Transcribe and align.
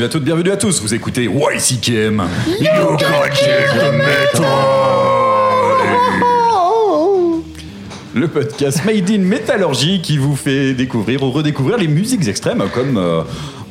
Bienvenue 0.00 0.08
à 0.08 0.18
toutes, 0.18 0.24
bienvenue 0.24 0.50
à 0.50 0.56
tous. 0.56 0.80
Vous 0.80 0.94
écoutez 0.94 1.24
YCKM. 1.24 2.26
You 2.58 2.96
got 2.96 3.20
Le 8.20 8.28
podcast 8.28 8.84
Made 8.84 9.10
in 9.10 9.20
Métallurgie 9.20 10.02
qui 10.02 10.18
vous 10.18 10.36
fait 10.36 10.74
découvrir 10.74 11.22
ou 11.22 11.30
redécouvrir 11.30 11.78
les 11.78 11.88
musiques 11.88 12.28
extrêmes 12.28 12.62
comme, 12.74 12.98
euh, 12.98 13.22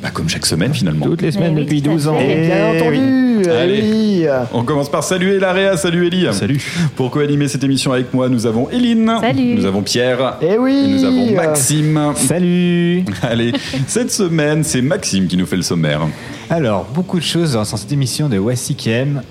bah, 0.02 0.10
comme 0.12 0.28
chaque 0.28 0.48
semaine 0.48 0.74
finalement. 0.74 1.06
Toutes 1.06 1.22
les 1.22 1.32
semaines 1.32 1.54
Eh 1.56 1.60
oui, 1.60 1.66
depuis 1.66 1.82
tout 1.84 1.92
à 1.92 1.94
12 1.94 2.08
ans. 2.08 2.18
fait. 2.18 2.46
Eh 2.46 2.48
Bien 2.48 2.68
entendu, 2.76 3.48
Allez. 3.48 4.28
On 4.52 4.64
commence 4.64 4.90
par 4.90 5.04
saluer 5.04 5.38
Laréa. 5.38 5.78
Salut 5.78 6.08
Elie. 6.08 6.26
Salut. 6.34 6.60
Pour 6.96 7.12
co-animer 7.12 7.48
cette 7.48 7.64
émission 7.64 7.94
avec 7.94 8.12
moi, 8.12 8.28
nous 8.28 8.48
avons 8.48 8.68
Eline. 8.72 9.14
Salut. 9.22 9.54
Nous 9.54 9.66
avons 9.66 9.84
Pierre. 9.84 10.38
Eh 10.42 10.58
oui. 10.58 10.84
Et 10.84 10.94
nous 10.96 11.04
avons 11.04 11.36
Maxime. 11.36 12.14
Salut 12.16 13.06
Allez, 13.22 13.52
cette 13.86 14.10
semaine, 14.10 14.64
c'est 14.64 14.82
Maxime 14.82 15.28
qui 15.28 15.38
nous 15.38 15.46
fait 15.46 15.58
le 15.58 15.62
sommaire. 15.62 16.02
Alors, 16.50 16.88
beaucoup 16.92 17.20
de 17.20 17.24
choses 17.24 17.54
dans 17.54 17.66
cette 17.66 17.92
émission 17.92 18.28
de 18.28 18.40
YCKM. 18.40 19.22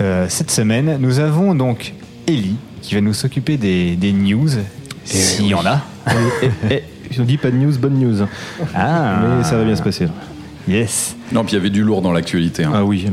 Euh, 0.00 0.26
cette 0.28 0.50
semaine, 0.50 0.96
nous 0.98 1.20
avons 1.20 1.54
donc 1.54 1.94
Ellie 2.26 2.56
qui 2.86 2.94
va 2.94 3.00
nous 3.00 3.14
s'occuper 3.14 3.56
des, 3.56 3.96
des 3.96 4.12
news, 4.12 4.48
s'il 5.04 5.46
y 5.46 5.54
en 5.54 5.64
a. 5.66 5.82
Eh, 6.70 6.82
je 7.10 7.22
dis 7.22 7.36
pas 7.36 7.50
de 7.50 7.56
news, 7.56 7.72
bonne 7.78 7.98
news. 7.98 8.26
Ah, 8.74 9.20
Mais 9.38 9.44
ça 9.44 9.56
va 9.56 9.64
bien 9.64 9.74
se 9.74 9.82
passer. 9.82 10.06
Yes. 10.68 11.16
Non, 11.32 11.42
puis 11.44 11.52
il 11.52 11.56
y 11.56 11.60
avait 11.60 11.70
du 11.70 11.82
lourd 11.82 12.02
dans 12.02 12.12
l'actualité. 12.12 12.64
hein. 12.64 12.72
Ah 12.74 12.84
oui. 12.84 13.06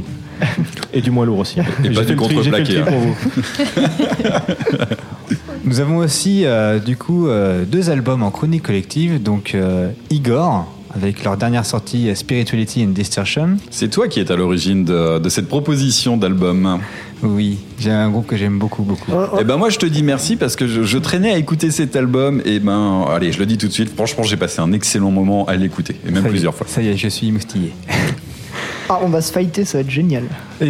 Et 0.94 1.02
du 1.02 1.12
moins 1.12 1.26
lourd 1.26 1.40
aussi. 1.40 1.60
Et 1.84 1.90
pas 1.90 2.04
du 2.04 2.16
contreplaqué, 2.16 2.80
hein. 2.80 2.86
pour 2.86 3.00
vous. 3.00 3.16
Nous 5.66 5.80
avons 5.80 5.98
aussi, 5.98 6.46
euh, 6.46 6.80
du 6.80 6.98
coup, 6.98 7.28
euh, 7.28 7.64
deux 7.66 7.90
albums 7.90 8.22
en 8.24 8.32
chronique 8.32 8.64
collective. 8.64 9.22
Donc, 9.24 9.56
euh, 9.56 9.90
Igor, 10.12 10.72
avec 10.94 11.24
leur 11.24 11.38
dernière 11.38 11.66
sortie 11.66 12.14
Spirituality 12.16 12.84
and 12.84 12.90
Distortion. 12.90 13.58
C'est 13.72 13.90
toi 13.90 14.08
qui 14.08 14.20
es 14.20 14.32
à 14.32 14.36
l'origine 14.36 14.84
de, 14.86 15.20
de 15.20 15.30
cette 15.30 15.48
proposition 15.48 16.18
d'album. 16.18 16.80
Oui, 17.24 17.60
j'ai 17.80 17.90
un 17.92 18.10
groupe 18.10 18.28
que 18.28 18.36
j'aime 18.38 18.60
beaucoup, 18.60 18.84
beaucoup. 18.84 19.12
oh, 19.14 19.26
oh, 19.34 19.38
Eh 19.40 19.44
ben 19.44 19.56
moi 19.58 19.70
je 19.70 19.78
te 19.80 19.86
dis 19.86 20.04
merci 20.04 20.36
parce 20.36 20.56
que 20.56 20.68
je, 20.68 20.84
je 20.84 20.98
traînais 20.98 21.34
à 21.34 21.38
écouter 21.38 21.72
cet 21.72 21.96
album 21.96 22.42
et 22.46 22.60
ben 22.60 23.06
allez 23.10 23.32
je 23.32 23.40
le 23.40 23.46
dis 23.46 23.58
tout 23.58 23.68
de 23.68 23.74
suite 23.74 23.94
franchement 23.96 24.24
j'ai 24.24 24.36
passé 24.38 24.60
un 24.62 24.72
excellent 24.74 25.10
moment 25.12 25.46
à 25.46 25.56
l'écouter 25.56 25.96
et 26.06 26.12
même 26.12 26.16
Ça 26.16 26.22
y 26.22 26.26
est, 26.28 26.30
plusieurs 26.30 26.54
fois. 26.56 26.68
Ça 26.70 26.82
y 26.82 26.90
est, 26.90 26.98
je 26.98 27.08
suis 27.08 27.32
moustillé. 27.32 27.72
ah, 28.90 29.00
on 29.02 29.08
va 29.08 29.22
se 29.22 29.32
fighter, 29.32 29.64
ça 29.66 29.78
va 29.78 29.82
être 29.84 29.90
génial. 29.90 30.24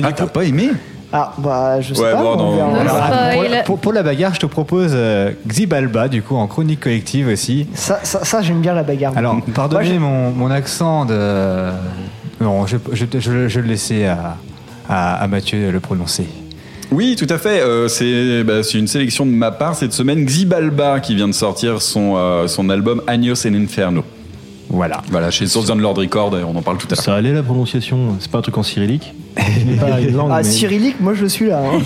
Ah 0.03 0.11
t'as 0.11 0.27
pas 0.27 0.43
aimé? 0.43 0.69
Ah, 1.15 1.31
bah, 1.37 1.79
je 1.79 1.93
sais 1.93 2.01
Ouais, 2.01 2.11
pas. 2.11 2.23
bon, 2.23 2.35
non, 2.37 2.55
non, 2.55 2.83
Non, 2.83 2.89
pour, 3.35 3.63
pour- 3.65 3.79
pour 3.79 3.93
la 3.93 4.01
bagarre, 4.01 4.33
je 4.33 4.39
te 4.39 4.47
propose 4.47 4.93
euh, 4.95 5.31
Xibalba, 5.47 6.07
du 6.07 6.23
coup, 6.23 6.35
en 6.35 6.47
chronique 6.47 6.79
collective 6.79 7.27
aussi. 7.27 7.67
Ça, 7.75 7.99
ça, 8.01 8.25
ça, 8.25 8.41
j'aime 8.41 8.61
bien 8.61 8.73
la 8.73 8.81
bagarre. 8.81 9.13
Alors, 9.15 9.37
pardonnez 9.53 9.85
j'ai- 9.85 9.99
mon, 9.99 10.31
mon 10.31 10.49
accent 10.49 11.05
de. 11.05 11.69
Non, 12.41 12.65
je, 12.65 12.77
je, 12.93 13.05
je, 13.19 13.47
je 13.47 13.59
le 13.59 13.67
laissais 13.67 14.07
à, 14.07 14.37
à, 14.89 15.15
à 15.23 15.27
Mathieu 15.27 15.69
le 15.71 15.79
prononcer. 15.79 16.25
Oui 16.93 17.15
tout 17.15 17.25
à 17.29 17.39
fait 17.39 17.59
euh, 17.61 17.87
c'est 17.87 18.43
bah, 18.43 18.61
c'est 18.61 18.77
une 18.77 18.85
sélection 18.87 19.25
de 19.25 19.31
ma 19.31 19.49
part 19.49 19.75
cette 19.75 19.93
semaine 19.93 20.25
Xibalba 20.25 20.99
qui 20.99 21.15
vient 21.15 21.27
de 21.27 21.33
sortir 21.33 21.81
son, 21.81 22.13
euh, 22.17 22.47
son 22.47 22.69
album 22.69 23.01
Agnos 23.07 23.47
en 23.47 23.53
Inferno. 23.55 24.03
Voilà. 24.69 25.01
Voilà 25.09 25.31
chez 25.31 25.47
Source 25.47 25.69
Lord 25.75 25.95
Record 25.97 26.33
on 26.47 26.55
en 26.55 26.61
parle 26.61 26.77
tout 26.77 26.87
à 26.91 26.95
l'heure. 26.95 27.03
Ça 27.03 27.15
allait 27.15 27.33
la 27.33 27.41
prononciation? 27.41 28.15
C'est 28.19 28.29
pas 28.29 28.37
un 28.37 28.41
truc 28.41 28.57
en 28.59 28.63
cyrillique? 28.63 29.11
Ce 29.37 29.65
n'est 29.65 29.75
pas 29.77 29.99
une 29.99 30.15
langue. 30.15 30.29
Ah, 30.31 30.37
mais- 30.37 30.43
cyrillique, 30.43 30.97
moi 30.99 31.13
je 31.15 31.25
suis 31.25 31.47
là. 31.47 31.63
hein. 31.65 31.79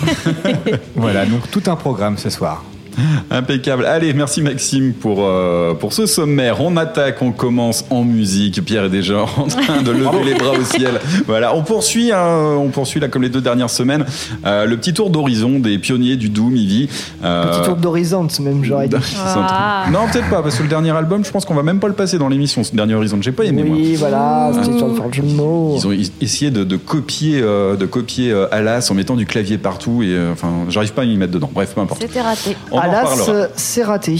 Voilà, 0.94 1.24
donc 1.24 1.50
tout 1.50 1.62
un 1.68 1.76
programme 1.76 2.18
ce 2.18 2.28
soir. 2.28 2.62
Impeccable. 3.30 3.86
Allez, 3.86 4.12
merci 4.12 4.42
Maxime 4.42 4.92
pour, 4.92 5.18
euh, 5.20 5.74
pour 5.74 5.92
ce 5.92 6.06
sommaire. 6.06 6.60
On 6.60 6.76
attaque, 6.76 7.22
on 7.22 7.32
commence 7.32 7.84
en 7.90 8.04
musique. 8.04 8.64
Pierre 8.64 8.84
est 8.84 8.90
déjà 8.90 9.22
en 9.22 9.46
train 9.46 9.82
de 9.82 9.90
lever 9.90 10.24
les 10.24 10.34
bras 10.34 10.52
au 10.52 10.64
ciel. 10.64 11.00
Voilà, 11.26 11.54
on 11.54 11.62
poursuit, 11.62 12.12
hein, 12.12 12.56
on 12.58 12.68
poursuit 12.68 13.00
là 13.00 13.08
comme 13.08 13.22
les 13.22 13.28
deux 13.28 13.40
dernières 13.40 13.70
semaines, 13.70 14.04
euh, 14.46 14.66
le 14.66 14.76
petit 14.76 14.94
tour 14.94 15.10
d'horizon 15.10 15.58
des 15.58 15.78
pionniers 15.78 16.16
du 16.16 16.28
Doom, 16.28 16.56
Ivy. 16.56 16.88
Euh, 17.24 17.50
Petit 17.50 17.62
tour 17.68 17.76
d'horizon, 17.76 18.26
même, 18.40 18.64
j'aurais 18.64 18.88
dit. 18.88 18.96
Ah. 19.50 19.86
Non, 19.90 20.00
peut-être 20.10 20.28
pas, 20.30 20.42
parce 20.42 20.56
que 20.56 20.62
le 20.62 20.68
dernier 20.68 20.90
album, 20.90 21.24
je 21.24 21.30
pense 21.30 21.44
qu'on 21.44 21.54
va 21.54 21.62
même 21.62 21.80
pas 21.80 21.88
le 21.88 21.94
passer 21.94 22.18
dans 22.18 22.28
l'émission, 22.28 22.64
ce 22.64 22.74
dernier 22.74 22.94
Horizon. 22.94 23.18
J'ai 23.20 23.32
pas 23.32 23.44
aimé, 23.44 23.62
moi. 23.64 23.76
Oui, 23.76 23.96
voilà, 23.96 24.50
c'était 24.52 24.76
sur 24.78 24.88
le 24.88 24.94
faire 24.94 25.06
le 25.06 25.12
jeu 25.12 25.22
de 25.22 25.32
mots. 25.32 25.74
Ils 25.76 25.86
ont 25.86 25.92
essayé 26.20 26.50
de, 26.50 26.64
de 26.64 26.76
copier, 26.76 27.40
euh, 27.42 27.76
de 27.76 27.86
copier 27.86 28.30
euh, 28.30 28.46
Alas 28.52 28.88
en 28.90 28.94
mettant 28.94 29.16
du 29.16 29.26
clavier 29.26 29.58
partout 29.58 30.02
et 30.02 30.08
euh, 30.08 30.32
enfin, 30.32 30.48
j'arrive 30.68 30.92
pas 30.92 31.02
à 31.02 31.04
y 31.04 31.16
mettre 31.16 31.32
dedans. 31.32 31.50
Bref, 31.52 31.72
peu 31.74 31.80
importe. 31.80 32.00
C'était 32.02 32.20
raté. 32.20 32.56
On 32.70 32.78
reparlera. 32.90 33.30
euh, 33.32 33.48
c'est 33.56 33.82
raté. 33.82 34.16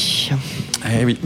Eh 0.87 1.05
oui. 1.05 1.19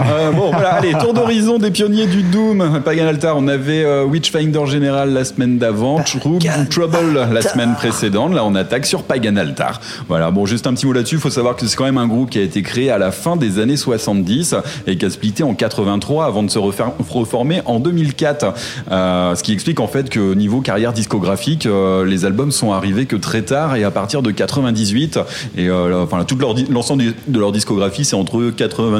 Euh, 0.00 0.30
bon, 0.32 0.50
voilà, 0.50 0.74
allez, 0.74 0.92
tour 0.92 1.12
d'horizon 1.12 1.58
des 1.58 1.70
pionniers 1.70 2.06
du 2.06 2.22
Doom. 2.22 2.80
Pagan 2.84 3.06
Altar, 3.06 3.36
on 3.36 3.46
avait 3.48 3.84
euh, 3.84 4.04
Witchfinder 4.04 4.66
General 4.66 5.12
la 5.12 5.24
semaine 5.24 5.58
d'avant, 5.58 6.00
Trou- 6.00 6.38
Trouble 6.70 7.26
la 7.32 7.42
semaine 7.42 7.74
précédente. 7.74 8.32
Là, 8.32 8.44
on 8.44 8.54
attaque 8.54 8.86
sur 8.86 9.02
Pagan 9.02 9.36
Altar. 9.36 9.80
Voilà, 10.08 10.30
bon, 10.30 10.46
juste 10.46 10.66
un 10.66 10.74
petit 10.74 10.86
mot 10.86 10.92
là-dessus. 10.92 11.16
Il 11.16 11.20
faut 11.20 11.30
savoir 11.30 11.54
que 11.56 11.66
c'est 11.66 11.76
quand 11.76 11.84
même 11.84 11.98
un 11.98 12.06
groupe 12.06 12.30
qui 12.30 12.38
a 12.38 12.42
été 12.42 12.62
créé 12.62 12.90
à 12.90 12.98
la 12.98 13.10
fin 13.12 13.36
des 13.36 13.58
années 13.58 13.76
70 13.76 14.54
et 14.86 14.96
qui 14.96 15.04
a 15.04 15.10
splitté 15.10 15.42
en 15.42 15.54
83 15.54 16.24
avant 16.24 16.42
de 16.42 16.50
se 16.50 16.58
reformer 16.58 17.60
en 17.66 17.80
2004. 17.80 18.54
Euh, 18.90 19.34
ce 19.34 19.42
qui 19.42 19.52
explique 19.52 19.80
en 19.80 19.86
fait 19.86 20.08
que 20.08 20.34
niveau 20.34 20.60
carrière 20.60 20.92
discographique, 20.92 21.66
euh, 21.66 22.04
les 22.06 22.24
albums 22.24 22.52
sont 22.52 22.72
arrivés 22.72 23.06
que 23.06 23.16
très 23.16 23.42
tard 23.42 23.76
et 23.76 23.84
à 23.84 23.90
partir 23.90 24.22
de 24.22 24.30
98. 24.30 25.18
Et 25.56 25.68
euh, 25.68 26.02
enfin, 26.02 26.24
toute 26.24 26.40
l'ensemble 26.70 27.04
de 27.28 27.38
leur 27.38 27.52
discographie, 27.52 28.04
c'est 28.04 28.16
entre 28.16 28.50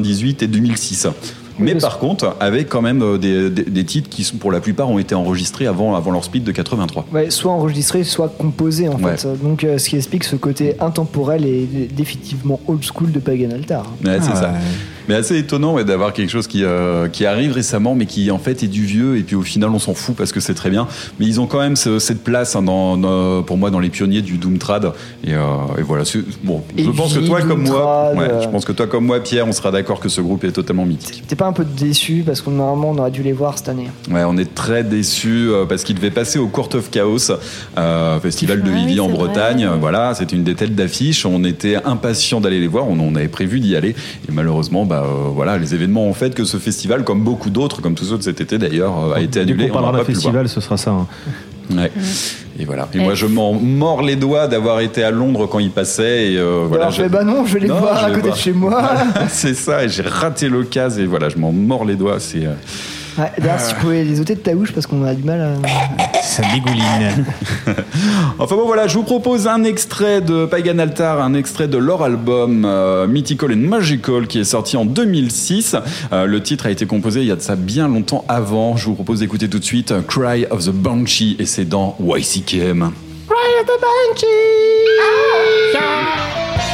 98 0.03 0.43
et 0.43 0.47
2006. 0.47 1.09
Mais 1.61 1.77
par 1.77 2.01
contre, 2.01 2.35
avec 2.41 2.69
quand 2.69 2.83
même 2.83 3.01
euh, 3.03 3.17
des, 3.17 3.49
des- 3.49 3.63
des 3.63 3.85
titres 3.85 4.09
qui 4.11 4.25
sont 4.25 4.39
pour 4.39 4.51
la 4.51 4.59
plupart 4.61 4.91
ont 4.91 4.99
été 4.99 5.15
enregistrés 5.15 5.69
avant, 5.69 5.95
avant 5.95 6.11
leur 6.11 6.25
split 6.25 6.41
de 6.41 6.51
83. 6.51 7.07
Ouais, 7.13 7.31
soit 7.31 7.53
enregistré, 7.53 8.03
soit 8.03 8.29
composé 8.29 8.89
en 8.89 9.01
Ouais. 9.01 9.17
fait. 9.17 9.29
Donc, 9.41 9.63
euh, 9.63 9.79
ce 9.79 9.89
qui 9.89 9.95
explique 9.97 10.25
ce 10.25 10.35
côté 10.35 10.75
intemporel 10.81 11.45
et 11.47 11.89
définitivement 11.95 12.59
old 12.67 12.83
school 12.85 13.13
de 13.13 13.21
Pagan 13.21 13.51
Altar. 13.53 13.85
Ouais, 14.05 14.19
c'est 14.21 14.31
Ah, 14.33 14.37
ça. 14.37 14.55
Mais 15.09 15.15
assez 15.15 15.37
étonnant 15.39 15.75
ouais, 15.75 15.85
d'avoir 15.85 16.13
quelque 16.13 16.31
chose 16.31 16.47
qui, 16.47 16.65
euh, 16.65 17.09
qui 17.09 17.27
arrive 17.27 17.53
récemment, 17.53 17.95
mais 17.95 18.07
qui 18.07 18.31
en 18.31 18.39
fait 18.39 18.63
est 18.63 18.69
du 18.69 18.85
vieux, 18.85 19.17
et 19.19 19.23
puis 19.23 19.37
au 19.37 19.43
final 19.43 19.71
on 19.71 19.79
s'en 19.79 19.95
fout 19.95 20.15
parce 20.17 20.33
que 20.33 20.41
c'est 20.41 20.55
très 20.55 20.71
bien. 20.71 20.87
Mais 21.21 21.27
ils 21.27 21.41
ont 21.41 21.47
quand 21.47 21.61
même 21.61 21.77
ce- 21.77 21.99
cette 21.99 22.23
place 22.25 22.57
hein, 22.57 22.63
dans, 22.63 22.97
dans- 22.97 23.43
pour 23.43 23.57
moi 23.59 23.71
dans 23.71 23.81
les 23.81 23.91
pionniers 23.91 24.23
du 24.23 24.39
Doom 24.39 24.59
Trad. 24.59 24.93
Et, 25.27 25.35
euh, 25.35 25.41
et 25.79 25.83
voilà. 25.83 26.05
Bon, 26.43 26.63
je 26.77 26.91
pense 26.91 27.15
que 27.15 27.21
toi 27.21 27.41
Doom 27.41 27.49
comme 27.49 27.63
moi, 27.65 28.13
ouais, 28.15 28.31
euh. 28.31 28.41
je 28.43 28.49
pense 28.49 28.65
que 28.65 28.73
toi 28.73 28.87
comme 28.87 29.05
moi, 29.07 29.21
Pierre, 29.21 29.47
on 29.47 29.53
sera 29.53 29.71
d'accord 29.71 30.01
que 30.01 30.09
ce 30.09 30.21
groupe 30.21 30.45
est 30.45 30.53
totalement 30.53 30.85
mythique. 30.87 31.23
T'es 31.27 31.37
pas 31.37 31.47
un 31.47 31.53
peu 31.53 31.65
déçu 31.65 32.23
parce 32.27 32.41
que 32.41 32.51
normalement 32.51 32.91
on 32.91 32.99
aurait 32.99 33.11
dû 33.11 33.23
les 33.23 33.33
voir 33.33 33.59
cette 33.59 33.69
année. 33.69 33.89
Ouais, 34.11 34.25
on 34.27 34.37
est 34.37 34.55
très 34.55 34.85
déçus 34.85 35.49
euh, 35.51 35.65
parce 35.67 35.85
qu'il 35.85 35.95
devait 35.97 36.11
passer 36.11 36.39
au 36.39 36.49
Court 36.49 36.69
of 36.75 36.91
Chaos, 36.91 37.31
euh, 37.79 38.21
festival 38.21 38.63
de 38.63 38.71
Ah 38.73 38.75
Vivi 38.77 39.01
en 39.01 39.09
Bretagne. 39.09 39.67
vrai. 39.67 39.79
Voilà, 39.79 40.15
c'était 40.15 40.37
une 40.37 40.45
des 40.45 40.55
têtes 40.55 40.75
d'affiche. 40.75 41.27
On 41.27 41.45
était 41.45 41.77
impatients 41.85 42.41
d'aller 42.41 42.61
les 42.61 42.67
voir. 42.69 42.89
On, 42.89 42.99
on 42.99 43.15
avait 43.17 43.29
prévu 43.29 43.61
d'y 43.61 43.77
aller. 43.77 43.91
Et 44.29 44.33
malheureusement, 44.33 44.85
bah, 44.85 44.94
euh, 45.03 45.29
voilà, 45.35 45.59
les 45.59 45.75
événements 45.75 46.05
ont 46.07 46.15
fait 46.15 46.35
que 46.35 46.45
ce 46.45 46.57
festival, 46.59 47.05
comme 47.05 47.21
beaucoup 47.23 47.51
d'autres, 47.51 47.81
comme 47.83 47.95
tous 47.95 48.05
ceux 48.07 48.19
de 48.19 48.23
cet 48.23 48.41
été 48.41 48.59
d'ailleurs, 48.59 48.95
euh, 49.11 49.15
a 49.15 49.21
été 49.21 49.41
annulé. 49.41 49.69
On 49.71 49.73
parlera 49.73 49.93
pas 49.93 49.99
d'un 49.99 50.05
festival, 50.05 50.49
ce 50.49 50.61
sera 50.61 50.77
ça. 50.77 50.91
hein. 50.91 51.07
Ouais. 51.75 51.91
Et 52.59 52.67
voilà. 52.67 52.89
Et 52.93 52.99
Et- 52.99 53.01
moi, 53.01 53.15
je 53.15 53.25
m'en 53.27 53.55
mords 53.55 54.03
les 54.03 54.17
doigts 54.17 54.47
d'avoir 54.49 54.81
été 54.81 55.03
à 55.03 55.11
Londres 55.11 55.47
quand 55.47 55.59
il 55.61 55.71
passait. 55.71 56.33
Et 56.33 56.37
euh, 56.39 56.65
voilà. 56.69 56.91
Fait, 56.91 57.09
bah 57.09 57.25
non, 57.25 57.45
je 57.47 57.55
vais 57.55 57.61
les 57.61 57.69
Non, 57.69 57.79
voir 57.81 57.99
je 58.01 58.05
à 58.05 58.09
côté 58.11 58.21
voir. 58.23 58.35
de 58.35 58.39
chez 58.39 58.53
moi. 58.53 58.83
c'est 59.29 59.55
ça. 59.55 59.83
Et 59.85 59.89
j'ai 59.89 60.03
raté 60.03 60.49
l'occasion. 60.51 61.03
Et 61.03 61.07
voilà, 61.07 61.31
je 61.31 61.39
m'en 61.39 61.53
mords 61.53 61.85
les 61.87 61.97
doigts. 61.97 62.21
C'est. 62.21 62.45
euh, 62.45 62.53
Ouais, 63.19 63.31
D'ailleurs, 63.39 63.61
si 63.61 63.75
tu 63.75 63.81
pouvais 63.81 64.03
les 64.03 64.21
ôter 64.21 64.35
de 64.35 64.41
ta 64.41 64.55
bouche 64.55 64.73
parce 64.73 64.87
qu'on 64.87 65.05
a 65.05 65.15
du 65.15 65.23
mal 65.23 65.41
à. 65.41 66.23
Ça 66.23 66.43
dégouline. 66.53 67.25
Enfin 68.39 68.57
bon 68.57 68.67
voilà, 68.67 68.89
je 68.89 68.95
vous 68.97 69.05
propose 69.05 69.47
un 69.47 69.63
extrait 69.63 70.21
de 70.21 70.47
Pagan 70.47 70.79
Altar, 70.79 71.21
un 71.21 71.35
extrait 71.35 71.69
de 71.69 71.79
leur 71.79 72.03
album 72.03 72.65
euh, 72.65 73.07
Mythical 73.07 73.53
and 73.53 73.69
Magical 73.69 74.27
qui 74.27 74.41
est 74.41 74.45
sorti 74.45 74.77
en 74.77 74.85
2006. 74.85 75.77
Euh, 76.13 76.27
le 76.27 76.43
titre 76.43 76.67
a 76.67 76.71
été 76.71 76.87
composé 76.87 77.21
il 77.21 77.27
y 77.27 77.31
a 77.31 77.37
de 77.37 77.41
ça 77.41 77.55
bien 77.55 77.87
longtemps 77.87 78.25
avant. 78.29 78.77
Je 78.77 78.87
vous 78.87 78.95
propose 78.95 79.21
d'écouter 79.21 79.49
tout 79.49 79.61
de 79.61 79.65
suite 79.65 79.93
euh, 79.93 80.01
Cry 80.03 80.47
of 80.51 80.65
the 80.65 80.73
Banshee 80.73 81.37
et 81.39 81.47
c'est 81.47 81.67
dans 81.67 81.97
YCKM. 82.01 82.91
Over 83.31 83.65
the 83.67 83.81
hills 84.17 85.77
and 85.77 85.85
find 86.59 86.74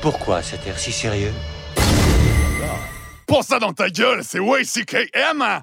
Pourquoi 0.00 0.42
cet 0.42 0.66
air 0.66 0.78
si 0.78 0.92
sérieux 0.92 1.32
Pour 3.26 3.44
ça 3.44 3.58
dans 3.58 3.74
ta 3.74 3.90
gueule, 3.90 4.22
c'est 4.24 4.40
WCKM! 4.40 5.62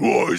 Ouais, 0.00 0.38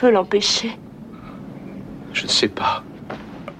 Tu 0.00 0.06
peux 0.06 0.12
l'empêcher. 0.12 0.70
Je 2.14 2.22
ne 2.22 2.28
sais 2.28 2.48
pas. 2.48 2.82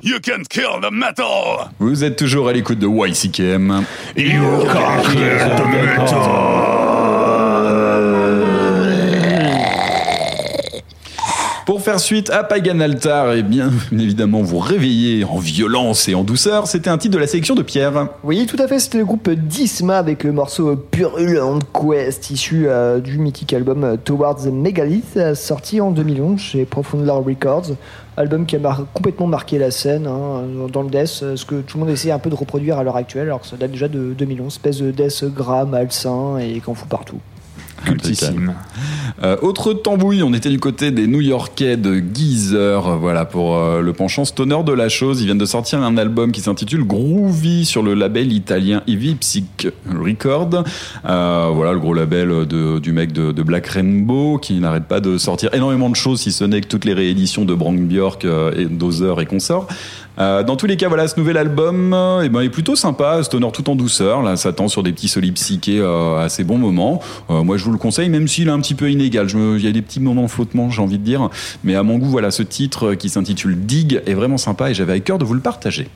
You 0.03 0.19
can't 0.23 0.49
kill 0.49 0.81
the 0.81 0.91
metal. 0.91 1.69
Vous 1.79 2.03
êtes 2.03 2.17
toujours 2.17 2.49
à 2.49 2.55
l'écoute 2.55 2.79
de 2.79 2.87
YCKM. 2.87 3.85
You 4.17 4.65
can't 4.73 5.05
kill 5.05 5.39
the 5.55 6.70
Pour 11.71 11.83
faire 11.83 12.01
suite 12.01 12.31
à 12.31 12.43
Pagan 12.43 12.81
Altar, 12.81 13.33
et 13.33 13.45
bien 13.45 13.71
évidemment 13.93 14.43
vous 14.43 14.59
réveiller 14.59 15.23
en 15.23 15.39
violence 15.39 16.09
et 16.09 16.17
en 16.17 16.25
douceur, 16.25 16.67
c'était 16.67 16.91
un 16.91 16.99
titre 16.99 17.15
de 17.15 17.21
la 17.21 17.29
sélection 17.29 17.55
de 17.55 17.63
Pierre. 17.63 18.09
Oui, 18.25 18.47
tout 18.47 18.57
à 18.61 18.67
fait, 18.67 18.81
c'était 18.81 18.99
le 18.99 19.05
groupe 19.05 19.31
Disma 19.31 19.97
avec 19.97 20.25
le 20.25 20.33
morceau 20.33 20.75
Purulent 20.75 21.61
Quest, 21.73 22.31
issu 22.31 22.65
euh, 22.67 22.99
du 22.99 23.19
mythique 23.19 23.53
album 23.53 23.85
euh, 23.85 23.97
Towards 23.97 24.43
the 24.43 24.53
Megalith, 24.53 25.17
euh, 25.17 25.37
sorti 25.37 25.81
en 25.81 25.93
2011 25.93 26.41
chez 26.41 26.65
Profound 26.65 27.09
Records. 27.09 27.77
Album 28.17 28.47
qui 28.47 28.57
a 28.57 28.79
complètement 28.93 29.29
marqué 29.29 29.57
la 29.57 29.71
scène 29.71 30.09
hein, 30.09 30.43
dans 30.73 30.83
le 30.83 30.91
death, 30.91 31.37
ce 31.37 31.45
que 31.45 31.61
tout 31.61 31.79
le 31.79 31.85
monde 31.85 31.95
essaie 31.95 32.11
un 32.11 32.19
peu 32.19 32.31
de 32.31 32.35
reproduire 32.35 32.79
à 32.79 32.83
l'heure 32.83 32.97
actuelle, 32.97 33.29
alors 33.29 33.43
que 33.43 33.47
ça 33.47 33.57
date 33.57 33.71
déjà 33.71 33.87
de 33.87 34.13
2011, 34.13 34.55
espèce 34.55 34.79
de 34.79 34.91
death 34.91 35.25
gras, 35.33 35.67
malsain 35.67 36.37
et 36.39 36.59
qu'en 36.59 36.75
fout 36.75 36.89
partout. 36.89 37.21
Cultissime. 37.85 38.55
Euh, 39.23 39.37
autre 39.43 39.75
tambouille, 39.75 40.23
on 40.23 40.33
était 40.33 40.49
du 40.49 40.59
côté 40.59 40.91
des 40.91 41.07
New-Yorkais 41.07 41.77
de 41.77 42.03
Geezer, 42.15 42.99
voilà 42.99 43.25
pour 43.25 43.57
euh, 43.57 43.83
le 43.83 43.93
penchant 43.93 44.25
stoner 44.25 44.63
de 44.65 44.73
la 44.73 44.89
chose. 44.89 45.21
Ils 45.21 45.27
viennent 45.27 45.39
de 45.39 45.45
sortir 45.45 45.83
un 45.83 45.97
album 45.97 46.33
qui 46.33 46.41
s'intitule 46.41 46.85
Groovy 46.85 47.65
sur 47.65 47.83
le 47.83 47.95
label 47.95 48.33
italien 48.33 48.83
Ivy 48.87 49.17
Psych 49.17 49.69
Record. 49.91 50.65
Euh, 51.05 51.51
voilà 51.55 51.73
le 51.73 51.81
gros 51.81 51.95
label 51.95 52.47
du 52.47 52.93
mec 52.93 53.13
de, 53.13 53.41
Black 53.43 53.67
Rainbow 53.67 54.39
qui 54.39 54.61
n'arrête 54.61 54.85
pas 54.85 55.01
de 55.01 55.19
sortir 55.19 55.53
énormément 55.55 55.91
de 55.91 55.97
choses, 55.97 56.21
si 56.21 56.33
ce 56.33 56.45
n'est 56.45 56.61
que 56.61 56.69
toutes 56.69 56.85
les 56.85 56.95
rééditions 56.95 57.45
de 57.45 57.55
Brank 57.55 57.81
Bjork 57.81 58.27
et 58.57 58.67
Dozer 58.67 59.21
et 59.21 59.27
consorts. 59.27 59.67
Euh, 60.21 60.43
dans 60.43 60.57
tous 60.57 60.67
les 60.67 60.77
cas, 60.77 60.89
voilà, 60.89 61.09
ce 61.09 61.19
nouvel 61.19 61.37
album 61.37 61.95
euh, 61.95 62.23
eh 62.23 62.29
ben, 62.29 62.43
est 62.43 62.51
plutôt 62.51 62.77
sympa, 62.77 63.23
stoner 63.23 63.51
tout 63.53 63.71
en 63.71 63.77
douceur. 63.77 64.23
Là, 64.23 64.37
ça 64.37 64.53
tend 64.53 64.69
sur 64.69 64.83
des 64.83 64.93
petits 64.93 65.09
solides 65.09 65.35
psychés 65.35 65.81
euh, 65.81 66.19
à 66.19 66.29
ces 66.29 66.45
bons 66.45 66.59
moments. 66.59 67.01
Euh, 67.31 67.43
moi, 67.43 67.57
je 67.57 67.65
vous 67.65 67.73
le 67.73 67.79
conseille, 67.79 68.11
même 68.11 68.29
s'il 68.29 68.49
est 68.49 68.53
un 68.53 68.61
petit 68.61 68.75
peu 68.75 68.91
inégal. 68.91 69.29
Il 69.31 69.65
y 69.65 69.69
a 69.69 69.73
des 69.73 69.83
petits 69.83 70.01
moments 70.01 70.23
de 70.23 70.29
flottement, 70.29 70.69
j'ai 70.71 70.83
envie 70.83 70.99
de 70.99 71.05
dire. 71.05 71.31
Mais 71.65 71.75
à 71.75 71.83
mon 71.83 71.97
goût, 71.97 72.09
voilà, 72.11 72.31
ce 72.31 72.43
titre 72.43 72.95
qui 72.95 73.09
s'intitule 73.09 73.59
Dig 73.65 74.03
est 74.07 74.15
vraiment 74.15 74.39
sympa 74.39 74.71
et 74.71 74.75
j'avais 74.75 74.93
à 74.93 75.01
cœur 75.01 75.19
de 75.19 75.25
vous 75.25 75.35
le 75.35 75.41
partager. 75.41 75.89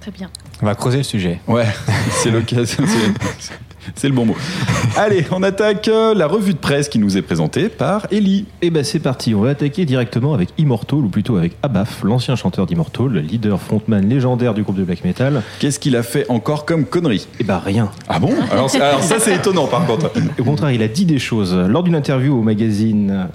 Très 0.00 0.10
bien. 0.10 0.30
On 0.62 0.66
va 0.66 0.74
creuser 0.74 0.98
le 0.98 1.02
sujet. 1.02 1.40
Ouais, 1.46 1.66
c'est 2.22 2.30
l'occasion. 2.30 2.84
c'est- 3.94 4.08
le 4.08 4.14
bon 4.14 4.26
mot. 4.26 4.36
Allez, 4.96 5.24
on 5.30 5.42
attaque 5.42 5.88
euh, 5.88 6.14
la 6.14 6.26
revue 6.26 6.52
de 6.54 6.58
presse 6.58 6.88
qui 6.88 6.98
nous 6.98 7.16
est 7.16 7.22
présentée 7.22 7.68
par 7.68 8.06
Ellie. 8.10 8.44
Et 8.62 8.70
ben 8.70 8.84
c'est 8.84 8.98
parti, 9.00 9.34
on 9.34 9.40
va 9.42 9.50
attaquer 9.50 9.84
directement 9.84 10.34
avec 10.34 10.50
Immortal, 10.58 10.98
ou 11.00 11.08
plutôt 11.08 11.36
avec 11.36 11.56
Abaf, 11.62 12.02
l'ancien 12.04 12.36
chanteur 12.36 12.66
d'Immortal, 12.66 13.12
leader 13.18 13.60
frontman 13.60 14.08
légendaire 14.08 14.54
du 14.54 14.62
groupe 14.62 14.76
de 14.76 14.84
black 14.84 15.04
metal. 15.04 15.42
Qu'est-ce 15.58 15.78
qu'il 15.78 15.96
a 15.96 16.02
fait 16.02 16.26
encore 16.28 16.64
comme 16.64 16.84
connerie? 16.84 17.26
Et 17.40 17.44
ben 17.44 17.58
rien. 17.58 17.90
Ah 18.08 18.18
bon? 18.18 18.32
Alors, 18.50 18.74
alors 18.76 19.02
ça, 19.02 19.18
c'est 19.18 19.34
étonnant 19.36 19.66
par 19.66 19.86
contre. 19.86 20.10
Au 20.38 20.44
contraire, 20.44 20.70
il 20.70 20.82
a 20.82 20.88
dit 20.88 21.04
des 21.04 21.18
choses. 21.18 21.54
Lors 21.54 21.82
d'une 21.82 21.96
interview 21.96 22.38
au 22.38 22.42
magazine, 22.42 23.28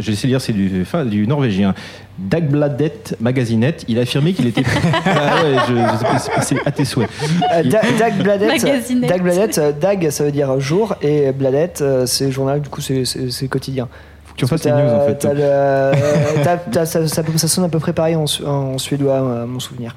je 0.00 0.06
vais 0.06 0.12
essayer 0.12 0.28
de 0.28 0.32
lire, 0.34 0.40
c'est 0.40 0.52
du, 0.52 0.80
enfin, 0.82 1.04
du 1.04 1.26
norvégien, 1.26 1.74
Dagbladet 2.18 3.16
Magazinet, 3.20 3.76
il 3.88 3.98
a 3.98 4.02
affirmé 4.02 4.32
qu'il 4.32 4.46
était. 4.46 4.62
ah 5.06 5.42
ouais, 5.44 5.56
je, 5.68 5.74
je 5.74 6.24
sais 6.24 6.30
pas, 6.34 6.40
c'est 6.42 6.66
à 6.66 6.70
tes 6.72 6.84
souhaits. 6.84 7.08
Euh, 7.54 7.62
Da- 7.64 7.80
Dag 7.98 8.14
Bladet, 8.22 8.46
Magasinette. 8.48 9.08
Dag 9.08 9.22
Bladet, 9.22 9.58
euh, 9.58 9.72
Dag 9.72 10.10
ça 10.10 10.24
veut 10.24 10.32
dire 10.32 10.58
jour 10.60 10.96
et 11.00 11.30
Bladet 11.32 11.74
euh, 11.80 12.06
c'est 12.06 12.30
journal, 12.32 12.60
du 12.60 12.68
coup 12.68 12.80
c'est- 12.80 13.04
c'est 13.04 13.30
c'est 13.30 13.46
quotidien. 13.48 13.88
Faut 14.24 14.34
que 14.34 14.38
tu 14.38 14.44
refasses 14.44 14.62
tes 14.62 14.70
news 14.70 14.78
en 14.78 15.06
fait. 15.06 15.14
t'as 15.18 15.32
le- 15.32 16.42
t'as- 16.44 16.56
t'as- 16.56 16.86
ça, 16.86 17.06
ça- 17.06 17.22
ça 17.36 17.48
sonne 17.48 17.64
à 17.64 17.68
peu 17.68 17.78
près 17.78 17.92
pareil 17.92 18.16
en, 18.16 18.26
su- 18.26 18.44
en 18.44 18.78
suédois, 18.78 19.18
à 19.18 19.46
mon 19.46 19.60
souvenir. 19.60 19.94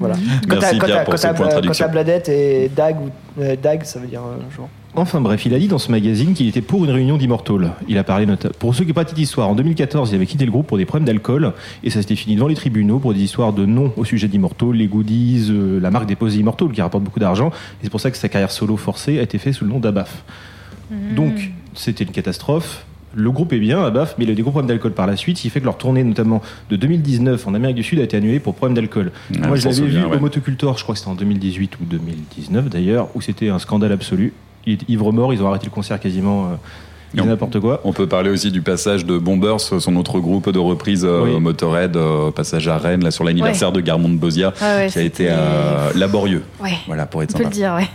Voilà. 0.00 0.14
Quand 0.48 0.56
Merci, 0.60 0.78
quand 0.78 0.86
t'as- 0.86 1.00
pour 1.00 1.10
quand 1.12 1.16
ce 1.16 1.22
t'as- 1.22 1.34
point 1.34 1.46
de 1.46 1.50
quand 1.50 1.58
traduction. 1.58 1.86
t'as 1.86 1.90
Bladet 1.92 2.22
et 2.28 2.68
Dag, 2.74 2.96
ou- 3.00 3.42
euh, 3.42 3.56
Dag 3.62 3.82
ça 3.84 3.98
veut 3.98 4.06
dire 4.06 4.20
euh, 4.22 4.54
jour. 4.56 4.68
Enfin 4.98 5.20
bref, 5.20 5.46
il 5.46 5.54
a 5.54 5.58
dit 5.60 5.68
dans 5.68 5.78
ce 5.78 5.92
magazine 5.92 6.34
qu'il 6.34 6.48
était 6.48 6.60
pour 6.60 6.84
une 6.84 6.90
réunion 6.90 7.16
d'Immortal. 7.16 7.72
Il 7.86 7.98
a 7.98 8.04
parlé 8.04 8.26
notamment. 8.26 8.52
Pour 8.58 8.74
ceux 8.74 8.82
qui 8.82 8.88
n'ont 8.88 8.94
pas 8.94 9.04
petite 9.04 9.18
histoire, 9.18 9.48
en 9.48 9.54
2014, 9.54 10.10
il 10.10 10.16
avait 10.16 10.26
quitté 10.26 10.44
le 10.44 10.50
groupe 10.50 10.66
pour 10.66 10.76
des 10.76 10.86
problèmes 10.86 11.06
d'alcool 11.06 11.52
et 11.84 11.90
ça 11.90 12.00
s'était 12.00 12.16
fini 12.16 12.34
devant 12.34 12.48
les 12.48 12.56
tribunaux 12.56 12.98
pour 12.98 13.14
des 13.14 13.20
histoires 13.20 13.52
de 13.52 13.64
non 13.64 13.92
au 13.96 14.04
sujet 14.04 14.26
d'Immortal, 14.26 14.72
les 14.72 14.88
goodies, 14.88 15.46
euh, 15.50 15.78
la 15.80 15.92
marque 15.92 16.06
déposée 16.06 16.40
Immortal 16.40 16.72
qui 16.72 16.82
rapporte 16.82 17.04
beaucoup 17.04 17.20
d'argent. 17.20 17.48
Et 17.48 17.84
c'est 17.84 17.90
pour 17.90 18.00
ça 18.00 18.10
que 18.10 18.16
sa 18.16 18.28
carrière 18.28 18.50
solo 18.50 18.76
forcée 18.76 19.20
a 19.20 19.22
été 19.22 19.38
faite 19.38 19.54
sous 19.54 19.64
le 19.64 19.70
nom 19.70 19.78
d'Abaf. 19.78 20.24
Donc 21.14 21.50
c'était 21.74 22.04
une 22.04 22.10
catastrophe. 22.10 22.84
Le 23.14 23.30
groupe 23.30 23.52
est 23.52 23.58
bien, 23.58 23.82
Abaf, 23.82 24.16
mais 24.18 24.24
il 24.24 24.30
a 24.30 24.32
eu 24.32 24.36
des 24.36 24.42
gros 24.42 24.50
problèmes 24.50 24.68
d'alcool 24.68 24.92
par 24.92 25.06
la 25.06 25.16
suite, 25.16 25.38
ce 25.38 25.42
qui 25.42 25.50
fait 25.50 25.60
que 25.60 25.64
leur 25.64 25.78
tournée, 25.78 26.04
notamment 26.04 26.42
de 26.70 26.76
2019 26.76 27.46
en 27.46 27.54
Amérique 27.54 27.76
du 27.76 27.82
Sud, 27.82 28.00
a 28.00 28.02
été 28.02 28.16
annulée 28.16 28.38
pour 28.38 28.54
problème 28.54 28.74
d'alcool. 28.74 29.12
Ah, 29.42 29.48
Moi, 29.48 29.56
je 29.56 29.68
l'avais 29.68 29.86
vu 29.86 30.04
ouais. 30.04 30.16
au 30.16 30.20
Motocultor, 30.20 30.76
je 30.76 30.82
crois 30.82 30.94
que 30.94 30.98
c'était 30.98 31.10
en 31.10 31.14
2018 31.14 31.78
ou 31.80 31.84
2019 31.84 32.68
d'ailleurs, 32.68 33.08
où 33.14 33.20
c'était 33.20 33.48
un 33.48 33.58
scandale 33.58 33.92
absolu. 33.92 34.34
Il 34.66 34.74
est 34.74 34.88
ivre 34.88 35.12
mort, 35.12 35.32
ils 35.32 35.42
ont 35.42 35.48
arrêté 35.48 35.66
le 35.66 35.70
concert 35.70 35.98
quasiment. 36.00 36.46
euh, 36.46 36.56
n'importe 37.14 37.58
quoi. 37.58 37.80
On 37.84 37.92
peut 37.94 38.06
parler 38.06 38.28
aussi 38.28 38.50
du 38.50 38.60
passage 38.60 39.06
de 39.06 39.16
Bombers, 39.16 39.60
son 39.60 39.96
autre 39.96 40.20
groupe 40.20 40.50
de 40.50 40.58
reprise 40.58 41.06
euh, 41.06 41.22
Oui. 41.24 41.40
Motorhead, 41.40 41.96
euh, 41.96 42.30
passage 42.30 42.68
à 42.68 42.76
Rennes, 42.76 43.02
là, 43.02 43.10
sur 43.10 43.24
l'anniversaire 43.24 43.72
de 43.72 43.80
Garmond 43.80 44.10
Bosia, 44.10 44.52
Ouais, 44.60 44.66
ouais, 44.76 44.88
qui 44.88 44.98
a 44.98 45.02
été 45.02 45.28
euh, 45.30 45.90
laborieux. 45.94 46.42
Ouais. 46.62 46.74
Voilà, 46.86 47.06
pour 47.06 47.22
être 47.22 47.34
On 47.34 47.38
peut 47.38 47.44
le 47.44 47.50
dire, 47.50 47.72
ouais. 47.74 47.88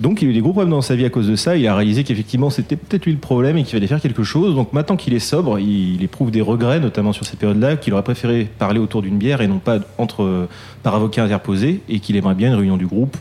Donc 0.00 0.22
il 0.22 0.28
a 0.28 0.30
eu 0.30 0.34
des 0.34 0.40
gros 0.40 0.52
problèmes 0.52 0.70
dans 0.70 0.80
sa 0.80 0.94
vie 0.94 1.04
à 1.04 1.10
cause 1.10 1.26
de 1.26 1.34
ça. 1.36 1.56
Il 1.56 1.66
a 1.66 1.74
réalisé 1.74 2.04
qu'effectivement 2.04 2.50
c'était 2.50 2.76
peut-être 2.76 3.04
lui 3.04 3.12
le 3.12 3.18
problème 3.18 3.58
et 3.58 3.64
qu'il 3.64 3.72
fallait 3.72 3.88
faire 3.88 4.00
quelque 4.00 4.22
chose. 4.22 4.54
Donc 4.54 4.72
maintenant 4.72 4.96
qu'il 4.96 5.12
est 5.12 5.18
sobre, 5.18 5.58
il, 5.58 5.96
il 5.96 6.02
éprouve 6.04 6.30
des 6.30 6.40
regrets, 6.40 6.78
notamment 6.78 7.12
sur 7.12 7.26
cette 7.26 7.40
période-là, 7.40 7.76
qu'il 7.76 7.92
aurait 7.94 8.04
préféré 8.04 8.48
parler 8.60 8.78
autour 8.78 9.02
d'une 9.02 9.18
bière 9.18 9.40
et 9.40 9.48
non 9.48 9.58
pas 9.58 9.78
entre 9.98 10.22
euh, 10.22 10.48
par 10.84 10.94
avocat 10.94 11.24
interposé, 11.24 11.82
et 11.88 11.98
qu'il 11.98 12.14
aimerait 12.16 12.36
bien 12.36 12.48
une 12.50 12.54
réunion 12.54 12.76
du 12.76 12.86
groupe. 12.86 13.16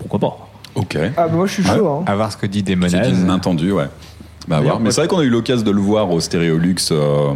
Pourquoi 0.00 0.18
pas? 0.18 0.51
Ok. 0.74 0.96
Ah 1.16 1.28
bah 1.28 1.34
moi 1.34 1.46
je 1.46 1.52
suis 1.52 1.64
chaud 1.64 1.86
hein. 1.88 2.04
À 2.06 2.16
voir 2.16 2.32
ce 2.32 2.36
que 2.36 2.46
dit 2.46 2.64
C'est 2.66 2.74
Demonaz. 2.74 3.08
une 3.10 3.26
main 3.26 3.38
tendue, 3.38 3.72
ouais. 3.72 3.88
Bah, 4.48 4.56
à 4.56 4.60
voir. 4.60 4.80
Mais 4.80 4.90
c'est 4.90 5.02
vrai 5.02 5.06
qu'on 5.06 5.20
a 5.20 5.22
eu 5.22 5.28
l'occasion 5.28 5.64
de 5.64 5.70
le 5.70 5.80
voir 5.80 6.10
au 6.10 6.18
Stéréolux 6.18 6.74
euh, 6.90 7.32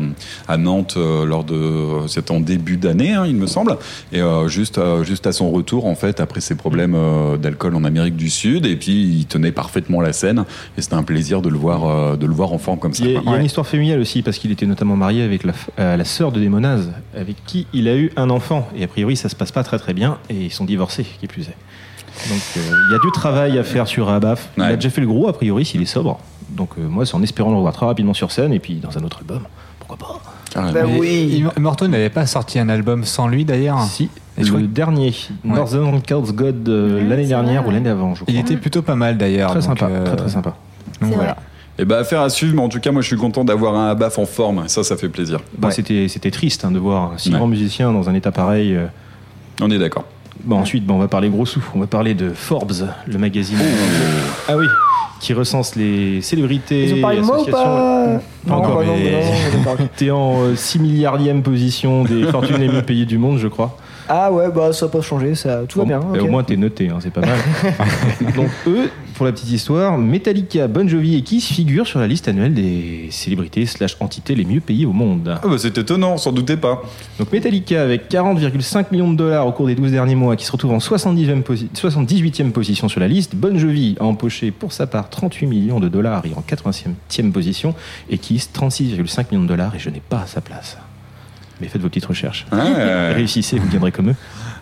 à 0.49 0.57
Nantes 0.57 0.95
euh, 0.97 1.25
lors 1.25 1.45
de 1.45 2.05
c'était 2.09 2.33
en 2.33 2.41
début 2.41 2.79
d'année, 2.79 3.13
hein, 3.13 3.27
il 3.29 3.37
me 3.37 3.47
semble, 3.47 3.77
et 4.13 4.21
euh, 4.21 4.49
juste 4.49 4.79
euh, 4.79 5.05
juste 5.05 5.25
à 5.29 5.31
son 5.31 5.53
retour 5.53 5.87
en 5.87 5.95
fait 5.95 6.19
après 6.19 6.41
ses 6.41 6.57
problèmes 6.57 6.97
euh, 6.97 7.37
d'alcool 7.37 7.77
en 7.77 7.85
Amérique 7.85 8.17
du 8.17 8.29
Sud, 8.29 8.67
et 8.67 8.75
puis 8.75 9.05
il 9.05 9.27
tenait 9.27 9.53
parfaitement 9.53 10.01
la 10.01 10.13
scène, 10.13 10.45
et 10.77 10.83
c'était 10.83 10.95
un 10.97 11.05
plaisir 11.05 11.43
de 11.43 11.49
le 11.49 11.57
voir 11.57 11.87
euh, 11.89 12.17
de 12.17 12.27
le 12.27 12.33
voir 12.35 12.53
en 12.53 12.59
forme 12.59 12.81
comme 12.81 12.93
ça. 12.93 13.05
Il 13.05 13.13
y 13.13 13.17
a, 13.17 13.21
quoi. 13.21 13.31
il 13.31 13.33
y 13.35 13.37
a 13.37 13.39
une 13.39 13.47
histoire 13.47 13.69
familiale 13.69 14.01
aussi, 14.01 14.23
parce 14.23 14.39
qu'il 14.39 14.51
était 14.51 14.67
notamment 14.67 14.97
marié 14.97 15.23
avec 15.23 15.45
la, 15.45 15.53
euh, 15.79 15.97
la 15.97 16.05
sœur 16.05 16.33
de 16.33 16.41
Démonaz, 16.41 16.91
avec 17.17 17.37
qui 17.47 17.69
il 17.73 17.87
a 17.87 17.97
eu 17.97 18.11
un 18.17 18.31
enfant. 18.31 18.69
Et 18.77 18.83
a 18.83 18.89
priori, 18.89 19.15
ça 19.15 19.29
se 19.29 19.37
passe 19.37 19.53
pas 19.53 19.63
très 19.63 19.79
très 19.79 19.95
bien, 19.95 20.19
et 20.29 20.35
ils 20.47 20.53
sont 20.53 20.65
divorcés, 20.65 21.07
qui 21.21 21.29
plus 21.29 21.43
est. 21.43 21.57
Donc 22.29 22.41
euh, 22.57 22.61
il 22.89 22.93
y 22.93 22.95
a 22.95 22.99
du 22.99 23.11
travail 23.13 23.59
à 23.59 23.65
faire 23.65 23.87
sur 23.87 24.09
Abaf. 24.09 24.49
Il 24.57 24.63
Ouais. 24.63 24.69
a 24.71 24.77
déjà 24.77 24.91
fait 24.91 25.01
le 25.01 25.07
gros, 25.07 25.29
a 25.29 25.33
priori, 25.33 25.65
s'il 25.65 25.83
est 25.83 25.87
sobre. 25.87 26.19
Donc 26.51 26.71
euh, 26.79 26.87
moi, 26.89 27.05
c'est 27.07 27.15
en 27.15 27.23
espérant 27.23 27.51
le 27.51 27.57
revoir 27.57 27.75
très 27.75 27.87
rapidement 27.87 28.15
sur 28.15 28.31
scène, 28.33 28.53
et 28.53 28.59
puis 28.59 28.75
dans 28.77 28.97
un 28.99 29.03
autre 29.05 29.19
album. 29.19 29.43
Pourquoi 29.79 29.97
pas? 29.97 30.21
Carrément. 30.53 30.73
Bah 30.73 30.87
oui. 30.99 31.45
Immortal 31.57 31.89
n'avait 31.89 32.09
pas 32.11 32.27
sorti 32.27 32.59
un 32.59 32.69
album 32.69 33.05
sans 33.05 33.29
lui 33.29 33.45
d'ailleurs. 33.45 33.83
Si, 33.83 34.09
Et 34.39 34.43
le 34.43 34.63
dernier, 34.63 35.15
Northern 35.45 36.01
Curse 36.03 36.33
God, 36.33 36.69
euh, 36.69 36.97
Ouais, 37.03 37.09
l'année 37.09 37.27
dernière 37.27 37.63
vrai, 37.63 37.71
ou 37.71 37.73
l'année 37.75 37.85
d'avant, 37.89 38.15
je 38.15 38.23
crois. 38.23 38.33
Il 38.35 38.39
était 38.41 38.57
plutôt 38.57 38.83
pas 38.83 38.97
mal 38.97 39.17
d'ailleurs. 39.19 39.51
très 39.51 39.61
donc, 39.61 39.79
sympa, 39.79 39.87
euh, 39.93 40.05
très 40.05 40.17
très 40.17 40.29
sympa. 40.29 40.55
Donc 41.01 41.13
voilà. 41.15 41.33
vrai. 41.35 41.43
Et 41.79 41.85
bah 41.85 41.99
affaire 41.99 42.23
à 42.23 42.31
suivre, 42.31 42.55
mais 42.57 42.63
en 42.63 42.71
tout 42.71 42.81
cas 42.81 42.91
moi 42.91 43.03
je 43.03 43.07
suis 43.07 43.19
content 43.19 43.45
d'avoir 43.45 43.75
un 43.75 43.91
Abaf 43.91 44.19
en 44.19 44.25
forme, 44.25 44.67
ça 44.67 44.83
ça 44.83 44.97
fait 44.97 45.11
plaisir. 45.11 45.41
Ouais. 45.63 45.71
C'était 46.09 46.31
triste 46.31 46.65
hein, 46.65 46.71
de 46.71 46.79
voir 46.79 47.13
six 47.19 47.29
Ouais. 47.31 47.37
grands 47.37 47.47
musiciens 47.49 47.93
dans 47.93 48.09
un 48.09 48.15
état 48.15 48.33
pareil. 48.33 48.75
euh, 48.75 48.87
On 49.61 49.71
est 49.71 49.79
d'accord. 49.79 50.05
Bon, 50.45 50.59
ensuite, 50.59 50.85
bon, 50.85 50.95
on 50.95 50.99
va 50.99 51.09
parler 51.09 51.29
gros 51.29 51.47
sous. 51.47 51.63
On 51.75 51.81
va 51.81 51.87
parler 51.87 52.15
de 52.15 52.31
Forbes, 52.31 52.89
le 53.07 53.19
magazine. 53.19 53.59
Ah 54.49 54.57
oui, 54.57 54.67
qui 55.21 55.33
recense 55.33 55.77
les 55.77 56.21
célébrités. 56.23 56.85
Ils 56.85 56.95
ont 56.95 57.01
parlé 57.01 57.19
de 57.19 57.23
moi 57.23 57.37
ou 57.37 57.41
associations. 57.41 58.21
pas 58.47 58.55
encore, 58.55 58.79
bah 58.79 58.85
mais-. 58.87 59.89
T'es 59.97 60.11
en 60.11 60.55
6 60.55 60.79
milliardième 60.79 61.43
position 61.43 62.05
des 62.05 62.25
fortunes 62.31 62.59
les 62.59 62.69
mieux 62.69 62.83
payées 62.83 63.07
du 63.07 63.19
monde, 63.19 63.39
je 63.39 63.49
crois. 63.49 63.77
Ah 64.09 64.31
ouais, 64.31 64.51
bah 64.55 64.73
ça 64.73 64.87
n'a 64.87 64.93
pas 64.93 65.01
changé, 65.01 65.35
ça, 65.35 65.63
tout 65.69 65.81
va 65.81 65.85
bien. 65.85 66.01
Au 66.01 66.27
moins 66.29 66.45
t'es 66.45 66.57
noté, 66.57 66.89
hein, 66.89 66.99
c'est 67.01 67.13
pas 67.13 67.23
mal. 67.23 67.39
Donc 68.37 68.51
eux, 68.69 68.89
pour 69.17 69.25
la 69.27 69.33
petite 69.33 69.51
histoire, 69.51 69.97
Metallica, 69.99 70.69
Bon 70.69 70.87
Jovi 70.87 71.15
et 71.17 71.23
Kiss 71.23 71.47
figurent 71.47 71.87
sur 71.87 71.99
la 71.99 72.07
liste 72.07 72.29
annuelle 72.29 72.53
des 72.55 73.09
célébrités 73.11 73.65
slash 73.67 73.97
entités 74.01 74.35
les 74.35 74.45
mieux 74.45 74.61
payées 74.61 74.85
au 74.87 74.93
monde. 74.93 75.39
Ah 75.43 75.47
bah 75.49 75.57
c'est 75.59 75.77
étonnant, 75.79 76.13
on 76.13 76.17
s'en 76.19 76.33
doutait 76.33 76.57
pas. 76.57 76.83
Donc 77.19 77.33
Metallica 77.33 77.83
avec 77.83 78.11
40,5 78.11 78.87
millions 78.93 79.11
de 79.11 79.17
dollars 79.17 79.47
au 79.47 79.53
cours 79.53 79.67
des 79.67 79.75
12 79.75 79.91
derniers 79.93 80.15
mois 80.15 80.37
qui 80.37 80.45
se 80.45 80.53
retrouve 80.53 80.73
en 80.73 80.79
70e 80.79 81.43
posi- 81.43 81.69
78e 81.75 82.51
position 82.53 82.89
sur 82.89 83.01
la 83.01 83.09
liste. 83.09 83.35
Bon 83.35 83.57
Jovi 83.59 83.97
a 84.01 84.05
empoché 84.05 84.51
pour 84.51 84.73
sa 84.73 84.87
part 84.87 85.09
38 85.09 85.47
millions 85.47 85.81
de 85.81 85.89
dollars 85.89 86.25
et 86.27 86.33
en 86.37 86.43
80e 86.47 87.33
position 87.33 87.75
et 88.11 88.19
Kiss 88.19 88.51
36,5 88.55 89.27
millions 89.33 89.43
de 89.45 89.49
dollars 89.49 89.75
et 89.75 89.79
je 89.79 89.89
n'ai 89.91 90.03
pas 90.07 90.25
sa 90.27 90.41
place. 90.41 90.77
Mais 91.61 91.69
faites 91.69 91.81
vos 91.81 91.89
petites 91.89 92.05
recherches. 92.05 92.45
Ah, 92.53 93.13
Réussissez, 93.15 93.59
vous 93.59 93.69
viendrez 93.69 93.91
comme 93.91 94.11
eux. 94.11 94.15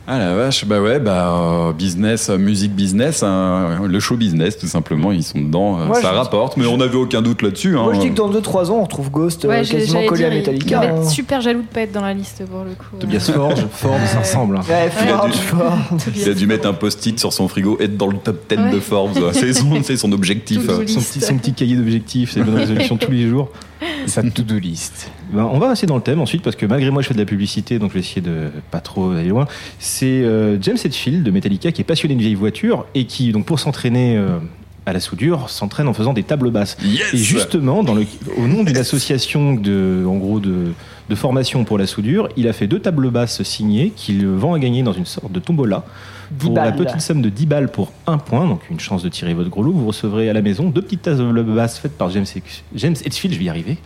Ah 0.07 0.19
la 0.19 0.35
vache, 0.35 0.67
bah 0.67 0.83
ouais, 0.83 1.01
bah 1.01 1.33
euh, 1.35 1.73
business, 1.73 2.29
euh, 2.29 2.37
musique 2.37 2.75
business, 2.75 3.23
hein, 3.23 3.81
le 3.89 4.01
show 4.01 4.17
business 4.17 4.59
tout 4.59 4.67
simplement, 4.67 5.13
ils 5.13 5.23
sont 5.23 5.41
dedans, 5.41 5.81
euh, 5.81 5.87
Moi, 5.87 6.03
ça 6.03 6.11
je- 6.13 6.17
rapporte, 6.19 6.59
mais 6.59 6.67
on 6.67 6.77
n'avait 6.77 6.99
aucun 6.99 7.23
doute 7.23 7.41
là-dessus. 7.41 7.71
Moi 7.71 7.85
hein. 7.89 7.95
je 7.95 8.01
dis 8.01 8.11
que 8.11 8.15
dans 8.15 8.29
2-3 8.29 8.71
ans 8.71 8.77
on 8.81 8.83
retrouve 8.83 9.11
Ghost 9.11 9.47
Ouais, 9.47 9.63
quasiment 9.63 10.05
collé 10.05 10.25
dire, 10.25 10.33
à 10.33 10.35
Metallica. 10.35 10.67
Il 10.67 10.75
va 10.77 10.85
être 10.95 11.07
hein. 11.07 11.09
super 11.09 11.41
jaloux 11.41 11.63
de 11.63 11.67
pas 11.69 11.81
être 11.81 11.93
dans 11.93 12.03
la 12.03 12.13
liste 12.13 12.45
pour 12.45 12.65
le 12.65 12.73
coup. 12.73 12.97
Tobias 13.01 13.31
Forge, 13.35 13.65
Forbes, 13.73 14.01
ça 14.07 14.19
ressemble. 14.19 14.59
hein. 14.59 14.63
Ouais, 14.69 14.91
Il 15.03 15.09
a 15.09 15.17
fort, 15.17 15.27
dû- 15.27 15.33
fort. 15.39 15.79
Il 16.15 16.29
a 16.29 16.35
dû 16.35 16.47
mettre 16.47 16.69
un 16.69 16.75
post-it 16.75 17.19
sur 17.19 17.33
son 17.33 17.49
frigo, 17.49 17.79
être 17.81 17.97
dans 17.97 18.09
le 18.09 18.19
top 18.19 18.43
10 18.51 18.57
Ouais. 18.59 18.71
de 18.73 18.81
Forbes, 18.81 19.11
c'est 19.33 19.55
son, 19.97 20.13
objectif. 20.13 20.67
Son 20.67 20.79
petit, 20.81 21.01
son 21.23 21.39
petit 21.39 21.55
cahier 21.55 21.77
d'objectifs, 21.77 22.33
ses 22.33 22.43
bonnes 22.43 22.57
résolutions 22.57 22.97
tous 22.99 23.11
les 23.11 23.27
jours. 23.27 23.49
Sa 24.07 24.23
to-do 24.23 24.59
list. 24.59 25.11
Ben, 25.33 25.45
on 25.45 25.59
va 25.59 25.69
passer 25.69 25.87
dans 25.87 25.97
le 25.97 26.03
thème 26.03 26.21
ensuite 26.21 26.43
parce 26.43 26.57
que 26.57 26.67
malgré 26.67 26.91
moi 26.91 27.03
je 27.03 27.09
fais 27.09 27.15
de 27.15 27.19
la 27.19 27.25
publicité 27.25 27.79
donc 27.79 27.91
je 27.91 27.95
vais 27.95 28.01
essayer 28.01 28.21
de 28.21 28.51
pas 28.71 28.81
trop 28.81 29.11
aller 29.11 29.29
loin. 29.29 29.47
C'est 29.79 30.07
euh, 30.07 30.61
James 30.61 30.77
Hetfield 30.83 31.23
de 31.23 31.31
Metallica 31.31 31.73
qui 31.73 31.81
est 31.81 31.85
passionné 31.85 32.15
de 32.15 32.21
vieilles 32.21 32.35
voitures 32.35 32.87
et 32.95 33.07
qui 33.07 33.33
donc 33.33 33.47
pour 33.47 33.59
s'entraîner 33.59 34.17
euh, 34.17 34.39
à 34.87 34.93
la 34.93 35.01
soudure 35.01 35.49
s'entraîne 35.51 35.89
en 35.89 35.95
faisant 35.95 36.13
des 36.13 36.23
tables 36.23 36.51
basses. 36.51 36.77
Yes 36.83 37.15
Et 37.15 37.17
justement 37.17 37.83
dans 37.83 37.95
le, 37.95 38.07
au 38.37 38.47
nom 38.47 38.63
d'une 38.63 38.77
association 38.77 39.55
de 39.55 40.05
en 40.07 40.17
gros 40.17 40.41
de, 40.41 40.73
de 41.09 41.15
formation 41.15 41.65
pour 41.65 41.79
la 41.79 41.87
soudure, 41.87 42.29
il 42.37 42.49
a 42.49 42.53
fait 42.53 42.67
deux 42.67 42.81
tables 42.81 43.11
basses 43.11 43.43
signées 43.43 43.93
qu'il 43.95 44.27
vend 44.27 44.55
à 44.55 44.59
gagner 44.59 44.83
dans 44.83 44.93
une 44.93 45.07
sorte 45.07 45.33
de 45.33 45.41
tombola. 45.41 45.85
10 46.31 46.47
Pour 46.47 46.55
la 46.57 46.73
petite 46.73 47.01
somme 47.01 47.23
de 47.23 47.29
10 47.29 47.47
balles 47.47 47.69
pour 47.71 47.93
un 48.07 48.19
point, 48.19 48.47
donc 48.47 48.61
une 48.71 48.81
chance 48.81 49.03
de 49.03 49.09
tirer 49.09 49.35
votre 49.35 49.51
gros 49.51 49.63
lot, 49.63 49.73
vous 49.73 49.87
recevrez 49.87 50.29
à 50.29 50.33
la 50.33 50.43
maison 50.43 50.65
deux 50.71 50.83
petites 50.83 51.03
tasses 51.03 51.19
de 51.19 51.43
basses 51.43 51.79
faites 51.79 51.97
par 51.97 52.11
James, 52.11 52.27
James 52.75 52.95
Hetfield, 53.05 53.35
je 53.35 53.39
vais 53.39 53.45
y 53.47 53.49
arriver. 53.49 53.79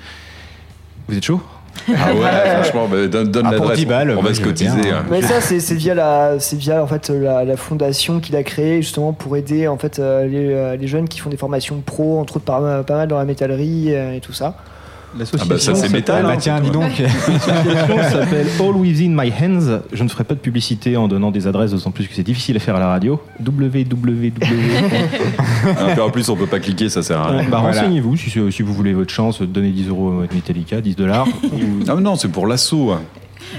Vous 1.09 1.17
êtes 1.17 1.25
chaud? 1.25 1.41
Ah 1.89 2.13
ouais, 2.13 2.21
franchement, 2.63 2.89
bah, 2.91 3.07
donne, 3.07 3.29
donne 3.31 3.47
Ah, 3.47 3.53
pour 3.53 3.61
l'adresse, 3.67 3.79
10 3.79 3.87
balles, 3.87 4.15
on 4.19 4.23
va 4.23 4.35
se 4.35 4.41
cotiser. 4.41 4.81
bien. 4.81 4.97
hein. 4.99 5.07
Mais 5.11 5.23
ça, 5.23 5.41
c'est 5.41 5.61
c'est 5.61 5.75
via, 5.77 5.95
la, 5.95 6.41
c'est 6.41 6.57
via 6.57 6.83
en 6.83 6.87
fait, 6.87 7.09
la, 7.09 7.45
la 7.45 7.57
fondation 7.57 8.19
qu'il 8.21 8.35
a 8.37 8.43
créée 8.43 8.83
justement 8.83 9.13
pour 9.13 9.37
aider 9.37 9.69
en 9.69 9.79
fait, 9.79 9.99
euh, 9.99 10.27
les, 10.27 10.53
euh, 10.53 10.77
les 10.77 10.87
jeunes 10.89 11.09
qui 11.09 11.21
font 11.21 11.31
des 11.31 11.37
formations 11.37 11.81
pro, 11.81 12.19
entre 12.19 12.37
autres 12.37 12.45
pas, 12.45 12.83
pas 12.83 12.97
mal 12.97 13.09
dans 13.09 13.19
la 13.19 13.25
métallerie 13.25 13.95
euh, 13.95 14.15
et 14.17 14.21
tout 14.21 14.33
ça. 14.33 14.57
L'association 15.19 15.47
Ah 15.51 15.55
bah 15.55 15.59
ça, 15.61 15.75
c'est 15.75 15.81
s'appelle- 15.83 15.93
métal, 15.97 16.25
hein. 16.25 16.29
bah 16.29 16.37
tiens, 16.39 16.61
dis 16.61 16.71
donc. 16.71 16.91
S'appelle 18.11 18.47
All 18.61 18.77
Within 18.77 19.11
My 19.17 19.31
Hands. 19.33 19.81
Je 19.93 20.03
ne 20.05 20.09
ferai 20.09 20.25
pas 20.25 20.35
de 20.35 20.41
publicité 20.41 20.97
en 20.97 21.09
donnant 21.09 21.31
des 21.31 21.47
adresses, 21.47 21.71
d'autant 21.71 21.91
plus 21.91 22.07
que 22.09 22.15
c'est 22.15 22.23
difficile 22.23 22.57
à 22.57 22.61
faire 22.61 22.77
à 22.77 22.81
la 22.81 22.89
radio. 22.89 23.21
www. 23.45 24.33
Ah, 25.77 26.03
en 26.03 26.11
plus, 26.11 26.29
on 26.29 26.37
peut 26.37 26.47
pas 26.47 26.61
cliquer, 26.61 26.89
ça 26.89 27.03
sert 27.03 27.21
à 27.21 27.29
rien. 27.31 27.43
bah, 27.49 27.59
Voilà. 27.63 27.81
Renseignez-vous 27.81 28.17
si, 28.17 28.31
si 28.31 28.63
vous 28.63 28.75
voulez 28.75 28.93
votre 28.93 29.13
chance, 29.13 29.41
donnez 29.43 29.71
10 29.71 29.89
euros 29.89 30.21
à 30.29 30.35
Metallica, 30.35 30.81
10 30.81 30.97
dollars. 30.97 31.27
Ah 31.89 31.95
mais 31.95 32.03
non, 32.03 32.17
c'est 32.17 32.29
pour 32.29 32.47
l'assaut. 32.47 32.95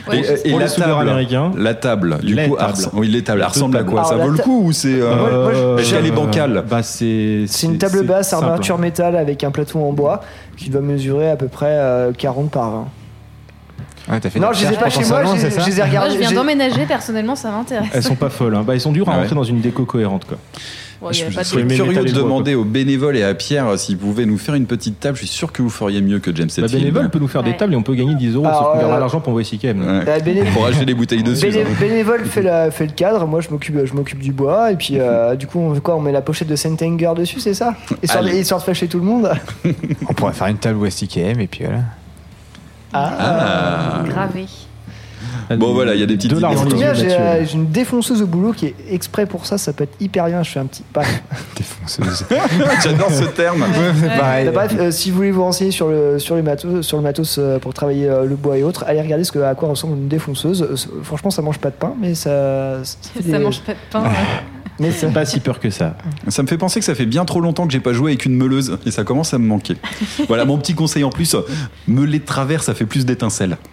Ouais, 0.08 0.20
et, 0.20 0.48
et 0.48 0.52
Pour 0.52 0.60
la 0.60 0.66
les 0.68 0.72
table, 0.74 1.54
la 1.58 1.74
table, 1.74 2.18
du 2.22 2.36
Les 2.36 2.48
coup, 2.50 2.56
tables. 2.58 2.74
oui, 2.94 3.08
les 3.08 3.24
tables, 3.24 3.42
elles 3.42 3.48
ressemblent 3.48 3.78
à 3.78 3.84
quoi? 3.84 4.00
Alors, 4.02 4.10
Ça 4.10 4.16
vaut 4.18 4.30
le 4.30 4.38
coup 4.38 4.62
ou 4.66 4.72
c'est 4.72 5.02
euh, 5.02 5.16
Moi- 5.16 5.74
moi, 5.74 5.82
qu'elle 5.84 6.06
est 6.06 6.12
bancale? 6.12 6.64
Bah, 6.70 6.84
c'est. 6.84 7.46
C'est 7.48 7.68
une 7.68 7.78
table 7.78 8.04
basse, 8.06 8.30
simple. 8.30 8.46
armature 8.46 8.78
métal 8.78 9.16
avec 9.16 9.44
un 9.44 9.52
plateau 9.52 9.80
en 9.80 9.94
bois 9.94 10.22
qui 10.58 10.70
doit 10.70 10.82
mesurer 10.82 11.30
à 11.32 11.36
peu 11.36 11.48
près 11.48 11.68
euh, 11.70 12.12
40 12.12 12.52
par 12.52 12.70
20. 12.72 12.88
Ouais, 14.12 14.20
t'as 14.20 14.30
fait 14.30 14.40
Non, 14.40 14.50
je 14.54 14.66
les 14.66 14.74
ai 14.74 14.78
pas 14.78 14.90
chez 14.90 15.06
moi, 15.06 15.24
je 15.26 15.34
les 15.36 15.50
les 15.50 15.56
ai 15.76 15.76
Moi, 15.78 15.86
regardés. 15.86 16.14
je 16.16 16.20
viens 16.20 16.32
d'emménager, 16.32 16.86
personnellement, 16.86 17.36
ça 17.36 17.52
m'intéresse. 17.52 17.90
Elles 17.94 18.04
sont 18.04 18.16
pas 18.16 18.30
folles. 18.30 18.56
Hein. 18.56 18.64
Bah, 18.66 18.76
ils 18.76 18.82
sont 18.82 18.92
durs 18.92 19.08
à 19.10 19.14
Ah 19.14 19.18
rentrer 19.18 19.36
dans 19.36 19.44
une 19.44 19.62
déco 19.62 19.86
cohérente. 19.86 20.26
Quoi. 20.26 20.38
Bon, 21.02 21.14
Je 21.14 21.24
Mais 21.60 21.76
curieux 21.76 22.04
de 22.04 22.12
demander 22.12 22.56
aux 22.56 22.66
bénévoles 22.66 23.16
et 23.16 23.24
à 23.24 23.34
Pierre 23.34 23.68
euh, 23.68 23.78
s'ils 23.78 23.98
pouvaient 23.98 24.26
nous 24.26 24.38
faire 24.38 24.56
une 24.56 24.66
petite 24.66 25.00
table. 25.00 25.16
Je 25.16 25.22
suis 25.26 25.30
sûr 25.34 25.54
que 25.54 25.62
vous 25.62 25.70
feriez 25.70 26.02
mieux 26.02 26.20
que 26.20 26.36
James 26.36 26.50
Bah, 26.58 26.64
Hetfield. 26.66 26.84
bénévole 26.84 27.10
peut 27.10 27.20
nous 27.20 27.30
faire 27.30 27.42
des 27.44 27.56
tables 27.56 27.74
et 27.74 27.78
on 27.78 27.84
peut 27.84 27.96
gagner 27.96 28.16
10 28.16 28.36
euros, 28.36 28.46
Alors, 28.46 28.58
sauf 28.58 28.68
qu'on 28.72 28.78
euh, 28.78 28.82
gardera 28.82 29.00
l'argent 29.00 29.20
pour 29.22 29.30
envoyer. 29.30 29.48
Ouais. 29.64 29.74
Bah, 30.06 30.20
béné- 30.20 30.44
Pour 30.52 30.66
acheter 30.66 30.86
des 30.86 30.94
bouteilles 30.94 31.24
dessus. 31.24 31.48
Béné- 31.48 31.64
bénévole 31.80 32.26
fait, 32.26 32.42
la, 32.42 32.70
fait 32.70 32.86
le 32.88 32.92
cadre, 32.92 33.26
moi 33.28 33.40
je 33.40 33.50
m'occupe, 33.50 33.86
je 33.86 33.94
m'occupe 33.94 34.20
du 34.20 34.34
bois, 34.34 34.72
et 34.74 34.76
puis 34.76 34.96
euh, 35.00 35.36
du 35.36 35.48
coup 35.48 35.60
on 35.60 35.74
fait 35.74 35.80
quoi 35.82 35.96
On 35.96 36.02
met 36.02 36.12
la 36.12 36.22
pochette 36.22 36.50
de 36.50 36.56
Sentenger 36.58 37.12
dessus, 37.16 37.40
c'est 37.40 37.54
ça? 37.54 37.76
Histoire, 38.04 38.24
de, 38.24 38.30
histoire 38.32 38.60
de 38.60 38.66
fâcher 38.66 38.88
tout 38.88 39.00
le 39.00 39.06
monde? 39.06 39.32
On 40.10 40.14
pourrait 40.14 40.34
faire 40.34 40.48
une 40.48 40.58
table 40.58 40.80
West 40.80 41.02
IKM 41.02 41.40
et 41.40 41.48
puis 41.48 41.64
voilà. 41.64 41.80
Ah. 42.92 44.04
gravé. 44.08 44.46
Bon, 45.58 45.74
voilà, 45.74 45.96
il 45.96 46.00
y 46.00 46.04
a 46.04 46.06
des 46.06 46.16
petites 46.16 46.34
De 46.34 46.40
l'argent 46.40 46.66
idées. 46.68 46.86
j'ai 46.96 47.08
euh, 47.12 47.46
une 47.54 47.70
défonceuse 47.72 48.22
au 48.22 48.28
boulot 48.28 48.54
qui 48.54 48.68
est 48.68 48.76
exprès 48.92 49.26
pour 49.26 49.46
ça, 49.46 49.58
ça 49.58 49.74
peut 49.74 49.84
être 49.86 49.96
hyper 50.00 50.26
bien. 50.28 50.44
Je 50.44 50.52
fais 50.52 50.60
un 50.60 50.66
petit 50.66 50.84
pas. 50.94 51.02
Défonceuse. 51.58 52.26
J'adore 52.84 53.12
ce 53.12 53.26
terme. 53.26 53.64
pareil. 54.18 54.46
Bah, 54.46 54.52
bref, 54.54 54.76
euh, 54.80 54.92
si 54.92 55.10
vous 55.12 55.18
voulez 55.18 55.32
vous 55.32 55.44
renseigner 55.44 55.72
sur 55.72 55.88
le, 55.90 56.20
sur 56.20 56.36
les 56.36 56.42
matos, 56.42 56.86
sur 56.86 56.98
le 56.98 57.04
matos 57.04 57.38
euh, 57.40 57.58
pour 57.60 57.74
travailler 57.74 58.08
euh, 58.08 58.26
le 58.26 58.36
bois 58.36 58.58
et 58.58 58.64
autres, 58.64 58.84
allez 58.88 59.02
regarder 59.02 59.24
ce 59.24 59.32
que, 59.32 59.40
à 59.40 59.56
quoi 59.56 59.70
ressemble 59.70 59.98
une 59.98 60.08
défonceuse. 60.08 60.62
Euh, 60.62 60.76
franchement, 61.04 61.32
ça 61.32 61.42
mange 61.42 61.58
pas 61.58 61.70
de 61.70 61.76
pain, 61.76 61.94
mais 62.00 62.14
ça. 62.16 62.84
Ça, 62.84 62.98
Ça 63.16 63.22
des- 63.38 63.40
mange 63.44 63.62
pas 63.62 63.74
de 63.74 63.78
pain. 63.92 64.04
ouais. 64.04 64.10
Mais 64.80 64.92
ça- 64.92 65.08
Pas 65.10 65.26
si 65.26 65.40
peur 65.40 65.60
que 65.60 65.70
ça. 65.70 65.96
Ça 66.30 66.42
me 66.44 66.48
fait 66.48 66.58
penser 66.58 66.80
que 66.80 66.86
ça 66.86 66.96
fait 66.96 67.06
bien 67.06 67.26
trop 67.26 67.42
longtemps 67.42 67.66
que 67.68 67.74
j'ai 67.74 67.80
pas 67.80 67.94
joué 67.94 68.12
avec 68.12 68.26
une 68.26 68.36
meuleuse 68.36 68.78
et 68.86 68.92
ça 68.92 69.04
commence 69.04 69.34
à 69.34 69.38
me 69.38 69.46
manquer. 69.48 69.76
Voilà 70.28 70.46
mon 70.46 70.58
petit 70.58 70.74
conseil 70.74 71.04
en 71.04 71.10
plus, 71.10 71.36
meuler 71.88 72.20
de 72.20 72.26
travers 72.26 72.64
ça 72.64 72.74
fait 72.74 72.86
plus 72.86 73.06
d'étincelles. 73.06 73.58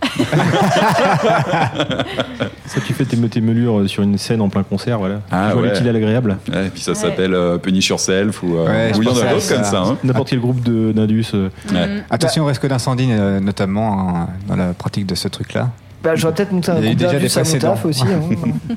Ça, 2.66 2.80
tu 2.84 2.92
fais 2.92 3.04
tes, 3.04 3.16
tes 3.16 3.40
meulures 3.40 3.78
euh, 3.80 3.86
sur 3.86 4.02
une 4.02 4.18
scène 4.18 4.40
en 4.40 4.48
plein 4.48 4.64
concert, 4.64 4.98
voilà. 4.98 5.20
Ah, 5.30 5.46
Tu 5.48 5.52
vois 5.54 5.62
ouais. 5.62 5.68
l'utile 5.70 5.88
à 5.88 5.92
l'agréable? 5.92 6.36
Ouais, 6.52 6.66
et 6.66 6.70
puis 6.70 6.82
ça 6.82 6.92
Ouais. 6.92 6.96
s'appelle 6.96 7.32
euh, 7.34 7.58
Punish 7.58 7.88
Yourself 7.88 8.42
ou 8.42 8.56
euh, 8.56 8.66
Ouais, 8.66 8.96
ou 8.96 9.02
il 9.02 9.06
y 9.06 9.08
en 9.08 9.12
pensais 9.12 9.24
a 9.26 9.30
à 9.30 9.34
d'autres 9.34 9.48
comme 9.54 9.64
ça. 9.64 9.80
hein. 9.82 9.96
N'importe 10.02 10.28
quel 10.30 10.40
groupe 10.40 10.60
de- 10.62 10.90
d'Indus. 10.92 11.26
euh, 11.34 11.48
Ouais. 11.72 11.86
Mm. 11.86 12.02
Attention 12.10 12.42
au 12.42 12.46
risque 12.46 12.66
d'incendie, 12.66 13.08
euh, 13.10 13.38
notamment 13.40 14.08
euh, 14.08 14.12
dans 14.48 14.56
la 14.56 14.72
pratique 14.74 15.06
de 15.06 15.14
ce 15.14 15.28
truc-là. 15.28 15.70
bah, 16.02 16.16
J'aurais 16.16 16.34
peut-être 16.34 16.52
monté 16.52 16.72
un 16.72 16.78
Il 16.78 16.84
y 16.84 16.88
a 16.88 16.90
eu 16.90 16.94
coup 16.94 16.98
déjà 16.98 17.12
d'indus 17.12 17.26
des 17.28 17.38
à 17.38 17.44
mon 17.44 17.58
taf 17.58 17.84
aussi. 17.84 18.02
hein. 18.02 18.50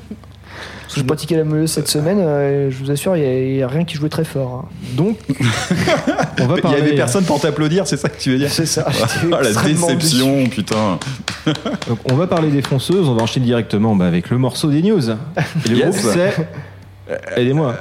Parce 0.82 0.94
que 0.94 1.00
je 1.00 1.06
pratiquais 1.06 1.36
la 1.36 1.44
meuleuse 1.44 1.70
cette 1.70 1.88
semaine, 1.88 2.18
euh, 2.20 2.70
je 2.70 2.76
vous 2.76 2.90
assure, 2.90 3.16
il 3.16 3.22
n'y 3.54 3.62
a, 3.62 3.68
rien 3.68 3.84
qui 3.84 3.94
jouait 3.96 4.08
très 4.08 4.24
fort. 4.24 4.64
hein. 4.64 4.68
Donc, 4.94 5.18
on 6.40 6.46
va 6.46 6.54
Il 6.54 6.58
y 6.58 6.62
parler. 6.62 6.80
avait 6.80 6.94
personne 6.94 7.24
pour 7.24 7.40
t'applaudir, 7.40 7.86
c'est 7.86 7.96
ça 7.96 8.08
que 8.08 8.18
tu 8.20 8.30
veux 8.32 8.38
dire? 8.38 8.50
C'est 8.50 8.66
ça. 8.66 8.86
Ah, 9.32 9.38
j'étais 9.42 9.58
la 9.58 9.62
déception, 9.72 10.46
putain. 10.48 10.98
Donc, 11.88 11.98
on 12.10 12.14
va 12.16 12.26
parler 12.26 12.50
des 12.50 12.62
fonceuses. 12.62 13.08
On 13.08 13.14
va 13.14 13.22
enchaîcher 13.22 13.40
directement 13.40 13.94
bah, 13.94 14.06
avec 14.06 14.30
le 14.30 14.38
morceau 14.38 14.68
des 14.70 14.82
news. 14.82 15.10
Et 15.10 15.68
le 15.68 15.76
Yes. 15.76 15.90
groupe, 16.02 16.12
c'est. 16.14 16.48
Aidez-moi. 17.40 17.74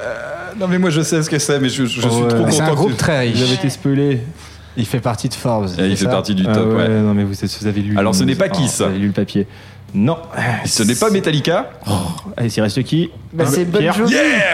Non 0.60 0.68
mais 0.68 0.80
moi 0.80 0.90
je 0.90 1.02
sais 1.02 1.22
ce 1.22 1.30
que 1.30 1.38
c'est, 1.40 1.60
mais 1.60 1.70
je, 1.70 1.86
je 1.86 2.00
suis 2.02 2.02
Ouais. 2.02 2.28
trop 2.28 2.46
C'est 2.50 2.62
un 2.62 2.66
content. 2.66 2.76
groupe 2.76 2.92
que... 2.94 2.98
très 2.98 3.20
riche. 3.22 3.52
été 3.54 3.70
spoilé. 3.70 4.22
Il 4.76 4.86
fait 4.86 5.00
partie 5.00 5.30
de 5.30 5.34
Forbes. 5.34 5.68
Et 5.78 5.88
il 5.88 5.96
fait 5.98 6.06
ça 6.06 6.10
partie 6.12 6.34
du 6.36 6.44
Ah 6.48 6.54
top, 6.54 6.70
ouais, 6.70 6.76
ouais. 6.78 6.88
non 6.90 7.14
mais 7.14 7.24
vous, 7.24 7.34
vous 7.34 7.68
avez 7.68 7.82
lu. 7.82 7.98
Alors, 7.98 8.16
ce 8.16 8.24
n'est 8.24 8.36
pas 8.36 8.46
Ah, 8.46 8.50
Kiss. 8.50 8.78
Vous 8.78 8.84
avez 8.84 8.98
lu 8.98 9.08
le 9.08 9.14
papier. 9.14 9.46
Non. 9.94 10.18
Ce 10.66 10.84
n'est 10.84 10.96
pas 10.96 11.10
Metallica 11.10 11.70
Allez, 12.38 12.50
il 12.56 12.62
reste 12.62 12.84
qui 12.84 13.10
Bah, 13.34 13.46
c'est 13.48 13.66
Bon 13.66 13.80
Pierre 13.80 13.94
Jovi. 13.96 14.14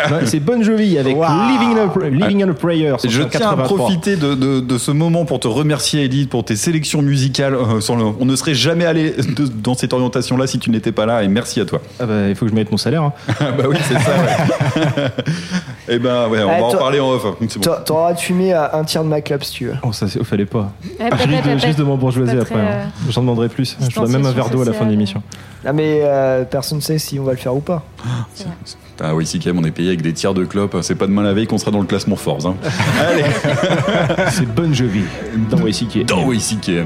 Non, 0.09 0.17
C'est 0.25 0.39
Bon 0.39 0.63
Jovi 0.63 0.97
avec 0.97 1.15
Wow. 1.15 1.23
Living, 1.49 1.77
on 1.77 1.99
a, 1.99 2.09
Living 2.09 2.45
on 2.45 2.51
a 2.51 2.53
Prayer. 2.53 2.93
Je 3.07 3.21
en 3.21 3.27
tiens 3.27 3.39
à 3.39 3.41
83. 3.41 3.77
profiter 3.77 4.15
de, 4.15 4.33
de- 4.33 4.59
de 4.59 4.77
ce 4.77 4.91
moment 4.91 5.25
pour 5.25 5.39
te 5.39 5.47
remercier, 5.47 6.03
Edith, 6.03 6.29
pour 6.29 6.45
tes 6.45 6.55
sélections 6.55 7.01
musicales. 7.01 7.53
Euh, 7.53 7.79
le- 7.95 8.13
on 8.19 8.25
ne 8.25 8.35
serait 8.35 8.53
jamais 8.53 8.85
allé 8.85 9.11
de- 9.11 9.45
dans 9.47 9.73
cette 9.75 9.93
orientation-là 9.93 10.47
si 10.47 10.57
tu 10.59 10.69
n'étais 10.71 10.91
pas 10.91 11.05
là, 11.05 11.21
et 11.23 11.27
merci 11.27 11.59
à 11.61 11.65
toi. 11.65 11.81
Ah 11.99 12.05
bah, 12.05 12.27
il 12.29 12.35
faut 12.35 12.45
que 12.45 12.51
je 12.51 12.55
mette 12.55 12.71
mon 12.71 12.77
salaire. 12.77 13.03
hein. 13.03 13.13
Ah 13.39 13.51
bah 13.51 13.65
oui, 13.69 13.77
c'est 13.87 13.99
ça. 13.99 14.11
Ouais. 14.11 15.07
et 15.95 15.99
ben 15.99 16.27
ouais, 16.29 16.39
on 16.43 16.51
Eh, 16.55 16.59
va 16.59 16.65
en 16.65 16.69
toi- 16.71 16.79
parler 16.79 16.99
en 16.99 17.09
off. 17.11 17.25
C'est 17.47 17.55
bon. 17.55 17.61
T'a- 17.61 17.81
T'auras 17.85 18.13
de 18.13 18.19
fumer 18.19 18.53
à 18.53 18.75
un 18.77 18.83
tiers 18.83 19.03
de 19.03 19.09
ma 19.09 19.21
clap 19.21 19.43
si 19.43 19.51
tu 19.51 19.65
veux. 19.67 19.75
Oh, 19.83 19.91
ça, 19.93 20.07
c'est- 20.07 20.23
fallait 20.23 20.45
pas. 20.45 20.71
Ouais, 20.99 21.09
risque 21.53 21.67
de, 21.69 21.73
de 21.73 21.83
m'embourgeoiser 21.83 22.35
Pas 22.37 22.41
après. 22.41 22.55
très, 22.55 22.63
hein. 22.63 22.87
J'en 23.09 23.21
demanderai 23.21 23.49
plus. 23.49 23.77
Je 23.79 23.93
voudrais 23.99 24.11
même 24.17 24.25
un 24.25 24.31
verre 24.31 24.49
d'eau 24.49 24.61
à 24.61 24.65
la 24.65 24.71
fin 24.71 24.71
de 24.71 24.73
sociale. 24.73 24.89
l'émission. 24.91 25.21
Ah 25.65 25.73
mais 25.73 26.01
euh, 26.03 26.43
personne 26.45 26.77
ne 26.77 26.83
sait 26.83 26.99
si 26.99 27.19
on 27.19 27.23
va 27.23 27.31
le 27.31 27.37
faire 27.37 27.55
ou 27.55 27.59
pas. 27.61 27.83
Ah 29.01 29.13
oui, 29.13 29.25
si 29.25 29.39
quand 29.41 29.47
même, 29.53 29.59
on 29.61 29.65
est 29.67 29.71
payé 29.71 29.89
avec 29.89 30.01
des 30.01 30.13
tiers 30.13 30.33
de 30.33 30.45
clopes. 30.45 30.77
C'est 30.81 30.95
pas 30.95 31.05
demain 31.05 31.21
la 31.21 31.33
veille 31.33 31.47
qu'on 31.47 31.57
sera 31.57 31.69
dans 31.69 31.81
le 31.81 31.85
classement 31.85 32.15
Forbes. 32.15 32.45
Hein. 32.45 32.55
Allez, 33.05 33.25
C'est 34.31 34.45
Bon 34.45 34.73
Jovi 34.73 35.01
dans 35.49 35.57
WCK. 35.57 36.05
dans 36.05 36.25
WCKM. 36.25 36.85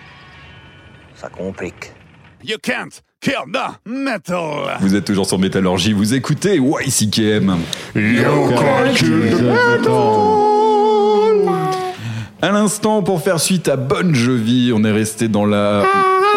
Ça 1.21 1.29
complique. 1.29 1.93
You 2.43 2.57
can't 2.59 2.89
kill 3.19 3.43
the 3.53 3.87
metal. 3.87 4.75
Vous 4.79 4.95
êtes 4.95 5.05
toujours 5.05 5.27
sur 5.27 5.37
Métallurgie, 5.37 5.93
vous 5.93 6.15
écoutez 6.15 6.57
YCKM. 6.57 7.57
À 12.41 12.51
l'instant, 12.51 13.03
pour 13.03 13.21
faire 13.21 13.39
suite 13.39 13.67
à 13.67 13.75
Bon 13.75 14.15
Jovi, 14.15 14.71
on 14.73 14.83
est 14.83 14.91
resté 14.91 15.27
dans 15.27 15.45
la... 15.45 15.83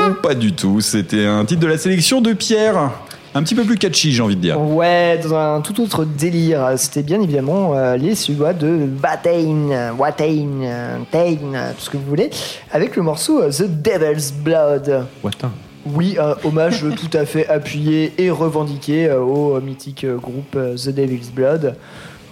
Ou 0.07 0.13
pas 0.23 0.35
du 0.35 0.53
tout, 0.53 0.83
c'était 0.83 1.25
un 1.25 1.47
titre 1.47 1.63
de 1.63 1.67
la 1.67 1.79
sélection 1.79 2.21
de 2.21 2.35
Pierre. 2.35 2.91
Un 3.37 3.43
petit 3.43 3.57
peu 3.57 3.65
plus 3.65 3.77
catchy, 3.77 4.13
j'ai 4.13 4.23
envie 4.23 4.37
de 4.37 4.41
dire. 4.41 4.61
Ouais, 4.61 5.19
dans 5.19 5.35
un 5.35 5.61
tout 5.61 5.81
autre 5.83 6.05
délire. 6.05 6.75
C'était 6.77 7.03
bien 7.03 7.21
évidemment 7.21 7.75
euh, 7.75 7.97
les 7.97 8.15
Suédois 8.15 8.53
de 8.53 8.89
Watain, 9.03 9.93
Watain, 9.99 11.05
Tain, 11.11 11.37
tout 11.77 11.81
ce 11.81 11.91
que 11.91 11.97
vous 11.97 12.07
voulez, 12.07 12.31
avec 12.71 12.95
le 12.95 13.03
morceau 13.03 13.43
euh, 13.43 13.51
The 13.51 13.65
Devil's 13.65 14.33
Blood. 14.33 15.07
Watain. 15.25 15.51
Oui, 15.85 16.17
un 16.19 16.37
hommage 16.47 16.85
tout 16.97 17.17
à 17.17 17.27
fait 17.27 17.47
appuyé 17.49 18.13
et 18.19 18.31
revendiqué 18.31 19.07
euh, 19.07 19.21
au 19.21 19.61
mythique 19.61 20.07
groupe 20.07 20.55
euh, 20.55 20.77
The 20.77 20.91
Devil's 20.91 21.31
Blood. 21.31 21.75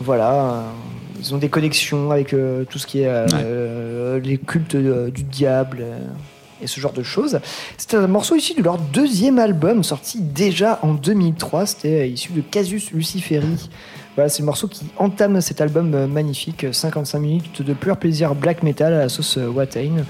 Voilà, 0.01 0.65
ils 1.21 1.35
ont 1.35 1.39
des 1.39 1.49
connexions 1.49 2.11
avec 2.11 2.33
euh, 2.33 2.65
tout 2.69 2.79
ce 2.79 2.87
qui 2.87 3.03
est 3.03 3.09
euh, 3.09 3.27
euh, 3.35 4.21
les 4.21 4.39
cultes 4.39 4.75
euh, 4.75 5.11
du 5.11 5.23
diable 5.23 5.79
euh, 5.83 5.99
et 6.63 6.67
ce 6.67 6.81
genre 6.81 6.93
de 6.93 7.03
choses. 7.03 7.41
C'était 7.77 7.97
un 7.97 8.07
morceau 8.07 8.37
issu 8.37 8.55
de 8.55 8.63
leur 8.63 8.79
deuxième 8.79 9.39
album, 9.39 9.83
sorti 9.83 10.21
déjà 10.21 10.79
en 10.83 10.95
2003. 10.95 11.67
C'était 11.67 12.01
euh, 12.01 12.07
issu 12.07 12.33
de 12.33 12.41
Casus 12.41 12.93
Luciferi. 12.93 13.71
Voilà, 14.15 14.29
c'est 14.29 14.41
le 14.41 14.47
morceau 14.47 14.69
qui 14.69 14.85
entame 14.99 15.41
cet 15.41 15.61
album 15.61 15.95
euh, 15.95 16.07
magnifique, 16.07 16.67
55 16.71 17.19
minutes 17.19 17.63
de 17.63 17.73
pur 17.73 17.97
plaisir 17.97 18.35
black 18.35 18.63
metal 18.63 18.93
à 18.93 18.99
la 18.99 19.09
sauce 19.09 19.39
euh, 19.39 19.49
Watain. 19.49 20.05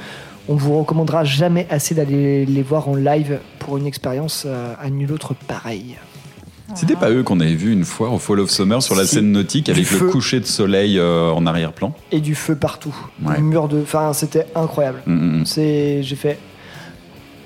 On 0.49 0.57
vous 0.57 0.79
recommandera 0.79 1.25
jamais 1.25 1.67
assez 1.71 1.95
d'aller 1.95 2.45
les 2.45 2.63
voir 2.63 2.89
en 2.89 2.97
live 2.97 3.39
pour 3.61 3.79
une 3.79 3.87
expérience 3.87 4.45
à 4.45 4.91
nul 4.91 5.13
autre 5.13 5.35
pareille. 5.47 5.97
C'était 6.75 6.97
pas 6.97 7.11
eux 7.11 7.23
qu'on 7.23 7.41
avait 7.41 7.55
vu 7.55 7.73
une 7.73 7.85
fois 7.85 8.11
au 8.11 8.19
Fall 8.19 8.41
of 8.41 8.51
Summer 8.51 8.83
sur 8.83 8.95
la 8.95 9.05
Si. 9.05 9.17
scène 9.17 9.33
nautique 9.33 9.69
avec 9.69 9.85
Du 9.85 9.93
le 9.93 9.99
feu. 9.99 10.09
coucher 10.09 10.41
de 10.41 10.47
soleil 10.47 10.99
euh, 10.99 11.31
en 11.31 11.47
arrière-plan. 11.47 11.93
Et 12.11 12.21
du 12.21 12.35
feu 12.35 12.55
partout. 12.57 12.95
Ouais. 13.25 13.41
Mur 13.41 13.69
de. 13.69 13.81
Enfin, 13.83 14.13
c'était 14.13 14.47
incroyable. 14.55 15.03
Mm, 15.07 15.13
mm, 15.15 15.41
mm. 15.41 15.47
C'est. 15.47 16.03
J'ai 16.03 16.17
fait. 16.17 16.39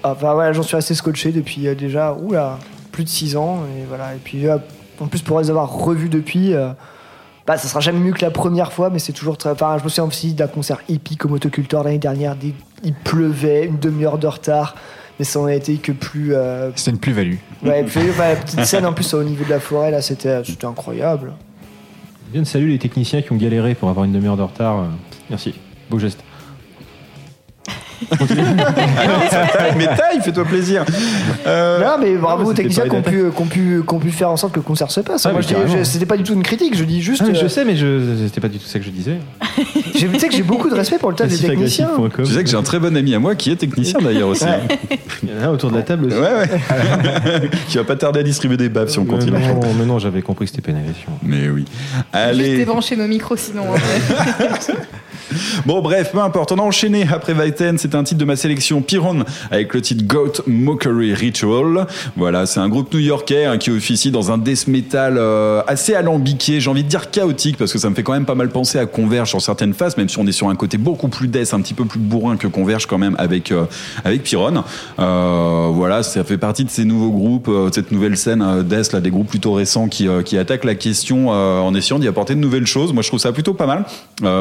Enfin, 0.02 0.34
voilà, 0.34 0.52
j'en 0.52 0.62
suis 0.62 0.76
resté 0.76 0.94
scotché 0.94 1.32
depuis 1.32 1.66
euh, 1.66 1.74
déjà. 1.74 2.14
Oula, 2.14 2.58
plus 2.92 3.04
de 3.04 3.08
6 3.08 3.36
ans. 3.36 3.60
Et 3.78 3.84
voilà. 3.88 4.14
Et 4.14 4.18
puis, 4.22 4.46
euh, 4.46 4.58
en 5.00 5.06
plus, 5.06 5.22
pour 5.22 5.40
les 5.40 5.50
avoir 5.50 5.70
revus 5.72 6.08
depuis. 6.08 6.54
euh, 6.54 6.68
bah, 7.46 7.56
ça 7.56 7.68
sera 7.68 7.78
jamais 7.78 8.00
mieux 8.00 8.12
que 8.12 8.22
la 8.22 8.32
première 8.32 8.72
fois, 8.72 8.90
mais 8.90 8.98
c'est 8.98 9.12
toujours 9.12 9.38
très. 9.38 9.50
Enfin, 9.50 9.76
je 9.78 9.84
me 9.84 9.88
souviens 9.88 10.04
aussi 10.04 10.34
d'un 10.34 10.48
concert 10.48 10.78
épique 10.88 11.24
au 11.24 11.28
motoculteur 11.28 11.84
l'année 11.84 11.98
dernière. 11.98 12.34
Il 12.82 12.92
pleuvait, 12.94 13.66
une 13.66 13.78
demi-heure 13.78 14.18
de 14.18 14.26
retard, 14.26 14.74
mais 15.18 15.24
ça 15.24 15.40
en 15.40 15.46
a 15.46 15.54
été 15.54 15.76
que 15.76 15.92
plus. 15.92 16.34
euh, 16.34 16.70
C'était 16.76 16.90
une 16.92 16.98
plus-value. 16.98 17.36
Ouais, 17.64 17.84
puis, 17.84 18.00
enfin, 18.10 18.28
la 18.30 18.36
petite 18.36 18.64
scène 18.64 18.86
en 18.86 18.92
plus 18.92 19.12
au 19.14 19.22
niveau 19.24 19.44
de 19.44 19.50
la 19.50 19.60
forêt, 19.60 19.90
là, 19.90 20.02
c'était 20.02 20.42
c'était 20.44 20.66
incroyable. 20.66 21.32
Bien 22.32 22.42
de 22.42 22.46
saluer 22.46 22.72
les 22.72 22.78
techniciens 22.78 23.22
qui 23.22 23.32
ont 23.32 23.36
galéré 23.36 23.74
pour 23.74 23.88
avoir 23.88 24.04
une 24.04 24.12
demi-heure 24.12 24.36
de 24.36 24.42
retard. 24.42 24.80
euh, 24.80 24.86
Merci. 25.30 25.54
Beau 25.88 25.98
geste. 25.98 26.20
Mais 29.76 29.86
taille, 29.86 30.20
fais-toi 30.22 30.44
plaisir. 30.44 30.84
Euh, 31.46 31.80
Non, 31.80 31.96
mais 32.00 32.14
bravo 32.16 32.42
non, 32.42 32.46
aux 32.48 32.50
mais 32.50 32.56
techniciens 32.56 32.84
pas 32.84 32.90
qui 32.90 32.96
ont, 32.96 33.02
pu, 33.02 33.24
qui, 33.34 33.42
ont 33.92 33.98
pu, 33.98 34.06
pu 34.08 34.10
faire 34.12 34.30
en 34.30 34.36
sorte 34.36 34.52
que 34.52 34.58
le 34.58 34.62
concert 34.64 34.90
se 34.90 35.00
passe. 35.00 35.26
Ah, 35.26 35.32
Moi, 35.32 35.40
je 35.40 35.48
je- 35.78 35.84
c'était 35.84 36.06
pas 36.06 36.16
du 36.16 36.22
tout 36.22 36.34
une 36.34 36.42
critique, 36.42 36.76
je 36.76 36.84
dis 36.84 37.00
juste. 37.02 37.22
Ah, 37.24 37.32
je 37.32 37.44
euh, 37.44 37.48
sais, 37.48 37.64
mais 37.64 37.76
je 37.76 38.00
c'était 38.26 38.40
pas 38.40 38.48
du 38.48 38.58
tout 38.58 38.66
ça 38.66 38.78
que 38.78 38.84
je 38.84 38.90
disais. 38.90 39.18
Tu 39.96 40.18
sais 40.18 40.28
que 40.28 40.34
j'ai 40.34 40.42
beaucoup 40.42 40.68
de 40.68 40.74
respect 40.74 40.98
pour 40.98 41.08
le 41.10 41.16
tas 41.16 41.26
des 41.26 41.38
techniciens. 41.38 41.90
Tu 42.16 42.26
sais 42.26 42.44
que 42.44 42.50
j'ai 42.50 42.56
un 42.56 42.62
très 42.62 42.78
bon 42.78 42.94
ami 42.96 43.14
à 43.14 43.18
moi 43.18 43.34
qui 43.34 43.50
est 43.50 43.56
technicien 43.56 43.98
d'ailleurs 44.00 44.28
aussi. 44.28 44.44
Ouais. 44.44 44.60
Il 45.22 45.30
y 45.30 45.32
en 45.38 45.42
a 45.42 45.46
un 45.46 45.50
autour 45.50 45.70
de 45.70 45.76
la 45.76 45.82
table 45.82 46.06
aussi. 46.06 46.16
Ouais, 46.16 46.20
ouais. 46.22 47.50
qui 47.68 47.78
va 47.78 47.84
pas 47.84 47.96
tarder 47.96 48.20
à 48.20 48.22
distribuer 48.22 48.56
des 48.58 48.68
baffes 48.68 48.90
si 48.90 48.98
on 48.98 49.04
Mais 49.04 49.10
continue. 49.10 49.38
non, 49.38 49.60
mais 49.78 49.86
non, 49.86 49.98
j'avais 49.98 50.20
compris 50.22 50.44
que 50.46 50.50
c'était 50.50 50.62
pénalisation. 50.62 51.10
Mais 51.22 51.48
oui. 51.48 51.64
Juste 51.66 52.04
Allez. 52.12 52.56
débrancher 52.58 52.96
nos 52.96 53.06
micros 53.08 53.36
sinon. 53.36 53.64
hein. 53.74 53.78
Bon, 55.64 55.80
bref, 55.80 56.12
peu 56.12 56.20
importe. 56.20 56.52
On 56.52 56.58
a 56.58 56.62
enchaîné 56.62 57.06
après 57.10 57.34
Vaiten. 57.34 57.78
C'était 57.78 57.96
un 57.96 58.04
titre 58.04 58.20
de 58.20 58.24
ma 58.24 58.36
sélection 58.36 58.82
Pyron 58.82 59.24
avec 59.50 59.74
le 59.74 59.80
titre 59.80 60.04
Goat 60.04 60.42
Mockery 60.46 61.14
Ritual. 61.14 61.86
Voilà, 62.16 62.46
c'est 62.46 62.60
un 62.60 62.68
groupe 62.68 62.92
new-yorkais 62.92 63.44
hein, 63.44 63.58
qui 63.58 63.70
officie 63.70 64.10
dans 64.10 64.30
un 64.30 64.38
death 64.38 64.66
metal 64.68 65.16
euh, 65.18 65.62
assez 65.66 65.94
alambiqué. 65.94 66.60
J'ai 66.60 66.70
envie 66.70 66.84
de 66.84 66.88
dire 66.88 67.10
chaotique 67.10 67.56
parce 67.56 67.72
que 67.72 67.78
ça 67.78 67.90
me 67.90 67.94
fait 67.94 68.02
quand 68.02 68.12
même 68.12 68.26
pas 68.26 68.34
mal 68.34 68.50
penser 68.50 68.78
à 68.78 68.86
Converge 68.86 69.30
sur 69.30 69.42
certaines 69.42 69.74
phases, 69.74 69.96
même 69.96 70.08
si 70.08 70.18
on 70.18 70.26
est 70.26 70.32
sur 70.32 70.48
un 70.48 70.54
côté 70.54 70.78
beaucoup 70.78 71.08
plus 71.08 71.28
death, 71.28 71.54
un 71.54 71.60
petit 71.60 71.74
peu 71.74 71.84
plus 71.84 72.00
bourrin 72.00 72.36
que 72.36 72.46
Converge 72.46 72.86
quand 72.86 72.98
même 72.98 73.16
avec, 73.18 73.52
euh, 73.52 73.64
avec 74.04 74.22
Pyron. 74.22 74.62
Euh, 74.98 75.68
voilà, 75.72 76.02
ça 76.02 76.24
fait 76.24 76.38
partie 76.38 76.64
de 76.64 76.70
ces 76.70 76.84
nouveaux 76.84 77.10
groupes, 77.10 77.48
euh, 77.48 77.70
cette 77.72 77.92
nouvelle 77.92 78.16
scène 78.16 78.42
euh, 78.42 78.62
death, 78.62 78.92
là, 78.92 79.00
des 79.00 79.10
groupes 79.10 79.28
plutôt 79.28 79.52
récents 79.52 79.88
qui, 79.88 80.08
qui 80.24 80.38
attaquent 80.38 80.64
la 80.64 80.74
question 80.74 81.28
en 81.28 81.74
essayant 81.74 81.98
d'y 81.98 82.08
apporter 82.08 82.34
de 82.34 82.40
nouvelles 82.40 82.66
choses. 82.66 82.92
Moi, 82.92 83.02
je 83.02 83.08
trouve 83.08 83.20
ça 83.20 83.32
plutôt 83.32 83.54
pas 83.54 83.66
mal. 83.66 83.84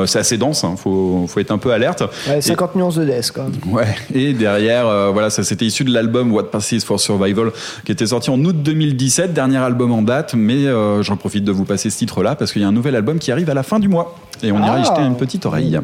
C'est 0.07 0.19
assez 0.19 0.38
dense, 0.38 0.63
hein, 0.63 0.74
faut, 0.76 1.26
faut 1.28 1.39
être 1.39 1.51
un 1.51 1.57
peu 1.57 1.71
alerte. 1.71 2.03
Ouais, 2.28 2.41
50 2.41 2.76
nuances 2.76 2.95
de 2.95 3.05
death, 3.05 3.32
quand 3.34 3.43
même. 3.43 3.73
Ouais. 3.73 3.88
Et 4.13 4.34
derrière, 4.34 4.88
euh, 4.88 5.09
voilà, 5.11 5.30
ça 5.30 5.43
c'était 5.43 5.65
issu 5.65 5.84
de 5.84 5.93
l'album 5.93 6.34
What 6.34 6.45
Passes 6.45 6.84
for 6.84 6.99
Survival, 6.99 7.51
qui 7.86 7.91
était 7.91 8.07
sorti 8.07 8.30
en 8.30 8.43
août 8.43 8.55
2017, 8.61 9.34
dernier 9.34 9.57
album 9.57 9.91
en 9.91 10.01
date. 10.01 10.34
Mais 10.36 10.65
euh, 10.65 11.01
j'en 11.03 11.17
profite 11.17 11.43
de 11.43 11.51
vous 11.51 11.65
passer 11.65 11.89
ce 11.89 11.97
titre-là 11.97 12.36
parce 12.36 12.51
qu'il 12.51 12.61
y 12.61 12.65
a 12.65 12.67
un 12.67 12.71
nouvel 12.71 12.95
album 12.95 13.19
qui 13.19 13.32
arrive 13.32 13.49
à 13.49 13.53
la 13.53 13.63
fin 13.63 13.80
du 13.80 13.88
mois 13.88 14.15
et 14.43 14.51
on 14.51 14.57
ira 14.59 14.76
Ah. 14.78 14.80
y 14.82 14.86
jeter 14.86 15.01
une 15.01 15.17
petite 15.17 15.45
oreille. 15.45 15.80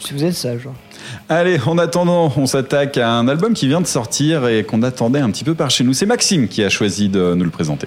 Si 0.00 0.12
vous 0.14 0.24
êtes 0.24 0.34
sage. 0.34 0.68
Allez, 1.28 1.58
en 1.66 1.78
attendant, 1.78 2.32
on 2.36 2.46
s'attaque 2.46 2.96
à 2.98 3.10
un 3.12 3.28
album 3.28 3.54
qui 3.54 3.68
vient 3.68 3.80
de 3.80 3.86
sortir 3.86 4.48
et 4.48 4.64
qu'on 4.64 4.82
attendait 4.82 5.20
un 5.20 5.30
petit 5.30 5.44
peu 5.44 5.54
par 5.54 5.70
chez 5.70 5.84
nous. 5.84 5.92
C'est 5.92 6.06
Maxime 6.06 6.48
qui 6.48 6.62
a 6.64 6.68
choisi 6.68 7.08
de 7.08 7.34
nous 7.34 7.44
le 7.44 7.50
présenter. 7.50 7.86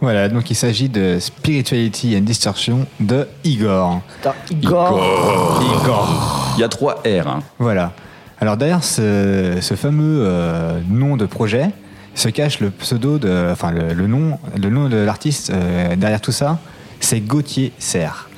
Voilà, 0.00 0.28
donc 0.28 0.50
il 0.50 0.54
s'agit 0.54 0.88
de 0.90 1.18
Spirituality 1.18 2.16
and 2.18 2.22
Distortion 2.22 2.86
de 3.00 3.26
Igor. 3.44 4.02
Putain, 4.16 4.34
Igor. 4.50 5.62
Igor. 5.82 6.52
Il 6.56 6.60
y 6.60 6.64
a 6.64 6.68
trois 6.68 6.96
R. 7.04 7.26
hein. 7.28 7.40
Voilà. 7.58 7.92
Alors 8.38 8.58
derrière 8.58 8.84
ce, 8.84 9.56
ce 9.60 9.74
fameux 9.74 10.20
euh, 10.26 10.78
nom 10.90 11.16
de 11.16 11.24
projet 11.24 11.70
se 12.14 12.28
cache 12.28 12.60
le 12.60 12.70
pseudo 12.70 13.18
de, 13.18 13.48
enfin 13.50 13.70
le, 13.70 13.94
le 13.94 14.06
nom, 14.06 14.38
le 14.60 14.68
nom 14.68 14.88
de 14.90 14.96
l'artiste 14.96 15.50
euh, 15.50 15.96
derrière 15.96 16.20
tout 16.20 16.32
ça, 16.32 16.58
c'est 17.00 17.20
Gauthier 17.20 17.72
Serre. 17.78 18.28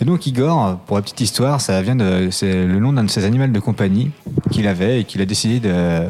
Et 0.00 0.04
donc 0.04 0.26
Igor, 0.28 0.78
pour 0.86 0.96
la 0.96 1.02
petite 1.02 1.20
histoire, 1.20 1.60
ça 1.60 1.82
vient 1.82 1.96
de, 1.96 2.28
c'est 2.30 2.64
le 2.64 2.78
nom 2.78 2.92
d'un 2.92 3.02
de 3.02 3.10
ses 3.10 3.24
animaux 3.24 3.48
de 3.48 3.58
compagnie 3.60 4.12
qu'il 4.52 4.68
avait 4.68 5.00
et 5.00 5.04
qu'il 5.04 5.20
a 5.20 5.24
décidé 5.24 5.58
de, 5.58 6.04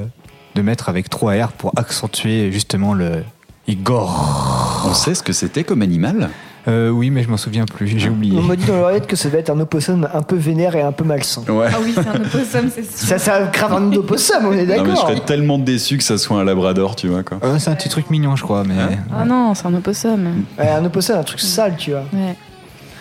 de 0.55 0.63
mettre 0.63 0.91
avec 0.91 1.09
3 1.09 1.33
R 1.47 1.53
pour 1.53 1.73
accentuer 1.77 2.53
justement 2.53 2.93
le 2.93 3.23
Igor. 3.69 4.83
On 4.89 4.95
sait 4.95 5.15
ce 5.15 5.23
que 5.23 5.33
c'était 5.33 5.63
comme 5.65 5.83
animal 5.83 6.31
Euh, 6.67 6.91
oui, 6.91 7.11
mais 7.11 7.23
je 7.23 7.29
m'en 7.31 7.37
souviens 7.37 7.65
plus, 7.65 7.87
j'ai 7.99 8.09
oublié. 8.11 8.37
On 8.39 8.43
m'a 8.43 8.57
dit 8.57 8.65
dans 8.67 8.77
l'oreillette 8.77 9.07
que 9.07 9.17
ça 9.17 9.29
va 9.31 9.39
être 9.39 9.49
un 9.51 9.59
opossum 9.61 10.07
un 10.13 10.23
peu 10.23 10.37
vénère 10.37 10.75
et 10.77 10.83
un 10.83 10.93
peu 10.93 11.05
malsain. 11.05 11.43
Ouais. 11.49 11.69
Ah 11.73 11.79
oui, 11.83 11.93
c'est 11.95 12.07
un 12.07 12.17
opossum, 12.21 12.71
c'est 12.75 12.83
sûr. 12.85 13.09
Ça, 13.09 13.19
ça 13.19 13.43
grave 13.53 13.73
un 13.75 13.93
opossum, 13.93 14.45
on 14.45 14.53
est 14.53 14.65
Non, 14.65 14.67
mais 14.67 14.79
je 14.79 14.85
d'accord. 14.85 15.09
serais 15.09 15.21
tellement 15.21 15.59
déçu 15.59 15.97
que 15.97 16.03
ça 16.05 16.19
soit 16.19 16.39
un 16.39 16.45
labrador, 16.45 16.95
tu 16.97 17.09
vois 17.09 17.23
quoi. 17.23 17.39
Euh, 17.43 17.59
c'est 17.59 17.71
un 17.71 17.75
petit 17.75 17.89
truc 17.89 18.11
mignon, 18.11 18.37
je 18.37 18.43
crois, 18.43 18.65
mais. 18.65 18.75
Ah 19.17 19.25
non, 19.25 19.55
c'est 19.55 19.67
un 19.67 19.75
opossum. 19.75 20.45
Ouais, 20.59 20.69
un 20.69 20.85
opossum, 20.85 21.17
un 21.19 21.23
truc 21.23 21.41
sale, 21.41 21.75
tu 21.79 21.93
vois. 21.93 22.05
Ouais. 22.13 22.35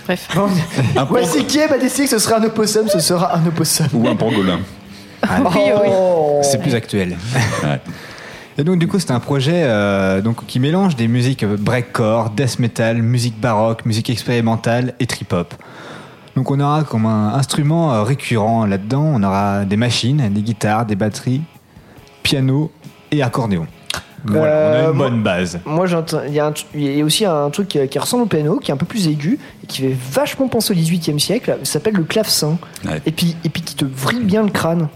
Bref. 0.06 0.30
Ouais, 1.12 1.24
c'est 1.26 1.44
qui 1.46 1.60
m'a 1.70 1.78
décidé 1.78 2.04
que 2.06 2.10
ce 2.12 2.20
serait 2.20 2.36
un 2.36 2.44
opossum, 2.44 2.88
ce 2.88 3.00
sera 3.00 3.36
un 3.36 3.46
opossum. 3.48 3.88
Ou 3.94 4.08
un 4.08 4.16
pangolin. 4.16 4.60
Ah, 5.24 5.40
Oh. 5.90 6.40
C'est 6.44 6.62
plus 6.62 6.76
actuel. 6.76 7.18
Ouais. 7.64 7.82
Et 8.60 8.64
donc 8.64 8.80
du 8.80 8.88
coup 8.88 8.98
c'est 8.98 9.12
un 9.12 9.20
projet 9.20 9.64
euh, 9.66 10.22
donc, 10.22 10.46
qui 10.48 10.60
mélange 10.60 10.96
des 10.96 11.08
musiques 11.08 11.46
breakcore, 11.46 12.32
death 12.32 12.58
metal, 12.58 13.04
musique 13.04 13.40
baroque, 13.40 13.86
musique 13.86 14.10
expérimentale 14.10 14.96
et 15.00 15.06
trip-hop. 15.06 15.54
Donc 16.36 16.50
on 16.50 16.60
aura 16.60 16.84
comme 16.84 17.06
un 17.06 17.36
instrument 17.36 17.94
euh, 17.94 18.02
récurrent 18.02 18.66
là-dedans, 18.66 19.04
on 19.04 19.22
aura 19.22 19.64
des 19.66 19.78
machines, 19.78 20.30
des 20.34 20.42
guitares, 20.42 20.88
des 20.88 20.96
batteries, 20.96 21.42
piano 22.24 22.72
et 23.12 23.22
accordéon. 23.22 23.68
Voilà, 24.26 24.54
on 24.54 24.72
a 24.74 24.76
Euh, 24.88 24.92
une 24.92 24.98
bonne 24.98 25.24
base. 25.24 25.60
Moi, 25.66 25.86
il 26.28 26.34
y, 26.34 26.40
a 26.40 26.52
y 26.76 27.04
aussi 27.04 27.24
un 27.26 27.50
truc 27.50 27.68
qui, 27.68 27.88
qui 27.88 28.00
ressemble 28.00 28.24
au 28.24 28.26
piano, 28.26 28.58
qui 28.58 28.72
est 28.72 28.74
un 28.74 28.78
peu 28.78 28.86
plus 28.86 29.08
aigu, 29.08 29.40
et 29.64 29.68
qui 29.68 29.82
fait 29.84 29.96
vachement 30.12 30.48
penser 30.48 30.74
au 30.74 30.76
18e 30.76 31.20
siècle. 31.20 31.58
Ça 31.64 31.74
s'appelle 31.74 31.94
le 31.96 32.04
clavecin. 32.04 32.58
Et, 33.06 33.12
puis, 33.12 33.36
et 33.46 33.50
puis 33.50 33.62
qui 33.62 33.76
te 33.76 33.86
vrille 33.86 34.24
bien 34.24 34.44
le 34.44 34.50
crâne. 34.50 34.90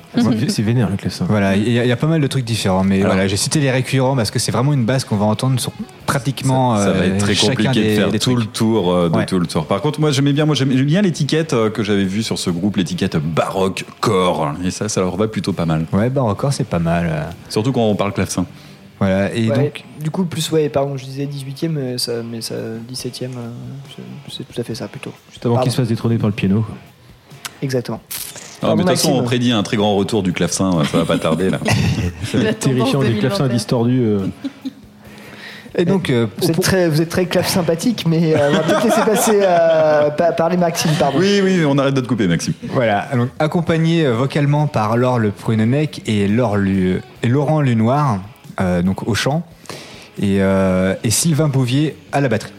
C'est 0.48 0.62
vénère 0.64 0.90
le 0.90 0.98
clavecin. 0.98 1.26
Voilà, 1.30 1.56
il 1.56 1.72
y, 1.72 1.80
a- 1.80 1.86
il 1.86 1.88
y 1.88 1.92
a 1.92 1.96
pas 1.98 2.08
mal 2.08 2.20
de 2.22 2.28
trucs 2.28 2.46
différents, 2.46 2.84
mais 2.84 3.02
voilà, 3.02 3.28
j'ai 3.28 3.38
cité 3.38 3.60
les 3.60 3.72
récurrents 3.72 4.16
parce 4.16 4.32
que 4.32 4.40
c'est 4.40 4.52
vraiment 4.52 4.74
une 4.74 4.86
base 4.86 5.04
qu'on 5.06 5.18
va 5.18 5.26
entendre 5.26 5.60
sur 5.60 5.72
pratiquement 6.06 6.76
Ça 6.76 6.92
va 6.92 7.00
euh, 7.00 7.16
être 7.16 7.18
très 7.20 7.34
chacun 7.36 7.52
compliqué 7.54 7.82
des, 7.84 7.90
de 7.92 7.96
faire 8.00 8.12
des 8.12 8.20
tout 8.20 8.36
le 8.36 8.46
tour 8.46 8.92
euh, 8.94 9.10
de 9.10 9.16
Ouais. 9.16 9.26
tout 9.26 9.40
le 9.40 9.48
tour. 9.48 9.66
Par 9.66 9.82
contre, 9.82 10.00
moi 10.02 10.12
j'aimais 10.12 10.34
bien, 10.34 10.46
moi 10.46 10.56
j'aimais 10.56 10.76
bien 10.84 11.02
l'étiquette 11.02 11.54
euh, 11.54 11.70
que 11.70 11.84
j'avais 11.84 12.04
vue 12.04 12.24
sur 12.24 12.38
ce 12.40 12.50
groupe, 12.50 12.76
l'étiquette 12.78 13.16
baroque 13.18 13.86
core, 14.02 14.54
et 14.66 14.72
ça, 14.72 14.90
ça 14.90 15.00
leur 15.02 15.16
va 15.16 15.28
plutôt 15.28 15.54
pas 15.54 15.66
mal. 15.66 15.86
Ouais, 15.94 16.10
baroque 16.10 16.38
core, 16.38 16.54
c'est 16.54 16.66
pas 16.68 16.80
mal. 16.80 17.08
euh. 17.10 17.22
Surtout 17.50 17.72
quand 17.72 17.82
on 17.88 17.96
parle 17.96 18.12
clavecin. 18.14 18.46
Voilà, 19.02 19.34
et 19.36 19.50
Ouais, 19.50 19.56
donc 19.58 19.84
Du 20.00 20.12
coup, 20.12 20.26
plus, 20.26 20.50
ouais, 20.52 20.70
pardon, 20.70 20.96
je 20.96 21.04
disais 21.06 21.26
18e, 21.26 21.70
mais 21.72 21.98
ça, 21.98 22.22
mais 22.24 22.40
ça 22.42 22.54
17e, 22.88 23.32
euh, 23.36 23.50
c'est- 24.30 24.44
tout 24.44 24.62
à 24.62 24.64
fait 24.64 24.76
ça 24.76 24.88
plutôt. 24.88 25.12
Juste 25.32 25.44
avant 25.46 25.58
qu'il 25.58 25.72
se 25.72 25.78
fasse 25.78 25.88
détrôner 25.88 26.18
par 26.20 26.28
le 26.30 26.34
piano. 26.36 26.64
Exactement. 27.64 28.00
Ah, 28.64 28.68
mais 28.70 28.76
de 28.76 28.80
toute 28.82 28.90
façon, 28.90 29.14
on 29.14 29.24
prédit 29.24 29.52
un 29.52 29.64
très 29.64 29.76
grand 29.78 29.96
retour 29.96 30.22
du 30.22 30.34
clavecin, 30.34 30.72
ça 30.92 31.00
va 31.00 31.06
pas 31.06 31.18
tarder 31.18 31.50
là. 31.50 31.58
Ça 32.26 32.38
va 32.38 32.44
être 32.50 32.60
terrifiant, 32.60 33.02
des 33.02 33.16
clavecins 33.18 33.48
distordus. 33.48 34.02
euh. 34.04 34.20
Et 35.78 35.86
donc, 35.86 36.10
euh, 36.10 36.28
Vous 36.38 36.52
êtes, 36.52 36.60
très, 36.62 36.90
vous 36.90 37.02
êtes 37.02 37.08
très 37.10 37.26
clave 37.28 37.48
sympathique, 37.48 38.04
mais 38.06 38.36
euh, 38.36 38.50
on 38.50 38.54
va 38.56 38.60
peut-être 38.60 38.84
laisser 38.84 39.02
passer 39.06 39.40
euh, 39.42 40.10
pa- 40.12 40.34
parler 40.34 40.58
Maxime, 40.58 40.92
pardon. 41.00 41.18
Oui, 41.18 41.40
oui, 41.42 41.64
on 41.66 41.78
arrête 41.78 41.94
de 41.94 42.02
te 42.02 42.08
couper, 42.08 42.28
Maxime. 42.28 42.54
Voilà, 42.70 43.08
donc 43.16 43.30
accompagné 43.40 44.06
euh, 44.06 44.14
vocalement 44.14 44.68
par 44.68 44.98
Laure 44.98 45.18
Le 45.18 45.32
Prunenec 45.32 46.02
et, 46.08 46.28
Laure 46.28 46.58
Lu- 46.58 47.02
et 47.24 47.28
Laurent 47.28 47.62
Lunoir, 47.62 48.20
donc 48.82 49.08
au 49.08 49.14
chant, 49.16 49.44
et, 50.22 50.42
euh, 50.42 50.94
et 51.04 51.10
Sylvain 51.10 51.48
Bouvier 51.48 51.96
à 52.12 52.22
la 52.22 52.28
batterie. 52.30 52.52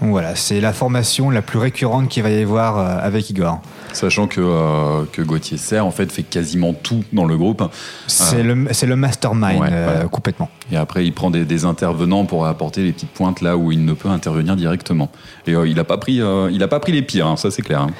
Donc 0.00 0.10
voilà, 0.12 0.34
c'est 0.34 0.62
la 0.62 0.72
formation 0.72 1.28
la 1.28 1.42
plus 1.42 1.58
récurrente 1.58 2.08
qu'il 2.08 2.22
va 2.22 2.30
y 2.30 2.42
avoir 2.42 2.78
euh, 2.78 2.98
avec 3.06 3.28
Igor. 3.28 3.60
Sachant 3.92 4.26
que, 4.28 4.40
euh, 4.40 5.04
que 5.12 5.20
Gauthier 5.20 5.58
Serre 5.58 5.84
en 5.84 5.90
fait 5.90 6.10
fait 6.10 6.22
quasiment 6.22 6.72
tout 6.72 7.04
dans 7.12 7.26
le 7.26 7.36
groupe. 7.36 7.62
C'est 8.06 8.36
Euh, 8.36 8.54
le, 8.54 8.86
le 8.86 8.96
mastermind 8.96 9.60
Ouais, 9.60 9.68
euh, 9.70 9.90
voilà. 9.92 10.08
complètement. 10.08 10.48
Et 10.72 10.76
après, 10.78 11.04
il 11.04 11.12
prend 11.12 11.30
des, 11.30 11.44
des 11.44 11.64
intervenants 11.66 12.24
pour 12.24 12.46
apporter 12.46 12.82
les 12.82 12.92
petites 12.92 13.10
pointes 13.10 13.42
là 13.42 13.58
où 13.58 13.72
il 13.72 13.84
ne 13.84 13.92
peut 13.92 14.08
intervenir 14.08 14.56
directement. 14.56 15.10
Et 15.46 15.54
euh, 15.54 15.66
il 15.68 15.74
n'a 15.76 15.84
pas 15.84 15.98
pris, 15.98 16.22
euh, 16.22 16.48
il 16.50 16.62
a 16.62 16.68
pas 16.68 16.80
pris 16.80 16.92
les 16.92 17.02
pires, 17.02 17.26
hein, 17.26 17.36
ça 17.36 17.50
c'est 17.50 17.62
clair. 17.62 17.82
hein. 17.82 17.90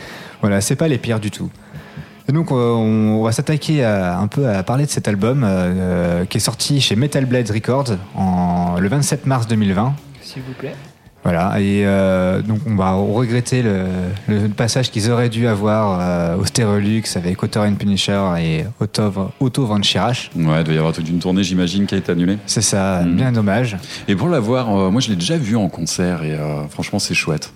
Voilà, 0.40 0.62
c'est 0.62 0.76
pas 0.76 0.88
les 0.88 0.96
pires 0.96 1.20
du 1.20 1.30
tout. 1.30 1.50
Et 2.30 2.32
donc, 2.32 2.52
euh, 2.52 2.74
on, 2.74 3.24
va 3.24 3.32
s'attaquer 3.32 3.84
un 3.84 4.28
peu 4.28 4.48
à 4.48 4.62
parler 4.62 4.86
de 4.86 4.90
cet 4.90 5.08
album 5.08 5.42
euh, 5.42 5.48
euh, 5.48 6.24
qui 6.26 6.36
est 6.36 6.40
sorti 6.40 6.80
chez 6.80 6.94
Metal 6.94 7.24
Blade 7.26 7.50
Records 7.50 7.96
en, 8.14 8.76
le 8.78 8.88
27 8.88 9.26
mars 9.26 9.48
2020. 9.48 9.94
S'il 10.22 10.42
vous 10.42 10.52
plaît. 10.52 10.76
Voilà, 11.24 11.60
et 11.60 11.82
euh, 11.84 12.40
donc 12.40 12.60
on 12.66 12.76
va 12.76 12.92
regretter 12.92 13.62
le, 13.62 13.84
le 14.28 14.48
passage 14.48 14.90
qu'ils 14.90 15.10
auraient 15.10 15.28
dû 15.28 15.46
avoir 15.46 15.98
euh, 16.00 16.36
au 16.40 16.46
Sterolux 16.46 17.02
avec 17.14 17.42
Otto 17.42 17.60
and 17.60 17.74
Punisher 17.74 18.22
et 18.40 18.64
Otto, 18.80 19.12
Otto 19.38 19.66
Van 19.66 19.82
Schirach. 19.82 20.30
Ouais, 20.34 20.60
il 20.60 20.64
doit 20.64 20.74
y 20.74 20.78
avoir 20.78 20.94
toute 20.94 21.08
une 21.08 21.18
tournée, 21.18 21.42
j'imagine, 21.42 21.84
qui 21.84 21.94
a 21.94 21.98
été 21.98 22.12
annulée. 22.12 22.38
C'est 22.46 22.62
ça, 22.62 23.02
Mm. 23.02 23.16
bien 23.16 23.32
dommage. 23.32 23.76
Et 24.08 24.16
pour 24.16 24.28
l'avoir, 24.28 24.74
euh, 24.74 24.90
moi 24.90 25.02
je 25.02 25.10
l'ai 25.10 25.16
déjà 25.16 25.36
vu 25.36 25.56
en 25.56 25.68
concert 25.68 26.22
et 26.22 26.32
euh, 26.32 26.66
franchement 26.68 26.98
c'est 26.98 27.14
chouette. 27.14 27.52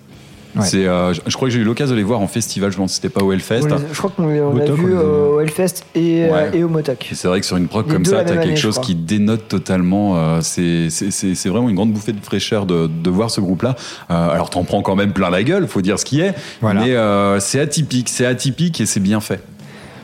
Ouais. 0.55 0.65
C'est, 0.65 0.87
euh, 0.87 1.13
je, 1.13 1.19
je 1.27 1.35
crois 1.35 1.47
que 1.49 1.53
j'ai 1.53 1.59
eu 1.59 1.63
l'occasion 1.65 1.93
de 1.93 1.97
les 1.99 2.05
voir 2.05 2.21
en 2.21 2.27
festival, 2.27 2.71
je 2.71 2.77
pense 2.77 2.91
que 2.91 2.95
c'était 2.95 3.09
pas 3.09 3.23
au 3.23 3.31
Hellfest. 3.33 3.61
Les- 3.67 3.75
je 3.91 3.97
crois 3.97 4.09
qu'on 4.15 4.27
les- 4.27 4.39
on 4.41 4.53
Motoc, 4.53 4.75
vu 4.77 4.83
on 4.95 4.97
a 4.97 5.01
vus. 5.01 5.07
au 5.07 5.39
Hellfest 5.41 5.83
et, 5.95 6.23
euh, 6.25 6.31
Ouais. 6.31 6.57
et 6.57 6.63
au 6.63 6.69
Motoc. 6.69 7.09
Et 7.11 7.15
c'est 7.15 7.27
vrai 7.27 7.41
que 7.41 7.45
sur 7.45 7.57
une 7.57 7.67
prog 7.67 7.87
comme 7.91 8.05
ça, 8.05 8.23
t'as 8.23 8.37
quelque 8.37 8.59
chose 8.59 8.79
qui 8.79 8.95
dénote 8.95 9.47
totalement. 9.49 10.17
euh, 10.17 10.39
c'est, 10.41 10.89
c'est, 10.89 11.11
c'est, 11.11 11.35
c'est 11.35 11.49
vraiment 11.49 11.67
une 11.69 11.75
grande 11.75 11.91
bouffée 11.91 12.13
de 12.13 12.21
fraîcheur 12.23 12.65
de, 12.65 12.87
de 12.87 13.09
voir 13.09 13.29
ce 13.31 13.41
groupe-là. 13.41 13.75
Euh, 14.11 14.29
alors 14.29 14.49
t'en 14.49 14.63
prends 14.63 14.81
quand 14.81 14.95
même 14.95 15.11
plein 15.11 15.29
la 15.29 15.43
gueule, 15.43 15.67
faut 15.67 15.81
dire 15.81 15.99
ce 15.99 16.05
qui 16.05 16.21
est. 16.21 16.33
Voilà. 16.61 16.81
Mais 16.81 16.95
euh, 16.95 17.39
c'est 17.41 17.59
atypique, 17.59 18.07
c'est 18.09 18.25
atypique 18.25 18.79
et 18.79 18.85
c'est 18.85 18.99
bien 19.01 19.19
fait. 19.19 19.41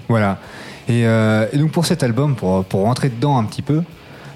Voilà. 0.10 0.38
Et, 0.89 1.06
euh, 1.06 1.45
et 1.54 1.58
donc 1.58 1.72
pour 1.72 1.86
cet 1.86 2.04
album, 2.04 2.36
pour, 2.36 2.66
pour 2.66 2.82
rentrer 2.82 3.08
dedans 3.10 3.38
un 3.38 3.45
petit 3.45 3.62
peu, 3.62 3.82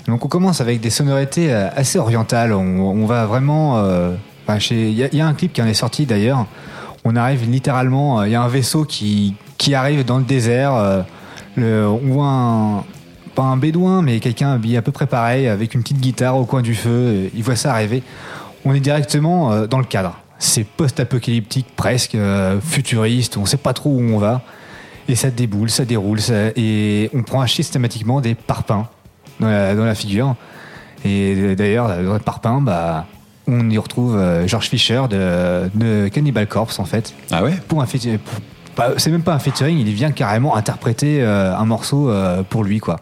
donc 0.07 0.23
on 0.23 0.27
commence 0.29 0.61
avec 0.61 0.79
des 0.79 0.89
sonorités 0.91 1.51
euh, 1.51 1.67
assez 1.75 1.99
orientales. 1.99 2.53
On, 2.53 2.61
on 2.61 3.05
va 3.05 3.25
vraiment. 3.25 3.83
Il 4.71 4.91
y, 4.91 5.21
a- 5.21 5.27
un 5.27 5.33
clip 5.33 5.53
qui 5.53 5.61
en 5.61 5.65
est 5.67 5.73
sorti 5.73 6.05
d'ailleurs. 6.05 6.45
On 7.03 7.15
arrive 7.15 7.49
littéralement. 7.49 8.21
euh, 8.21 8.27
Il 8.27 8.31
y 8.31 8.35
a 8.35 8.41
un 8.41 8.47
vaisseau 8.47 8.83
qui, 8.85 9.35
qui 9.57 9.73
arrive 9.75 10.05
dans 10.05 10.17
le 10.17 10.23
désert. 10.23 10.73
euh, 10.75 11.01
le- 11.55 11.87
on 11.87 12.13
voit 12.13 12.27
un. 12.27 12.83
Pas 13.35 13.43
un 13.43 13.57
bédouin, 13.57 14.01
mais 14.01 14.19
quelqu'un 14.21 14.53
habillé 14.53 14.77
à 14.77 14.81
peu 14.81 14.93
près 14.93 15.07
pareil, 15.07 15.47
avec 15.49 15.73
une 15.73 15.81
petite 15.81 15.99
guitare 15.99 16.37
au 16.37 16.45
coin 16.45 16.61
du 16.61 16.73
feu. 16.73 17.29
Il 17.35 17.43
voit 17.43 17.57
ça 17.57 17.73
arriver. 17.73 18.01
On 18.63 18.73
est 18.73 18.79
directement 18.79 19.51
euh, 19.51 19.67
dans 19.67 19.79
le 19.79 19.83
cadre. 19.85 20.17
C'est 20.39 20.63
post-apocalyptique 20.65 21.67
presque, 21.75 22.15
futuriste. 22.61 23.35
On 23.37 23.45
sait 23.45 23.57
pas 23.57 23.73
trop 23.73 23.89
où 23.89 23.99
on 24.01 24.17
va. 24.17 24.41
Et 25.07 25.15
ça 25.15 25.29
déboule, 25.31 25.69
ça 25.69 25.85
déroule, 25.85 26.19
et 26.55 27.09
on 27.13 27.21
prend 27.21 27.45
systématiquement 27.45 28.21
des 28.21 28.33
parpaings 28.35 28.87
dans 29.39 29.47
la, 29.49 29.75
dans 29.75 29.85
la 29.85 29.93
figure. 29.95 30.35
Et 31.03 31.55
d'ailleurs, 31.55 31.89
dans 31.89 32.13
le 32.13 32.19
parpaing, 32.19 32.61
bah, 32.61 33.05
on 33.47 33.69
y 33.69 33.77
retrouve 33.77 34.15
euh, 34.17 34.47
George 34.47 34.69
Fisher 34.69 35.03
de, 35.09 35.69
de 35.73 36.07
Cannibal 36.07 36.47
Corpse, 36.47 36.79
en 36.79 36.85
fait. 36.85 37.13
Ah 37.31 37.43
ouais? 37.43 37.53
Pour 37.67 37.81
un 37.81 37.85
C'est 38.97 39.11
même 39.11 39.23
pas 39.23 39.33
un 39.33 39.39
featuring, 39.39 39.77
il 39.77 39.93
vient 39.93 40.11
carrément 40.11 40.55
interpréter 40.55 41.21
euh, 41.21 41.55
un 41.55 41.65
morceau 41.65 42.09
euh, 42.09 42.43
pour 42.43 42.63
lui, 42.63 42.79
quoi. 42.79 42.99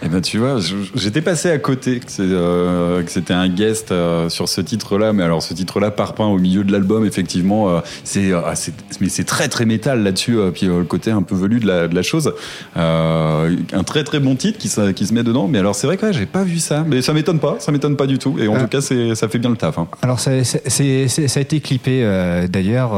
Eh 0.00 0.08
ben 0.08 0.20
tu 0.20 0.38
vois, 0.38 0.58
j'étais 0.94 1.20
passé 1.22 1.50
à 1.50 1.58
côté 1.58 1.98
que 1.98 2.06
euh, 2.20 3.02
c'était 3.08 3.34
un 3.34 3.48
guest 3.48 3.90
euh, 3.90 4.28
sur 4.28 4.48
ce 4.48 4.60
titre-là, 4.60 5.12
mais 5.12 5.24
alors 5.24 5.42
ce 5.42 5.54
titre-là, 5.54 5.90
Parpaing 5.90 6.26
au 6.28 6.38
milieu 6.38 6.62
de 6.62 6.70
l'album, 6.70 7.04
effectivement, 7.04 7.68
euh, 7.70 7.80
c'est, 8.04 8.32
euh, 8.32 8.40
c'est- 8.54 8.74
mais 9.00 9.08
c'est 9.08 9.24
très 9.24 9.48
très 9.48 9.64
métal 9.64 10.04
là-dessus, 10.04 10.38
puis 10.54 10.66
le 10.66 10.84
côté 10.84 11.10
un 11.10 11.22
peu 11.22 11.34
velu 11.34 11.58
de 11.58 11.66
la, 11.66 11.88
de 11.88 11.94
la 11.96 12.02
chose, 12.02 12.32
un 12.76 13.82
très 13.84 14.04
très 14.04 14.20
bon 14.20 14.36
titre 14.36 14.58
qui, 14.58 14.68
se- 14.68 14.92
qui 14.92 15.04
se 15.06 15.12
met 15.12 15.24
dedans. 15.24 15.48
Mais 15.48 15.58
alors 15.58 15.74
c'est 15.74 15.88
vrai 15.88 15.96
que 15.96 16.06
ouais, 16.06 16.12
j'ai 16.12 16.26
pas 16.26 16.44
vu 16.44 16.58
ça, 16.58 16.84
mais 16.86 17.02
ça 17.02 17.12
m'étonne 17.12 17.40
pas, 17.40 17.56
ça 17.58 17.72
m'étonne 17.72 17.96
pas 17.96 18.06
du 18.06 18.18
tout. 18.18 18.36
Et 18.38 18.46
en 18.46 18.54
Euh. 18.54 18.60
tout 18.60 18.68
cas, 18.68 18.80
ça 18.80 19.28
fait 19.28 19.38
bien 19.38 19.50
le 19.50 19.56
taf. 19.56 19.78
hein. 19.78 19.88
Alors 20.02 20.20
ça, 20.20 20.30
a 20.30 21.40
été 21.40 21.60
clippé 21.60 22.46
d'ailleurs 22.48 22.92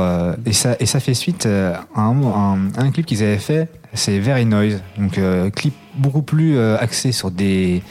et, 0.45 0.53
ça, 0.53 0.77
et 0.79 0.87
ça 0.87 1.01
fait 1.01 1.15
suite 1.15 1.47
à 1.47 1.87
un, 1.97 2.15
un- 2.23 2.59
un 2.77 2.91
clip 2.91 3.07
qu'ils 3.07 3.23
avaient 3.23 3.39
fait, 3.39 3.69
c'est 3.95 4.19
Very 4.19 4.45
Noise, 4.47 4.81
donc 4.99 5.19
euh, 5.19 5.51
clip 5.51 5.75
beaucoup 5.97 6.23
plus 6.23 6.57
euh, 6.57 6.77
axé 6.79 7.13
sur 7.13 7.31
des 7.31 7.83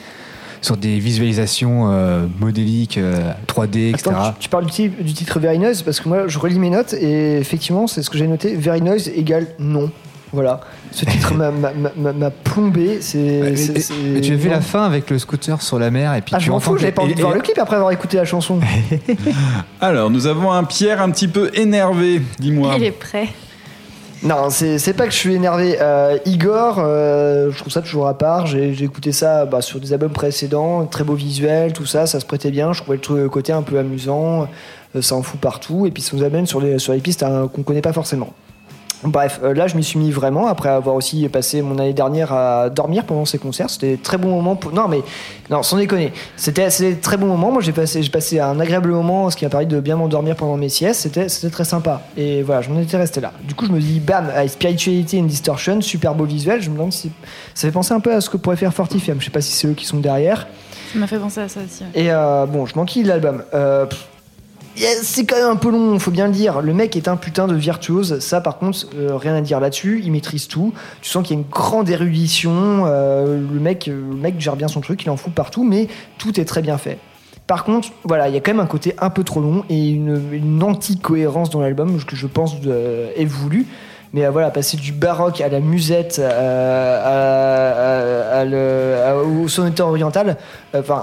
sur 0.62 0.76
des 0.76 1.00
visualisations 1.00 1.90
euh, 1.92 2.26
modéliques, 2.40 2.98
euh, 2.98 3.32
3D, 3.48 3.92
etc. 3.92 4.10
Attends, 4.10 4.32
tu, 4.34 4.40
tu 4.42 4.50
parles 4.50 4.66
du 4.66 4.72
titre, 4.72 5.02
du 5.02 5.14
titre 5.14 5.40
Very 5.40 5.58
Noise 5.60 5.84
parce 5.84 6.00
que 6.02 6.10
moi 6.10 6.28
je 6.28 6.38
relis 6.40 6.60
mes 6.60 6.70
notes 6.70 6.94
et 6.94 7.38
effectivement 7.38 7.88
c'est 7.88 8.02
ce 8.04 8.10
que 8.10 8.18
j'ai 8.18 8.28
noté. 8.28 8.56
Very 8.56 8.82
Noise 8.82 9.08
égale 9.10 9.48
non. 9.60 9.90
Voilà. 10.32 10.62
Ce 10.92 11.06
titre 11.06 11.34
m'a- 11.36 12.30
plombé. 12.44 13.00
C'est. 13.02 13.54
tu 14.22 14.34
as 14.34 14.36
vu 14.36 14.48
non. 14.50 14.56
la 14.56 14.62
fin 14.62 14.84
avec 14.86 15.10
le 15.10 15.18
scooter 15.18 15.60
sur 15.62 15.80
la 15.80 15.90
mer 15.92 16.14
et 16.14 16.22
puis 16.22 16.34
Ah, 16.36 16.40
tu 16.40 16.46
je 16.46 16.52
m'en 16.52 16.58
entends 16.58 16.72
fous, 16.72 16.78
j'avais 16.78 16.92
pas 16.92 17.02
envie 17.04 17.16
de 17.16 17.22
voir 17.22 17.34
et- 17.34 17.38
le 17.38 17.42
clip 17.42 17.58
après 17.58 17.78
avoir 17.78 17.92
écouté 17.92 18.18
la 18.18 18.26
chanson. 18.26 18.60
Alors 19.82 20.10
nous 20.10 20.28
avons 20.28 20.52
un 20.52 20.64
Pierre 20.66 21.02
un 21.02 21.10
petit 21.10 21.28
peu 21.28 21.50
énervé, 21.56 22.22
dis-moi. 22.40 22.74
Il 22.78 22.84
est 22.84 22.92
prêt. 22.92 23.30
Non, 24.22 24.50
c'est 24.50 24.94
pas 24.94 25.06
que 25.06 25.12
je 25.12 25.18
suis 25.18 25.34
énervé. 25.34 25.78
Euh, 25.80 26.18
Igor, 26.26 26.80
euh, 26.80 27.52
je 27.52 27.58
trouve 27.58 27.72
ça 27.72 27.82
toujours 27.82 28.08
à 28.08 28.18
part. 28.18 28.48
J'ai 28.48 28.84
écouté 28.84 29.14
ça 29.14 29.46
bah, 29.46 29.62
sur 29.62 29.80
des 29.80 29.94
albums 29.94 30.12
précédents, 30.12 30.86
très 30.86 31.06
beau 31.06 31.14
visuel, 31.14 31.72
tout 31.72 31.86
ça, 31.86 32.06
ça 32.06 32.20
se 32.20 32.26
prêtait 32.26 32.52
bien. 32.52 32.74
Je 32.74 32.84
trouvais 32.84 33.00
le 33.22 33.30
côté 33.30 33.54
un 33.54 33.62
peu 33.62 33.78
amusant, 33.78 34.48
euh, 34.96 35.02
ça 35.02 35.16
en 35.16 35.22
fout 35.22 35.40
partout. 35.40 35.86
Et 35.86 35.92
puis 35.92 36.04
ça 36.04 36.18
nous 36.18 36.24
amène 36.24 36.46
sur 36.46 36.60
les, 36.60 36.80
sur 36.80 36.92
les 36.92 37.00
pistes 37.00 37.24
hein, 37.24 37.50
qu'on 37.54 37.64
connaît 37.64 37.82
pas 37.82 37.94
forcément. 37.94 38.34
Bref, 39.04 39.40
euh, 39.44 39.54
là 39.54 39.68
je 39.68 39.76
m'y 39.78 39.84
suis 39.84 39.98
mis 39.98 40.12
vraiment 40.12 40.48
après 40.48 40.68
avoir 40.70 40.96
aussi 40.96 41.28
passé 41.30 41.62
mon 41.62 41.78
année 41.80 41.94
dernière 41.94 42.34
à 42.34 42.70
dormir 42.70 43.06
pendant 43.06 43.24
ces 43.26 43.38
concerts. 43.38 43.70
C'était 43.70 43.98
très 43.98 44.18
bon 44.18 44.30
moment 44.30 44.56
pour. 44.56 44.74
Non 44.74 44.88
mais 44.90 45.02
non, 45.50 45.64
sans 45.64 45.78
déconner. 45.78 46.12
C'était 46.36 46.96
très 46.96 47.16
bon 47.16 47.28
moment. 47.28 47.52
Moi 47.52 47.62
j'ai 47.62 47.72
passé 47.72 48.04
j'ai 48.04 48.10
passé 48.10 48.40
un 48.40 48.60
agréable 48.60 48.90
moment, 48.90 49.30
ce 49.30 49.38
qui 49.38 49.46
m'a 49.46 49.50
permis 49.50 49.68
de 49.68 49.80
bien 49.80 49.96
m'endormir 49.96 50.36
pendant 50.36 50.58
mes 50.58 50.70
siestes. 50.70 51.02
C'était 51.02 51.30
c'était 51.30 51.50
très 51.50 51.64
sympa. 51.64 52.02
Et 52.18 52.44
voilà, 52.44 52.62
je 52.62 52.70
m'en 52.70 52.80
étais 52.82 52.98
resté 52.98 53.22
là. 53.22 53.32
Du 53.44 53.56
coup 53.56 53.66
je 53.66 53.72
me 53.72 53.80
dis 53.80 54.00
bam, 54.00 54.28
Spirituality 54.48 55.20
and 55.22 55.24
Distortion, 55.24 55.80
super 55.82 56.14
beau 56.14 56.26
visuel. 56.26 56.62
Je 56.62 56.70
me 56.70 56.76
demande 56.76 56.92
si 56.92 57.12
ça 57.54 57.68
fait 57.68 57.72
penser 57.72 57.94
un 57.94 58.02
peu 58.02 58.14
à 58.14 58.20
ce 58.22 58.30
que 58.30 58.38
pourrait 58.38 58.58
faire 58.58 58.74
Fortifem. 58.74 59.20
Je 59.20 59.26
sais 59.26 59.32
pas 59.32 59.42
si 59.42 59.54
c'est 59.54 59.68
eux 59.68 59.74
qui 59.74 59.86
sont 59.86 60.00
derrière. 60.00 60.48
Ça 60.92 61.00
m'a 61.00 61.08
fait 61.08 61.20
penser 61.20 61.42
à 61.42 61.48
ça 61.48 61.60
aussi. 61.64 61.84
ouais. 61.84 61.90
Et 61.94 62.12
euh, 62.12 62.46
bon, 62.48 62.66
je 62.66 62.76
manquille 62.76 63.04
l'album. 63.04 63.44
Euh, 63.54 63.86
c'est 65.02 65.26
quand 65.26 65.36
même 65.36 65.50
un 65.50 65.56
peu 65.56 65.72
long, 65.72 65.98
faut 66.00 66.12
bien 66.12 66.28
le 66.28 66.34
dire. 66.34 66.62
Le 66.62 66.74
mec 66.74 66.96
est 66.96 67.08
un 67.08 67.18
putain 67.18 67.48
de 67.48 67.56
virtuose. 67.56 68.20
Ça, 68.20 68.42
par 68.42 68.58
contre, 68.58 68.88
euh, 68.96 69.16
rien 69.16 69.36
à 69.36 69.42
dire 69.42 69.60
là-dessus. 69.60 70.02
Il 70.04 70.12
maîtrise 70.12 70.48
tout. 70.48 70.74
Tu 71.02 71.10
sens 71.10 71.26
qu'il 71.26 71.36
y 71.36 71.40
a 71.40 71.42
une 71.42 71.50
grande 71.50 71.90
érudition. 71.90 72.86
euh, 72.86 73.40
le, 73.40 73.60
mec, 73.60 73.88
euh, 73.88 74.10
le 74.10 74.16
mec 74.16 74.40
gère 74.40 74.56
bien 74.56 74.68
son 74.68 74.82
truc, 74.82 75.04
il 75.04 75.10
en 75.10 75.18
fout 75.18 75.34
partout, 75.34 75.64
mais 75.64 75.88
tout 76.18 76.40
est 76.40 76.46
très 76.46 76.62
bien 76.62 76.78
fait. 76.78 76.98
Par 77.48 77.64
contre, 77.64 77.90
voilà, 78.04 78.30
il 78.30 78.36
y 78.36 78.38
a 78.38 78.42
quand 78.42 78.52
même 78.52 78.60
un 78.60 78.68
côté 78.68 78.94
un 79.00 79.10
peu 79.10 79.24
trop 79.24 79.42
long 79.42 79.64
et 79.70 79.90
une, 79.90 80.22
une 80.32 80.62
anti-cohérence 80.62 81.50
dans 81.50 81.62
l'album 81.62 81.98
que 82.04 82.16
je 82.16 82.28
pense 82.28 82.56
est 82.64 83.26
voulu. 83.26 83.66
Mais 84.14 84.28
voilà, 84.28 84.52
passer 84.52 84.78
du 84.78 84.92
baroque 84.92 85.42
à 85.42 85.50
la 85.50 85.60
musette, 85.60 86.20
au 89.44 89.48
sonneté 89.48 89.82
oriental, 89.82 90.38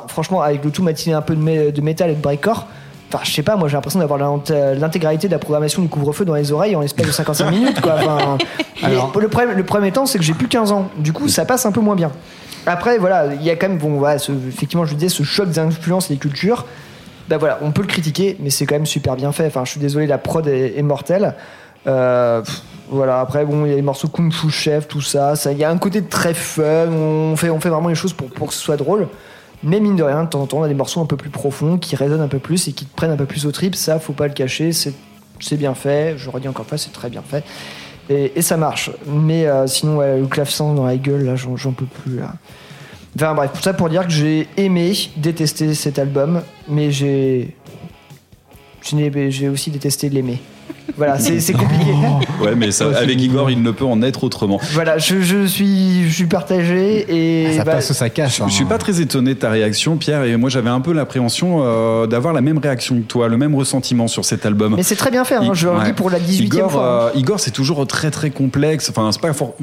franchement, 0.09 0.41
avec 0.41 0.64
le 0.64 0.70
tout 0.70 0.85
matiné 0.85 1.14
un 1.14 1.22
peu 1.22 1.35
de, 1.35 1.70
de 1.70 1.81
métal 1.81 2.11
et 2.11 2.14
de 2.14 2.20
breakcore. 2.20 2.66
Enfin, 3.13 3.23
je 3.25 3.31
sais 3.33 3.43
pas, 3.43 3.55
moi 3.57 3.69
j'ai 3.69 3.75
l'impression 3.77 4.01
d'avoir 4.01 4.19
l'int- 4.19 4.43
l'intégralité 4.75 5.29
de 5.29 5.33
la 5.33 5.39
programmation 5.39 5.81
du 5.81 5.89
couvre-feu 5.89 6.25
dans 6.25 6.35
les 6.35 6.51
oreilles 6.51 6.75
en 6.75 6.81
l'espace 6.81 7.07
de 7.07 7.13
55 7.13 7.51
minutes, 7.51 7.81
quoi. 7.81 7.95
Enfin, 7.99 8.39
Alors- 8.83 9.13
le, 9.19 9.29
problème, 9.29 9.57
le 9.57 9.63
problème 9.65 9.89
étant, 9.89 10.07
c'est 10.07 10.19
que 10.19 10.25
j'ai 10.25 10.35
plus 10.35 10.49
15 10.49 10.73
ans. 10.73 10.89
Du 10.99 11.13
coup, 11.13 11.29
ça 11.29 11.45
passe 11.45 11.67
un 11.67 11.73
peu 11.73 11.81
moins 11.81 11.95
bien. 11.95 12.11
Après, 12.67 12.99
voilà, 12.99 13.27
il 13.35 13.43
y 13.45 13.51
a 13.51 13.55
quand 13.57 13.69
même, 13.69 13.79
bon, 13.79 13.97
voilà, 13.99 14.19
ce- 14.19 14.33
effectivement, 14.49 14.85
je 14.85 14.95
disais, 14.95 15.09
ce 15.09 15.23
choc 15.23 15.49
d'influence 15.51 16.11
et 16.11 16.15
des 16.15 16.19
cultures. 16.21 16.67
Bah 17.29 17.39
voilà, 17.39 17.59
on 17.63 17.71
peut 17.71 17.83
le 17.83 17.87
critiquer, 17.89 18.37
mais 18.41 18.51
c'est 18.51 18.67
quand 18.67 18.75
même 18.75 18.87
super 18.87 19.15
bien 19.17 19.31
fait. 19.33 19.47
Enfin, 19.47 19.65
je 19.65 19.71
suis 19.71 19.81
désolé, 19.81 20.07
la 20.09 20.19
prod 20.19 20.47
est, 20.49 20.77
est 20.77 20.83
mortelle. 20.83 21.35
Euh, 21.87 22.43
pff, 22.43 22.63
voilà, 22.91 23.21
après, 23.21 23.45
bon, 23.45 23.65
il 23.67 23.71
y 23.71 23.73
a 23.73 23.77
les 23.77 23.83
morceaux 23.83 24.09
Kung 24.09 24.33
Fu 24.33 24.51
Chef, 24.51 24.89
tout 24.89 25.01
ça. 25.01 25.37
ça- 25.37 25.53
Il 25.53 25.59
y 25.59 25.65
a 25.65 25.71
un 25.71 25.79
côté 25.79 26.03
très 26.03 26.35
fun, 26.35 26.89
on 26.91 27.37
fait, 27.37 27.51
on 27.51 27.61
fait 27.61 27.69
vraiment 27.69 27.89
les 27.89 27.95
choses 27.95 28.13
pour, 28.13 28.29
pour 28.31 28.49
que 28.49 28.55
ce 28.55 28.61
soit 28.61 28.77
drôle. 28.77 29.07
Mais 29.63 29.81
mine 29.81 29.97
de 29.97 30.03
rien, 30.03 30.25
de 30.25 30.29
temps 30.29 30.43
en 30.43 30.47
temps, 30.47 30.59
on 30.59 30.63
a 30.63 30.69
des 30.69 30.75
morceaux 30.75 31.01
un 31.01 31.07
peu 31.07 31.17
plus 31.17 31.31
profonds, 31.31 31.79
qui 31.79 31.97
résonnent 31.97 32.21
un 32.21 32.29
peu 32.29 32.39
plus 32.39 32.69
et 32.69 32.73
qui 32.73 32.85
te 32.85 32.95
prennent 32.95 33.11
un 33.11 33.17
peu 33.17 33.27
plus 33.27 33.47
au 33.47 33.53
trip. 33.53 33.75
Ça, 33.75 33.99
faut 33.99 34.13
pas 34.13 34.29
le 34.29 34.35
cacher, 34.35 34.73
c'est 34.73 34.95
bien 35.57 35.75
fait. 35.75 36.17
Je 36.17 36.31
redis 36.31 36.49
encore 36.49 36.65
une 36.65 36.69
fois, 36.69 36.79
c'est 36.79 36.93
très 36.93 37.11
bien 37.11 37.23
fait. 37.23 37.45
Et, 38.09 38.41
ça 38.43 38.57
marche. 38.57 38.91
Mais 39.07 39.47
euh, 39.47 39.67
sinon, 39.67 39.97
ouais, 39.99 40.21
le 40.21 40.27
clavecin 40.27 40.75
dans 40.75 40.87
la 40.87 40.97
gueule, 40.97 41.25
là, 41.25 41.35
j'en 41.37 41.73
peux 41.73 41.87
plus. 41.87 42.21
Enfin 43.17 43.35
bref, 43.35 43.51
tout 43.55 43.63
ça 43.63 43.73
pour 43.73 43.89
dire 43.89 44.05
que 44.07 44.13
j'ai 44.13 44.47
aimé, 44.57 44.93
détesté 45.17 45.75
cet 45.75 45.99
album, 45.99 46.43
mais 46.69 46.91
j'ai. 46.91 47.57
J'ai 48.83 49.49
aussi 49.49 49.73
détesté 49.73 50.09
l'aimer. 50.09 50.39
Voilà, 50.97 51.19
c'est 51.19 51.41
c'est 51.41 51.53
compliqué. 51.53 51.93
Ouais, 52.43 52.55
mais 52.57 52.71
ça, 52.71 52.87
avec 52.97 53.21
Igor, 53.21 53.51
il 53.51 53.61
ne 53.62 53.71
peut 53.71 53.85
en 53.85 54.01
être 54.03 54.25
autrement. 54.25 54.59
Voilà, 54.73 54.97
je, 54.97 55.21
je 55.21 55.45
suis, 55.47 56.09
je 56.09 56.14
suis 56.14 56.27
partagé 56.27 57.05
et. 57.09 57.53
Ça 57.57 57.64
bah, 57.64 57.73
passe 57.73 57.91
ou 57.91 57.95
ça 57.95 58.09
casse. 58.09 58.39
Je, 58.39 58.45
je 58.49 58.53
suis 58.55 58.64
pas 58.64 58.79
très 58.79 59.01
étonné 59.01 59.35
de 59.35 59.39
ta 59.39 59.51
réaction, 59.51 59.97
Pierre, 59.97 60.25
et 60.25 60.37
moi 60.37 60.49
j'avais 60.49 60.71
un 60.71 60.81
peu 60.81 60.93
l'appréhension 60.95 61.59
euh, 61.62 62.07
d'avoir 62.07 62.33
la 62.33 62.41
même 62.41 62.59
réaction 62.59 62.97
que 62.97 63.07
toi, 63.07 63.29
le 63.29 63.37
même 63.37 63.55
ressentiment 63.55 64.09
sur 64.09 64.25
cet 64.25 64.47
album. 64.47 64.75
Mais 64.77 64.83
c'est 64.83 64.97
très 64.97 65.11
bien 65.11 65.25
fait, 65.25 65.35
hein, 65.35 65.51
je 65.53 65.67
le 65.67 65.73
Ouais. 65.77 65.93
pour 65.93 66.09
la 66.09 66.19
18 66.19 66.45
e 66.45 66.47
Igor, 66.47 66.73
fois. 66.73 66.83
hein. 66.83 67.11
euh, 67.14 67.19
Igor, 67.19 67.41
c'est 67.41 67.51
toujours 67.51 67.87
très 67.87 68.11
très 68.11 68.31
complexe. 68.31 68.89
Enfin, 68.89 69.11
c'est 69.12 69.21
pas 69.21 69.33
fort. 69.35 69.55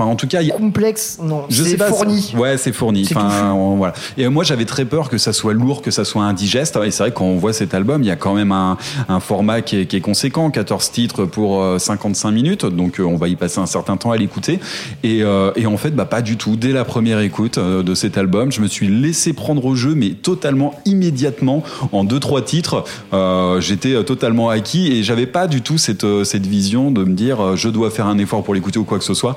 Enfin, 0.00 0.10
en 0.10 0.16
tout 0.16 0.26
cas, 0.26 0.40
il 0.40 0.48
y 0.48 0.50
Complexe, 0.50 1.18
non, 1.22 1.44
je 1.48 1.62
sais 1.62 1.70
c'est 1.70 1.76
pas, 1.76 1.88
fourni. 1.88 2.32
Ouais, 2.36 2.56
c'est 2.56 2.72
fourni. 2.72 3.04
C'est 3.04 3.16
Enfin, 3.16 3.28
touffu. 3.28 3.42
on- 3.52 3.76
voilà. 3.76 3.92
Et 4.16 4.26
moi, 4.28 4.44
j'avais 4.44 4.64
très 4.64 4.84
peur 4.84 5.08
que 5.10 5.18
ça 5.18 5.32
soit 5.32 5.52
lourd, 5.52 5.82
que 5.82 5.90
ça 5.90 6.04
soit 6.04 6.22
indigeste. 6.24 6.78
Et 6.84 6.90
c'est 6.90 7.02
vrai 7.02 7.12
quand 7.12 7.24
on 7.24 7.36
voit 7.36 7.52
cet 7.52 7.74
album, 7.74 8.02
il 8.02 8.06
y 8.06 8.10
a 8.10 8.16
quand 8.16 8.34
même 8.34 8.52
un, 8.52 8.78
un 9.08 9.20
format 9.20 9.60
qui 9.60 9.80
est, 9.80 9.86
qui 9.86 9.96
est 9.96 10.00
conséquent, 10.00 10.50
14 10.50 10.90
titres 10.90 11.24
pour 11.26 11.62
euh, 11.62 11.78
55 11.78 12.30
minutes. 12.30 12.64
Donc, 12.66 12.98
euh, 13.00 13.04
on 13.04 13.16
va 13.16 13.28
y 13.28 13.36
passer 13.36 13.58
un 13.60 13.66
certain 13.66 13.96
temps 13.96 14.10
à 14.10 14.16
l'écouter. 14.16 14.58
Et, 15.02 15.22
euh, 15.22 15.50
et 15.56 15.66
en 15.66 15.76
fait, 15.76 15.90
bah, 15.90 16.04
pas 16.06 16.22
du 16.22 16.36
tout. 16.36 16.56
Dès 16.56 16.72
la 16.72 16.84
première 16.84 17.20
écoute 17.20 17.58
euh, 17.58 17.82
de 17.82 17.94
cet 17.94 18.16
album, 18.16 18.50
je 18.52 18.60
me 18.60 18.66
suis 18.68 18.88
laissé 18.88 19.32
prendre 19.32 19.64
au 19.66 19.74
jeu, 19.74 19.94
mais 19.94 20.10
totalement 20.10 20.74
immédiatement, 20.86 21.62
en 21.92 22.04
deux 22.04 22.20
trois 22.20 22.42
titres. 22.42 22.84
Euh, 23.12 23.60
J'étais 23.60 23.94
euh, 23.94 24.02
totalement 24.02 24.48
acquis 24.48 24.92
et 24.92 25.02
j'avais 25.02 25.26
pas 25.26 25.46
du 25.46 25.60
tout 25.62 25.76
cette 25.78 26.04
euh, 26.04 26.24
cette 26.24 26.46
vision 26.46 26.90
de 26.90 27.04
me 27.04 27.14
dire 27.14 27.40
euh, 27.40 27.56
je 27.56 27.68
dois 27.68 27.90
faire 27.90 28.06
un 28.06 28.18
effort 28.18 28.42
pour 28.42 28.54
l'écouter 28.54 28.78
ou 28.78 28.84
quoi 28.84 28.98
que 28.98 29.04
ce 29.04 29.14
soit. 29.14 29.36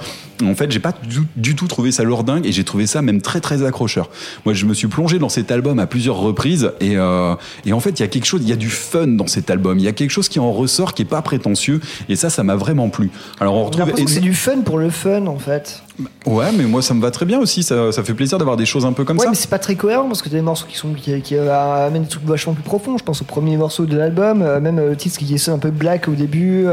En 0.53 0.55
fait, 0.55 0.71
j'ai 0.71 0.79
pas 0.79 0.93
du, 1.09 1.21
du 1.35 1.55
tout 1.55 1.67
trouvé 1.67 1.91
ça 1.91 2.03
lourdingue 2.03 2.45
et 2.45 2.51
j'ai 2.51 2.63
trouvé 2.63 2.85
ça 2.85 3.01
même 3.01 3.21
très 3.21 3.41
très 3.41 3.65
accrocheur. 3.65 4.09
Moi, 4.45 4.53
je 4.53 4.65
me 4.65 4.75
suis 4.75 4.87
plongé 4.87 5.17
dans 5.17 5.29
cet 5.29 5.51
album 5.51 5.79
à 5.79 5.87
plusieurs 5.87 6.17
reprises 6.17 6.71
et 6.79 6.95
euh, 6.95 7.35
et 7.65 7.73
en 7.73 7.79
fait, 7.79 7.91
il 7.91 8.01
y 8.01 8.03
a 8.03 8.07
quelque 8.07 8.25
chose, 8.25 8.41
il 8.43 8.49
y 8.49 8.53
a 8.53 8.55
du 8.55 8.69
fun 8.69 9.07
dans 9.07 9.25
cet 9.25 9.49
album. 9.49 9.79
Il 9.79 9.85
y 9.85 9.87
a 9.87 9.93
quelque 9.93 10.11
chose 10.11 10.29
qui 10.29 10.39
en 10.39 10.51
ressort, 10.51 10.93
qui 10.93 11.01
est 11.01 11.05
pas 11.05 11.23
prétentieux 11.23 11.81
et 12.07 12.15
ça, 12.15 12.29
ça 12.29 12.43
m'a 12.43 12.55
vraiment 12.55 12.89
plu. 12.89 13.09
Alors, 13.39 13.55
on 13.55 13.65
retrouve 13.65 13.91
c'est 14.07 14.19
du 14.19 14.35
fun 14.35 14.61
pour 14.61 14.77
le 14.77 14.91
fun 14.91 15.25
en 15.25 15.39
fait. 15.39 15.81
ouais, 16.27 16.51
mais 16.55 16.65
moi, 16.65 16.83
ça 16.83 16.93
me 16.93 17.01
va 17.01 17.09
très 17.09 17.25
bien 17.25 17.39
aussi. 17.39 17.63
Ça, 17.63 17.91
ça 17.91 18.03
fait 18.03 18.13
plaisir 18.13 18.37
d'avoir 18.37 18.57
des 18.57 18.67
choses 18.67 18.85
un 18.85 18.93
peu 18.93 19.05
comme 19.05 19.17
ouais, 19.17 19.25
ça. 19.25 19.31
mais 19.31 19.35
c'est 19.35 19.49
pas 19.49 19.59
très 19.59 19.75
cohérent 19.75 20.07
parce 20.07 20.21
que 20.21 20.29
t'as 20.29 20.35
des 20.35 20.41
morceaux 20.41 20.67
qui 20.69 20.77
sont 20.77 20.93
qui, 20.93 21.19
qui, 21.21 21.35
euh, 21.35 21.87
amènent 21.87 22.03
des 22.03 22.09
trucs 22.09 22.25
vachement 22.25 22.53
plus 22.53 22.63
profonds. 22.63 22.99
Je 22.99 23.03
pense 23.03 23.23
au 23.23 23.25
premier 23.25 23.57
morceau 23.57 23.85
de 23.85 23.97
l'album, 23.97 24.43
euh, 24.43 24.59
même 24.59 24.77
le 24.77 24.95
titre 24.95 25.17
qui 25.17 25.33
est 25.33 25.49
un 25.49 25.57
peu 25.57 25.71
black 25.71 26.07
au 26.07 26.13
début. 26.13 26.67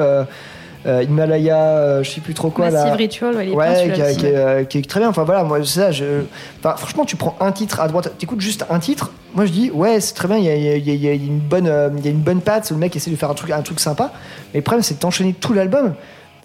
Euh, 0.86 1.02
Himalaya, 1.02 1.56
euh, 1.58 2.02
je 2.02 2.10
sais 2.10 2.20
plus 2.20 2.34
trop 2.34 2.50
quoi 2.50 2.70
Massive 2.70 2.90
là. 2.90 2.94
Ritual, 2.96 3.36
ouais, 3.36 3.46
il 3.46 3.52
est 3.52 3.56
bien, 3.56 3.58
ouais, 3.58 3.76
celui-là 3.76 3.94
qui, 3.96 4.02
a- 4.02 4.06
aussi, 4.06 4.16
qui 4.16 4.26
est, 4.26 4.34
euh, 4.36 4.64
qui 4.64 4.78
est 4.78 4.88
très 4.88 5.00
bien. 5.00 5.08
Enfin 5.10 5.24
voilà, 5.24 5.44
moi 5.44 5.62
ça. 5.64 5.90
Je... 5.90 6.22
Enfin, 6.58 6.74
franchement, 6.76 7.04
tu 7.04 7.16
prends 7.16 7.36
un 7.40 7.52
titre 7.52 7.80
à 7.80 7.88
droite, 7.88 8.12
t'écoutes 8.18 8.40
juste 8.40 8.64
un 8.70 8.78
titre. 8.78 9.10
Moi 9.34 9.46
je 9.46 9.52
dis 9.52 9.70
ouais, 9.70 10.00
c'est 10.00 10.14
très 10.14 10.26
bien. 10.28 10.38
Il 10.38 10.44
y 10.44 10.48
a, 10.48 10.54
il 10.56 10.62
y 10.62 10.68
a- 10.68 10.76
il 10.76 10.86
y 10.88 10.90
a- 10.90 10.94
il 10.94 11.04
y 11.04 11.08
a 11.08 11.12
une 11.12 11.38
bonne, 11.38 11.70
il 11.98 12.04
y 12.04 12.08
a 12.08 12.10
une 12.10 12.20
bonne 12.20 12.40
patte. 12.40 12.70
Le 12.70 12.76
mec 12.76 12.94
essaie 12.96 13.10
de 13.10 13.16
faire 13.16 13.30
un 13.30 13.34
truc, 13.34 13.50
un 13.50 13.62
truc 13.62 13.78
sympa. 13.80 14.10
Mais 14.54 14.60
le 14.60 14.64
problème, 14.64 14.82
c'est 14.82 15.00
d'enchaîner 15.00 15.34
tout 15.34 15.52
l'album. 15.52 15.94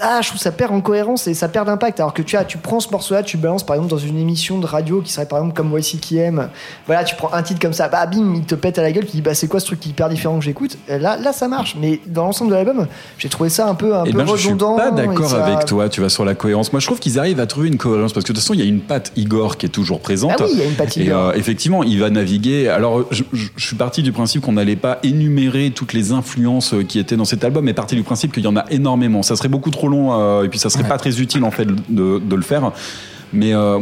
Ah, 0.02 0.20
je 0.22 0.28
trouve 0.28 0.40
ça 0.42 0.52
perd 0.52 0.74
en 0.74 0.82
cohérence 0.82 1.26
et 1.28 1.34
ça 1.34 1.48
perd 1.48 1.68
d'impact. 1.68 2.00
Alors 2.02 2.14
que 2.14 2.22
tu 2.22 2.36
as, 2.36 2.44
tu 2.44 2.58
prends 2.58 2.80
ce 2.82 2.90
morceau-là, 2.92 3.24
tu 3.24 3.38
balances 3.38 3.66
par 3.66 3.76
exemple 3.76 3.92
dans 3.92 3.98
une 3.98 4.18
émission 4.18 4.60
de 4.60 4.66
radio 4.66 5.02
qui 5.02 5.12
serait 5.14 5.26
par 5.26 5.40
exemple 5.40 5.56
comme 5.56 5.72
YCKM. 5.78 6.50
Voilà, 6.86 7.04
tu 7.06 7.16
prends 7.16 7.32
un 7.34 7.42
titre 7.44 7.62
comme 7.62 7.74
ça, 7.74 7.88
bah 7.88 8.06
bim, 8.06 8.34
il 8.36 8.44
te 8.44 8.56
pète 8.56 8.78
à 8.78 8.82
la 8.82 8.92
gueule, 8.92 9.06
tu 9.06 9.14
dis 9.14 9.22
bah 9.22 9.34
c'est 9.34 9.48
quoi 9.48 9.60
ce 9.60 9.68
truc 9.68 9.80
qui 9.80 9.90
hyper 9.90 10.10
différent 10.10 10.38
que 10.38 10.44
j'écoute? 10.44 10.78
Et 10.90 11.00
Là, 11.00 11.18
là 11.18 11.32
ça 11.32 11.48
marche. 11.48 11.76
Mais 11.80 12.02
dans 12.08 12.26
l'ensemble 12.26 12.52
de 12.52 12.56
l'album, 12.56 12.88
j'ai 13.18 13.30
trouvé 13.30 13.50
ça 13.50 13.68
un 13.70 13.76
peu, 13.76 13.96
un 13.96 14.04
Eh 14.06 14.12
peu 14.12 14.18
ben, 14.18 14.26
je 14.28 14.36
suis 14.36 14.50
redondant. 14.50 14.76
pas 14.76 14.90
et 14.90 14.92
d'accord 15.08 15.30
ça- 15.30 15.46
avec 15.46 15.66
toi. 15.66 15.88
Tu 15.88 16.02
vas 16.02 16.10
sur 16.10 16.26
la 16.26 16.36
cohérence. 16.36 16.74
Moi, 16.74 16.80
je 16.82 16.86
trouve 16.88 17.00
qu'ils 17.00 17.18
arrivent 17.18 17.40
à 17.40 17.48
trouver 17.48 17.70
une 17.70 17.78
cohérence 17.78 18.12
parce 18.12 18.26
que 18.26 18.34
de 18.34 18.38
toute 18.38 18.44
façon, 18.44 18.54
il 18.54 18.60
y 18.60 18.64
a 18.64 18.66
une 18.66 18.82
patte 18.82 19.14
Igor 19.16 19.58
qui 19.58 19.66
est 19.66 19.70
toujours 19.70 20.02
présente. 20.02 20.34
Ah 20.40 20.44
oui, 20.44 20.50
il 20.54 20.60
y 20.60 20.62
a 20.62 20.66
une 20.66 20.74
patte 20.76 20.98
Et 20.98 21.04
Igor. 21.06 21.30
euh, 21.30 21.34
effectivement, 21.36 21.84
il 21.84 22.00
va 22.00 22.10
naviguer. 22.10 22.68
Alors, 22.68 23.06
je, 23.12 23.24
je- 23.32 23.48
je 23.56 23.66
suis 23.66 23.76
parti 23.78 24.04
du 24.04 24.12
principe 24.12 24.42
qu'on 24.42 24.52
n'allait 24.54 24.76
pas 24.76 25.00
énumérer 25.04 25.72
toutes 25.72 25.94
les 25.94 26.12
influences 26.12 26.74
euh, 26.74 26.84
qui 26.84 27.00
étaient 27.00 27.16
dans 27.16 27.26
cet 27.26 27.44
album, 27.46 27.64
mais 27.66 27.74
parti 27.74 27.96
du 27.96 28.04
principe 28.04 28.34
qu'il 28.34 28.44
y 28.44 28.48
en 28.48 28.58
a 28.58 28.66
énormément. 28.72 29.24
Ça 29.24 29.36
serait 29.38 29.48
beaucoup 29.48 29.72
trop 29.72 29.85
long 29.88 30.20
euh, 30.20 30.44
et 30.44 30.50
puis 30.50 30.60
ça 30.60 30.70
serait 30.70 30.88
pas 30.88 30.98
très 30.98 31.20
utile 31.22 31.44
en 31.44 31.52
fait 31.52 31.68
de, 31.90 32.20
de 32.20 32.36
le 32.36 32.42
faire. 32.42 32.72
Mais 33.34 33.54
euh, 33.54 33.80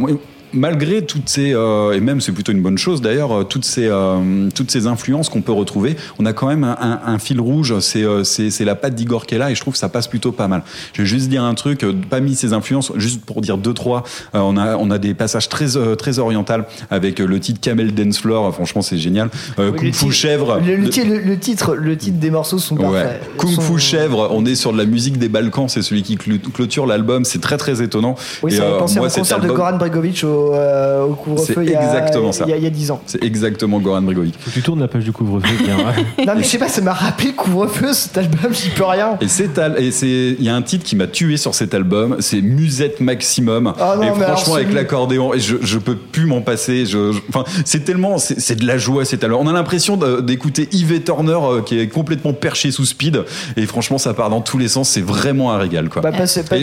malgré 0.54 1.04
toutes 1.04 1.28
ces 1.28 1.52
euh, 1.54 1.92
et 1.92 2.00
même 2.00 2.20
c'est 2.20 2.32
plutôt 2.32 2.52
une 2.52 2.62
bonne 2.62 2.78
chose 2.78 3.00
d'ailleurs 3.02 3.32
euh, 3.32 3.44
toutes 3.44 3.64
ces 3.64 3.86
euh, 3.88 4.48
toutes 4.54 4.70
ces 4.70 4.86
influences 4.86 5.28
qu'on 5.28 5.42
peut 5.42 5.52
retrouver 5.52 5.96
on 6.18 6.26
a 6.26 6.32
quand 6.32 6.46
même 6.48 6.64
un, 6.64 6.76
un- 6.80 7.00
un 7.06 7.18
fil 7.18 7.40
rouge 7.40 7.78
c'est 7.80 8.02
euh, 8.04 8.24
c'est 8.24 8.50
c'est 8.50 8.64
la 8.64 8.74
patte 8.74 8.94
d'Igor 8.94 9.26
qui 9.26 9.34
est 9.34 9.38
là 9.38 9.50
et 9.50 9.54
je 9.54 9.60
trouve 9.60 9.72
que 9.74 9.78
ça 9.78 9.88
passe 9.88 10.06
plutôt 10.08 10.32
pas 10.32 10.48
mal 10.48 10.62
je 10.92 11.02
vais 11.02 11.06
juste 11.08 11.28
dire 11.28 11.42
un 11.42 11.54
truc 11.54 11.82
euh, 11.84 11.92
pas 12.08 12.20
mis 12.20 12.34
ces 12.34 12.52
influences 12.52 12.92
juste 12.96 13.24
pour 13.24 13.40
dire 13.40 13.58
deux 13.58 13.74
trois 13.74 14.04
euh, 14.34 14.38
on 14.38 14.56
a 14.56 14.76
on 14.76 14.90
a 14.90 14.98
des 14.98 15.14
passages 15.14 15.48
très 15.48 15.76
euh, 15.76 15.94
très 15.96 16.18
oriental 16.18 16.66
avec 16.90 17.18
le 17.18 17.40
titre 17.40 17.60
Camel 17.60 17.92
Dance 17.94 18.18
Floor 18.20 18.54
franchement 18.54 18.82
c'est 18.82 18.98
génial 18.98 19.30
euh, 19.58 19.70
Oui, 19.72 19.90
Kung 19.90 19.94
Fu 19.94 20.12
chèvre 20.12 20.60
Le, 20.64 20.88
titre, 20.88 21.08
le 21.24 21.38
titre, 21.38 21.74
le 21.74 21.96
titre 21.96 22.18
des 22.18 22.30
morceaux 22.30 22.58
sont 22.58 22.76
Ouais. 22.76 22.82
parfaits. 23.02 23.20
Kung 23.38 23.50
Sont- 23.50 23.60
Fu 23.62 23.78
Chèvre, 23.78 24.28
on 24.32 24.44
est 24.46 24.54
sur 24.54 24.72
de 24.72 24.78
la 24.78 24.84
musique 24.84 25.18
des 25.18 25.28
Balkans, 25.28 25.68
c'est 25.68 25.82
celui 25.82 26.02
qui 26.02 26.16
clôture 26.16 26.86
l'album, 26.86 27.24
c'est 27.24 27.40
très 27.40 27.56
très 27.56 27.82
étonnant. 27.82 28.14
Oui, 28.42 28.52
Et, 28.52 28.56
ça 28.56 28.68
me 28.68 28.78
penser 28.78 28.96
à 28.98 29.00
moi, 29.00 29.08
un 29.08 29.12
concert 29.14 29.40
de 29.40 29.48
Goran 29.48 29.76
Bregovic 29.78 30.22
au, 30.24 30.43
euh, 30.52 31.04
au 31.04 31.14
couvre-feu 31.14 31.54
C'est 31.56 31.64
il 31.64 31.70
y 31.70 31.74
a 31.74 31.82
exactement 31.82 32.32
ça. 32.32 32.44
il 32.46 32.50
y 32.50 32.52
a- 32.52 32.56
il 32.56 32.62
y 32.64 32.66
a 32.66 32.70
10 32.70 32.90
ans. 32.90 33.00
C'est 33.06 33.22
exactement 33.24 33.78
Goran 33.80 34.02
Bregovic. 34.02 34.34
Faut 34.38 34.50
que 34.50 34.54
tu 34.54 34.62
tournes 34.62 34.80
la 34.80 34.88
page 34.88 35.04
du 35.04 35.12
couvre-feu, 35.12 35.54
bien. 35.64 35.76
Non 36.26 36.32
mais 36.36 36.42
je 36.42 36.48
sais 36.48 36.58
pas, 36.58 36.68
ça 36.68 36.80
m'a 36.82 36.92
rappelé 36.92 37.32
couvre-feu 37.32 37.92
cet 37.92 38.16
album, 38.18 38.52
j'y 38.52 38.70
peux 38.70 38.84
rien. 38.84 39.16
Et 39.20 39.28
c'est 39.28 39.50
c'est 39.90 40.36
il 40.38 40.44
y 40.44 40.48
a 40.48 40.54
un 40.54 40.62
titre 40.62 40.84
qui 40.84 40.96
m'a 40.96 41.06
tué 41.06 41.36
sur 41.36 41.54
cet 41.54 41.74
album, 41.74 42.16
c'est 42.20 42.40
Musette 42.40 43.00
Maximum. 43.00 43.72
Ah 43.78 43.94
non, 43.96 44.02
et 44.02 44.06
alors 44.08 44.16
franchement 44.38 44.54
avec 44.56 44.72
l'accordéon, 44.72 45.32
et 45.34 45.40
je 45.40 45.56
je 45.62 45.78
peux 45.78 45.96
plus 45.96 46.26
m'en 46.26 46.40
passer. 46.40 46.86
Je, 46.86 47.12
je- 47.12 47.20
enfin 47.28 47.44
c'est 47.64 47.84
tellement 47.84 48.18
c'est 48.18 48.40
c'est 48.40 48.56
de 48.56 48.66
la 48.66 48.78
joie 48.78 49.04
cet 49.04 49.22
album. 49.24 49.40
On 49.42 49.48
a 49.48 49.52
l'impression 49.52 49.96
d'écouter 50.20 50.68
Yves 50.72 51.02
Turner 51.02 51.38
euh, 51.42 51.60
qui 51.62 51.78
est 51.78 51.88
complètement 51.88 52.32
perché 52.32 52.70
sous 52.70 52.84
speed 52.84 53.22
et 53.56 53.66
franchement 53.66 53.98
ça 53.98 54.14
part 54.14 54.30
dans 54.30 54.40
tous 54.40 54.58
les 54.58 54.68
sens. 54.68 54.88
C'est 54.88 55.00
vraiment 55.04 55.52
un 55.52 55.58
régal 55.58 55.88
quoi. 55.88 56.02
Bah, 56.02 56.10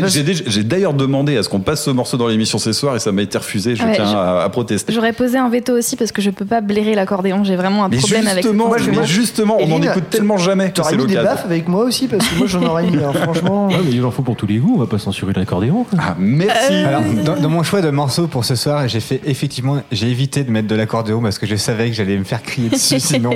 j'ai 0.07 0.63
d'ailleurs 0.63 0.93
demandé 0.93 1.37
à 1.37 1.43
ce 1.43 1.49
qu'on 1.49 1.59
passe 1.59 1.83
ce 1.85 1.89
morceau 1.91 2.17
dans 2.17 2.27
l'émission 2.27 2.57
ce 2.57 2.71
soir 2.73 2.95
et 2.95 2.99
ça 2.99 3.11
m'a 3.11 3.21
été 3.21 3.37
refusé. 3.37 3.70
Je 3.75 3.83
Ouais, 3.83 3.93
tiens 3.95 4.05
je- 4.05 4.15
à, 4.15 4.43
à 4.43 4.49
protester. 4.49 4.91
J'aurais 4.93 5.13
posé 5.13 5.37
un 5.37 5.49
veto 5.49 5.73
aussi 5.77 5.95
parce 5.95 6.11
que 6.11 6.21
je 6.21 6.29
peux 6.29 6.45
pas 6.45 6.61
blairer 6.61 6.95
l'accordéon. 6.95 7.43
J'ai 7.43 7.55
vraiment 7.55 7.83
un 7.85 7.89
Mais 7.89 7.97
problème 7.97 8.27
avec 8.27 8.45
instrument. 8.45 8.69
mais 8.69 9.05
justement, 9.05 9.57
on 9.59 9.63
en 9.71 9.77
Eline, 9.77 9.89
écoute 9.91 10.09
tellement 10.09 10.37
jamais 10.37 10.71
que 10.71 10.81
c'est 10.83 10.97
mis 10.97 11.05
des 11.07 11.15
baffes 11.15 11.45
avec 11.45 11.67
moi 11.67 11.83
aussi 11.83 12.07
parce 12.07 12.27
que 12.27 12.35
moi 12.37 12.47
j'en 12.47 12.63
aurais 12.63 12.83
mis, 12.83 12.97
hein, 12.97 13.11
franchement. 13.23 13.67
Ouais, 13.67 13.75
mais 13.83 13.91
il 13.91 14.03
en 14.05 14.11
faut 14.11 14.21
pour 14.23 14.35
tous 14.35 14.47
les 14.47 14.57
goûts, 14.57 14.73
on 14.75 14.79
va 14.79 14.87
pas 14.87 14.97
censurer 14.99 15.33
l'accordéon. 15.35 15.85
Ah, 15.97 16.15
merci. 16.17 16.73
Alors, 16.73 17.01
dans, 17.25 17.35
dans 17.35 17.49
mon 17.49 17.63
choix 17.63 17.81
de 17.81 17.89
morceaux 17.89 18.27
pour 18.27 18.45
ce 18.45 18.55
soir, 18.55 18.87
j'ai 18.87 18.99
fait 18.99 19.21
effectivement, 19.25 19.81
j'ai 19.91 20.07
évité 20.09 20.43
de 20.43 20.51
mettre 20.51 20.67
de 20.67 20.75
l'accordéon 20.75 21.21
parce 21.21 21.37
que 21.39 21.45
je 21.45 21.55
savais 21.55 21.89
que 21.89 21.95
j'allais 21.95 22.17
me 22.17 22.23
faire 22.23 22.41
crier 22.43 22.69
dessus 22.69 22.99
sinon. 22.99 23.31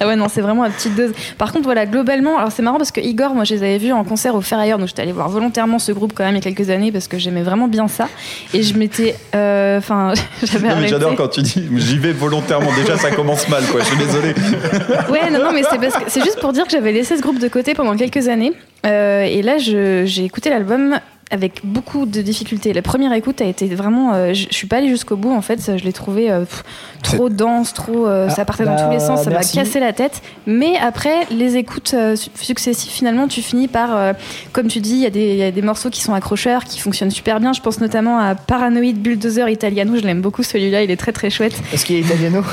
Ah 0.00 0.06
ouais, 0.06 0.16
non, 0.16 0.26
c'est 0.28 0.40
vraiment 0.40 0.62
à 0.62 0.70
petite 0.70 0.94
dose. 0.94 1.12
Par 1.38 1.52
contre, 1.52 1.64
voilà, 1.64 1.86
globalement, 1.86 2.38
alors 2.38 2.52
c'est 2.52 2.62
marrant 2.62 2.78
parce 2.78 2.90
que 2.92 3.00
Igor, 3.00 3.34
moi, 3.34 3.44
je 3.44 3.54
les 3.54 3.62
avais 3.62 3.78
vus 3.78 3.92
en 3.92 4.04
concert 4.04 4.34
au 4.34 4.40
Fer 4.40 4.58
ailleurs, 4.58 4.78
donc 4.78 4.88
j'étais 4.88 5.02
allée 5.02 5.12
voir 5.12 5.28
volontairement 5.28 5.78
ce 5.78 5.92
groupe 5.92 6.12
quand 6.14 6.24
même 6.24 6.34
il 6.36 6.44
y 6.44 6.48
a 6.48 6.52
quelques 6.52 6.70
années 6.70 6.92
parce 6.92 7.08
que 7.08 7.18
j'aimais 7.18 7.42
vraiment 7.42 7.68
bien 7.68 7.88
ça. 7.88 8.08
Et 8.52 8.62
je 8.62 8.76
m'étais. 8.76 9.16
euh, 9.34 9.43
Enfin, 9.78 10.12
arrêté. 10.68 10.88
j'adore 10.88 11.14
quand 11.16 11.28
tu 11.28 11.42
dis 11.42 11.68
j'y 11.76 11.98
vais 11.98 12.12
volontairement. 12.12 12.70
Déjà, 12.76 12.96
ça 12.96 13.10
commence 13.10 13.48
mal, 13.48 13.64
quoi. 13.66 13.80
Je 13.80 13.86
suis 13.86 13.96
désolé. 13.96 14.34
Ouais, 15.10 15.30
non, 15.30 15.38
non, 15.44 15.52
mais 15.52 15.62
c'est 16.08 16.22
juste 16.24 16.40
pour 16.40 16.52
dire 16.52 16.64
que 16.64 16.70
j'avais 16.70 16.92
laissé 16.92 17.16
ce 17.16 17.22
groupe 17.22 17.38
de 17.38 17.48
côté 17.48 17.74
pendant 17.74 17.96
quelques 17.96 18.28
années. 18.28 18.52
Euh, 18.86 19.22
et 19.24 19.42
là, 19.42 19.58
j'ai 19.58 20.24
écouté 20.24 20.50
l'album 20.50 20.98
avec 21.30 21.60
beaucoup 21.64 22.06
de 22.06 22.20
difficultés. 22.20 22.72
La 22.72 22.82
première 22.82 23.12
écoute 23.12 23.40
a 23.40 23.44
été 23.44 23.66
vraiment. 23.74 24.12
euh, 24.14 24.34
je 24.34 24.46
je 24.50 24.54
suis 24.54 24.66
pas 24.66 24.76
allée 24.76 24.88
jusqu'au 24.88 25.16
bout 25.16 25.32
en 25.32 25.40
fait. 25.40 25.76
Je 25.78 25.82
l'ai 25.84 25.92
trouvé 25.92 26.30
euh, 26.30 26.40
pff, 26.40 26.62
trop 27.04 27.28
dense, 27.28 27.72
trop. 27.72 28.06
euh, 28.06 28.28
ça 28.28 28.42
Ah, 28.42 28.44
partait 28.44 28.64
dans 28.64 28.74
bah, 28.74 28.82
tous 28.84 28.90
les 28.90 28.98
sens, 29.00 29.22
ça 29.22 29.30
m'a 29.30 29.40
cassé 29.40 29.78
la 29.80 29.92
tête. 29.92 30.20
Mais 30.46 30.76
après, 30.76 31.26
les 31.30 31.56
écoutes 31.56 31.92
euh, 31.94 32.16
su- 32.16 32.30
successives, 32.34 32.90
finalement, 32.90 33.28
tu 33.28 33.40
finis 33.42 33.68
par. 33.68 33.96
euh, 33.96 34.12
comme 34.52 34.66
tu 34.68 34.80
dis, 34.80 34.94
il 34.94 35.00
y, 35.00 35.06
a 35.06 35.10
des- 35.10 35.30
il 35.30 35.36
y 35.36 35.42
a 35.44 35.50
des 35.50 35.62
morceaux 35.62 35.90
qui 35.90 36.00
sont 36.00 36.14
accrocheurs, 36.14 36.64
qui 36.64 36.80
fonctionnent 36.80 37.10
super 37.12 37.38
bien. 37.40 37.52
Je 37.52 37.60
pense 37.60 37.80
notamment 37.80 38.18
à 38.18 38.34
Paranoid 38.34 38.94
Bulldozer 38.94 39.48
Italiano. 39.48 39.96
Je 39.96 40.02
l'aime 40.02 40.20
beaucoup 40.20 40.42
celui-là, 40.42 40.82
il 40.82 40.90
est 40.90 40.96
très 40.96 41.12
très 41.12 41.30
chouette. 41.30 41.54
Parce 41.70 41.84
qu'il 41.84 41.96
est 41.96 42.00
italiano? 42.00 42.42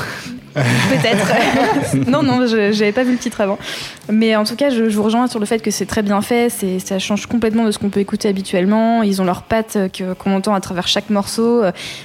Peut-être. 0.54 1.32
non, 2.10 2.22
non, 2.22 2.46
je 2.46 2.72
j'avais 2.72 2.92
pas 2.92 3.04
vu 3.04 3.12
le 3.12 3.18
titre 3.18 3.40
avant. 3.40 3.58
Mais 4.10 4.36
en 4.36 4.44
tout 4.44 4.54
cas, 4.54 4.68
je, 4.68 4.90
je 4.90 4.96
vous 4.96 5.02
rejoins 5.02 5.26
sur 5.26 5.40
le 5.40 5.46
fait 5.46 5.60
que 5.60 5.70
c'est 5.70 5.86
très 5.86 6.02
bien 6.02 6.20
fait. 6.20 6.50
Ça 6.84 6.98
change 6.98 7.24
complètement 7.26 7.64
de 7.64 7.70
ce 7.70 7.78
qu'on 7.78 7.88
peut 7.88 8.00
écouter 8.00 8.28
habituellement. 8.28 9.02
Ils 9.02 9.22
ont 9.22 9.24
leurs 9.24 9.42
pattes 9.44 9.78
qu'on 10.18 10.34
entend 10.34 10.52
à 10.54 10.60
travers 10.60 10.86
chaque 10.88 11.08
morceau. 11.08 11.62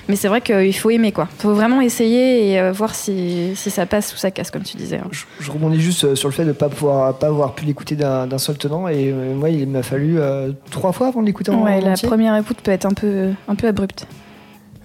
Mais 0.08 0.16
c'est 0.16 0.30
vrai 0.30 0.40
qu'il 0.40 0.74
faut 0.78 0.90
aimer, 0.90 1.12
quoi. 1.12 1.28
Il 1.40 1.42
faut 1.42 1.54
vraiment 1.54 1.82
essayer 1.82 2.37
et 2.38 2.60
euh, 2.60 2.72
voir 2.72 2.94
si, 2.96 3.56
si 3.56 3.70
ça 3.70 3.86
passe 3.86 4.14
ou 4.14 4.18
ça 4.18 4.32
casse, 4.32 4.52
comme 4.52 4.64
tu 4.64 4.78
disais. 4.78 4.98
hein. 4.98 5.10
Je 5.40 5.52
rebondis 5.52 5.80
juste 5.82 6.04
euh, 6.04 6.16
sur 6.16 6.28
le 6.30 6.34
fait 6.34 6.44
de 6.44 6.50
ne 6.50 6.54
pas, 6.54 6.70
pouvoir, 6.70 7.14
pas 7.18 7.28
avoir 7.28 7.54
pu 7.54 7.66
l'écouter 7.66 7.96
d'un 7.96 8.38
seul 8.38 8.58
tenant. 8.58 8.88
Et 8.88 9.12
euh, 9.12 9.34
moi, 9.36 9.50
il 9.50 9.68
m'a 9.68 9.84
fallu 9.84 10.20
euh, 10.20 10.52
trois 10.72 10.92
fois 10.92 11.08
avant 11.08 11.22
de 11.22 11.26
l'écouter 11.28 11.52
en 11.52 11.64
Ouais, 11.64 11.82
la 11.82 11.92
entier. 11.92 12.08
première 12.08 12.36
écoute 12.36 12.58
peut 12.62 12.72
être 12.72 12.86
un 12.86 12.94
peu, 12.94 13.30
un 13.48 13.56
peu 13.56 13.68
abrupte. 13.68 14.08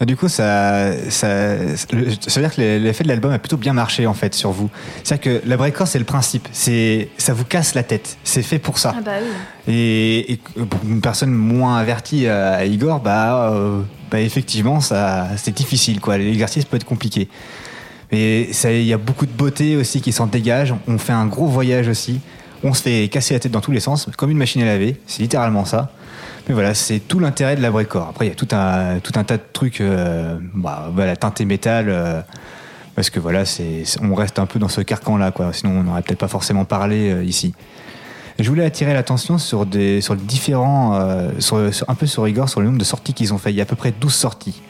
Ah, 0.01 0.05
Du 0.05 0.16
coup, 0.16 0.28
ça, 0.28 0.93
ça, 1.11 1.57
le- 1.93 2.11
ça 2.26 2.40
veut 2.40 2.47
dire 2.47 2.55
que 2.55 2.61
l'effet 2.78 3.05
de 3.05 3.09
l'album 3.09 3.30
a 3.32 3.38
plutôt 3.38 3.57
bien 3.57 3.72
marché 3.72 4.07
en 4.07 4.14
fait 4.14 4.34
sur 4.34 4.51
vous. 4.51 4.68
C'est-à-dire 5.05 5.40
que 5.43 5.49
la 5.49 5.57
breakcore, 5.57 5.86
c'est 5.86 5.99
le 5.99 6.05
principe, 6.05 6.49
c'est 6.53 7.09
ça 7.18 7.32
vous 7.34 7.45
casse 7.45 7.74
la 7.74 7.82
tête, 7.84 8.16
c'est 8.24 8.43
fait 8.43 8.59
pour 8.59 8.78
ça. 8.78 8.95
Ah 8.97 9.01
bah 9.05 9.12
oui. 9.22 9.72
Et, 9.72 10.32
et 10.32 10.36
pour 10.36 10.80
une 10.88 11.01
personne 11.01 11.30
moins 11.32 11.76
avertie 11.78 12.26
à 12.26 12.64
Igor, 12.64 13.01
bah, 13.01 13.51
euh, 13.53 13.80
bah 14.11 14.20
effectivement, 14.20 14.80
ça, 14.80 15.28
c'est 15.36 15.55
difficile 15.55 16.01
quoi. 16.01 16.18
L'exercice 16.18 16.64
peut 16.64 16.76
être 16.76 16.84
compliqué. 16.84 17.28
Mais 18.11 18.43
il 18.64 18.82
y 18.84 18.93
a 18.93 18.99
beaucoup 18.99 19.24
de 19.26 19.32
beauté 19.32 19.76
aussi 19.76 20.01
qui 20.03 20.12
s'en 20.12 20.26
dégage. 20.26 20.74
On 20.88 20.99
fait 20.99 21.14
un 21.14 21.26
gros 21.26 21.47
voyage 21.47 21.88
aussi. 21.88 22.20
On 22.62 22.74
se 22.74 22.82
fait 22.82 23.09
casser 23.09 23.34
la 23.34 23.40
tête 23.40 23.53
dans 23.53 23.61
tous 23.62 23.72
les 23.72 23.80
sens, 23.80 24.09
comme 24.18 24.30
une 24.30 24.36
machine 24.38 24.61
à 24.62 24.66
laver. 24.66 25.01
C'est 25.07 25.22
littéralement 25.22 25.64
ça. 25.64 25.93
Mais 26.49 26.55
voilà, 26.55 26.74
c'est 26.74 26.99
tout 26.99 27.18
l'intérêt 27.20 27.57
de 27.57 27.62
la 27.62 27.70
breakcore. 27.70 28.09
Après, 28.09 28.26
il 28.26 28.28
y 28.28 28.32
a 28.32 28.34
tout 28.34 28.49
un, 28.53 28.99
tout 29.01 29.12
un 29.16 29.24
tas 29.24 29.36
de 29.36 29.43
trucs, 29.53 29.80
euh, 29.80 30.36
bah, 30.55 30.90
voilà, 30.93 31.14
teinté 31.16 31.45
métal, 31.45 31.86
euh, 31.88 32.20
parce 32.97 33.11
que 33.11 33.20
voilà, 33.20 33.45
c'est, 33.45 33.84
on 34.03 34.14
reste 34.14 34.38
un 34.38 34.47
peu 34.47 34.59
dans 34.59 34.68
ce 34.68 34.80
carcan-là, 34.80 35.30
quoi. 35.30 35.53
Sinon, 35.53 35.78
on 35.78 35.82
n'aurait 35.84 36.03
peut-être 36.03 36.18
pas 36.18 36.28
forcément 36.28 36.64
parlé 36.64 37.11
euh, 37.12 37.24
ici. 37.24 37.55
Je 38.38 38.49
voulais 38.49 38.64
attirer 38.64 38.93
l'attention 38.93 39.38
sur 39.38 39.66
des, 39.66 40.01
sur 40.01 40.14
le 40.14 40.20
différents, 40.20 40.95
euh, 40.97 41.30
sur, 41.38 41.72
sur- 41.72 41.88
un 41.88 41.95
peu 41.95 42.07
sur 42.07 42.26
Igor, 42.26 42.49
sur 42.49 42.61
le 42.61 42.66
nombre 42.66 42.78
de 42.78 42.84
sorties 42.84 43.14
qu'ils 43.14 43.32
ont 43.32 43.38
fait. 43.38 43.51
Il 43.51 43.57
y 43.57 43.61
a 43.61 43.62
à 43.62 43.66
peu 43.66 43.76
près 43.76 43.93
12 43.93 44.12
sorties. 44.12 44.61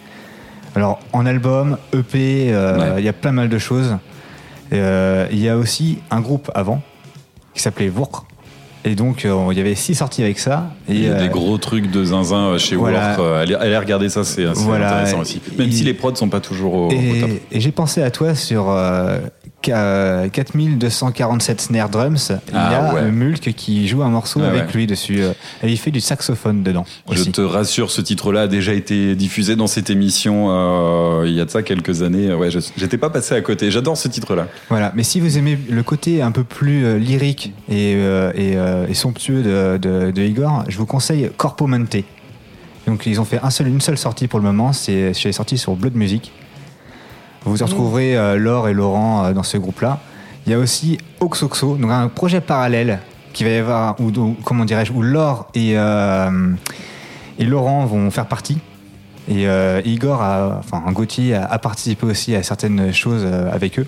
Alors, 0.74 0.98
en 1.12 1.24
album, 1.26 1.78
EP, 1.94 2.52
euh, 2.52 2.96
il 2.98 3.04
y 3.04 3.08
a 3.08 3.12
plein 3.12 3.32
mal 3.32 3.48
de 3.48 3.58
choses. 3.58 3.96
Euh, 4.72 5.26
il 5.30 5.38
y 5.38 5.48
a 5.48 5.56
aussi 5.56 5.98
un 6.10 6.20
groupe 6.20 6.50
avant 6.54 6.82
qui 7.54 7.62
s'appelait 7.62 7.88
Vourk. 7.88 8.24
Et 8.84 8.94
donc, 8.96 9.24
euh, 9.24 9.48
il 9.52 9.56
y 9.58 9.60
avait 9.60 9.74
six 9.76 9.94
sorties 9.94 10.22
avec 10.24 10.38
ça. 10.38 10.70
Et, 10.88 10.94
Il 10.94 11.04
y 11.04 11.08
a 11.08 11.12
euh, 11.12 11.22
des 11.22 11.28
gros 11.28 11.56
trucs 11.58 11.90
de 11.90 12.04
zinzin 12.04 12.58
chez 12.58 12.74
voilà. 12.74 13.18
Euh, 13.20 13.42
Allez, 13.42 13.54
allez 13.54 13.78
regarder 13.78 14.08
ça, 14.08 14.24
c'est 14.24 14.44
Voilà. 14.44 14.88
intéressant 14.88 15.20
aussi. 15.20 15.40
Même 15.56 15.70
si 15.70 15.84
les 15.84 15.94
prods 15.94 16.14
sont 16.16 16.28
pas 16.28 16.40
toujours 16.40 16.74
au. 16.74 16.90
Et, 16.90 17.42
et 17.52 17.60
j'ai 17.60 17.70
pensé 17.72 18.02
à 18.02 18.10
toi 18.10 18.34
sur 18.34 18.70
euh, 18.70 19.18
4247 19.62 21.60
snare 21.60 21.88
drums. 21.88 22.32
il 22.48 22.54
y 22.54 22.56
Ah, 22.56 22.90
a 22.90 22.94
ouais. 22.94 23.00
euh, 23.02 23.10
Mulk 23.10 23.52
qui 23.54 23.86
joue 23.88 24.02
un 24.02 24.08
morceau 24.10 24.40
avec 24.42 24.66
ouais. 24.66 24.72
lui 24.74 24.86
dessus. 24.86 25.22
euh, 25.22 25.32
Et 25.62 25.68
il 25.70 25.76
fait 25.78 25.90
du 25.90 26.00
saxophone 26.00 26.62
dedans. 26.62 26.84
Je 27.10 27.20
aussi. 27.20 27.32
te 27.32 27.40
rassure, 27.40 27.90
ce 27.90 28.00
titre-là 28.00 28.42
a 28.42 28.46
déjà 28.48 28.72
été 28.72 29.14
diffusé 29.14 29.56
dans 29.56 29.66
cette 29.66 29.90
émission 29.90 30.46
euh, 30.50 31.24
il 31.26 31.34
y 31.34 31.40
a 31.40 31.44
de 31.44 31.50
ça 31.50 31.62
quelques 31.62 32.02
années. 32.02 32.32
Ouais, 32.34 32.50
je- 32.50 32.58
j'étais 32.76 32.98
pas 32.98 33.10
passé 33.10 33.34
à 33.34 33.40
côté. 33.40 33.70
J'adore 33.70 33.96
ce 33.96 34.08
titre-là. 34.08 34.48
Voilà, 34.68 34.92
mais 34.94 35.02
si 35.02 35.20
vous 35.20 35.38
aimez 35.38 35.58
le 35.68 35.82
côté 35.82 36.22
un 36.22 36.30
peu 36.32 36.44
plus 36.44 36.84
euh, 36.84 36.98
lyrique 36.98 37.52
et, 37.68 37.94
euh, 37.96 38.32
et, 38.34 38.56
et 38.90 38.94
somptueux 38.94 39.42
de, 39.42 39.78
de- 39.78 40.10
de 40.10 40.22
Igor, 40.22 40.64
je 40.68 40.76
vous 40.78 40.86
conseille 40.86 41.30
Corpo 41.36 41.66
Mente. 41.66 41.96
Donc 42.86 43.06
ils 43.06 43.20
ont 43.20 43.24
fait 43.24 43.38
un 43.42 43.50
seul, 43.50 43.68
une 43.68 43.80
seule 43.80 43.96
sortie 43.98 44.26
pour 44.26 44.40
le 44.40 44.44
moment, 44.44 44.72
c'est 44.72 45.12
c'est 45.14 45.30
sorti 45.32 45.56
sur 45.56 45.74
Blood 45.76 45.94
Music. 45.94 46.32
Vous 47.44 47.56
retrouverez 47.56 48.16
euh, 48.16 48.36
Laure 48.38 48.68
et 48.68 48.72
Laurent 48.74 49.24
euh, 49.24 49.32
dans 49.32 49.42
ce 49.42 49.56
groupe-là. 49.56 49.98
Il 50.46 50.52
y 50.52 50.54
a 50.54 50.58
aussi 50.58 50.98
Oxoxo, 51.20 51.76
donc 51.76 51.90
un 51.90 52.08
projet 52.08 52.40
parallèle 52.40 53.00
qui 53.32 53.44
va 53.44 53.50
y 53.50 53.56
avoir, 53.56 54.00
ou- 54.00 54.36
comment 54.44 54.64
dirais-je, 54.64 54.92
où 54.92 55.02
Laure 55.02 55.48
et, 55.54 55.72
euh, 55.78 56.52
et 57.38 57.44
Laurent 57.44 57.84
vont 57.86 58.10
faire 58.10 58.26
partie. 58.26 58.58
Et 59.28 59.46
euh, 59.48 59.80
Igor, 59.84 60.20
a, 60.20 60.56
enfin 60.58 60.82
Gauthier, 60.92 61.34
a, 61.34 61.44
a 61.44 61.58
participé 61.58 62.06
aussi 62.06 62.34
à 62.34 62.42
certaines 62.42 62.92
choses 62.92 63.22
euh, 63.24 63.50
avec 63.52 63.78
eux. 63.78 63.86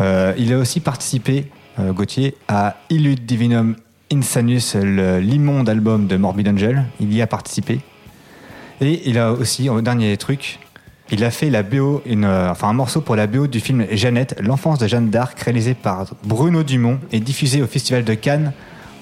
Euh, 0.00 0.32
il 0.36 0.52
a 0.52 0.58
aussi 0.58 0.80
participé, 0.80 1.50
euh, 1.78 1.92
Gauthier, 1.92 2.36
à 2.48 2.76
Illud 2.90 3.24
Divinum 3.24 3.76
Insanus, 4.12 4.74
le- 4.74 5.18
l'immonde 5.20 5.68
album 5.68 6.06
de 6.08 6.16
Morbid 6.16 6.48
Angel. 6.48 6.84
Il 7.00 7.14
y 7.14 7.22
a 7.22 7.26
participé. 7.28 7.80
Et 8.80 9.08
il 9.08 9.18
a 9.18 9.32
aussi, 9.32 9.68
au 9.68 9.80
dernier 9.80 10.16
truc, 10.16 10.58
il 11.10 11.22
a 11.24 11.30
fait 11.30 11.50
la 11.50 11.62
BO, 11.62 12.02
euh, 12.06 12.48
enfin 12.50 12.68
un 12.68 12.72
morceau 12.72 13.00
pour 13.00 13.16
la 13.16 13.26
BO 13.26 13.46
du 13.46 13.60
film 13.60 13.86
Jeannette, 13.92 14.36
l'enfance 14.40 14.78
de 14.78 14.86
Jeanne 14.86 15.10
d'Arc, 15.10 15.38
réalisé 15.40 15.74
par 15.74 16.06
Bruno 16.24 16.62
Dumont 16.62 16.98
et 17.12 17.20
diffusé 17.20 17.62
au 17.62 17.66
Festival 17.66 18.04
de 18.04 18.14
Cannes 18.14 18.52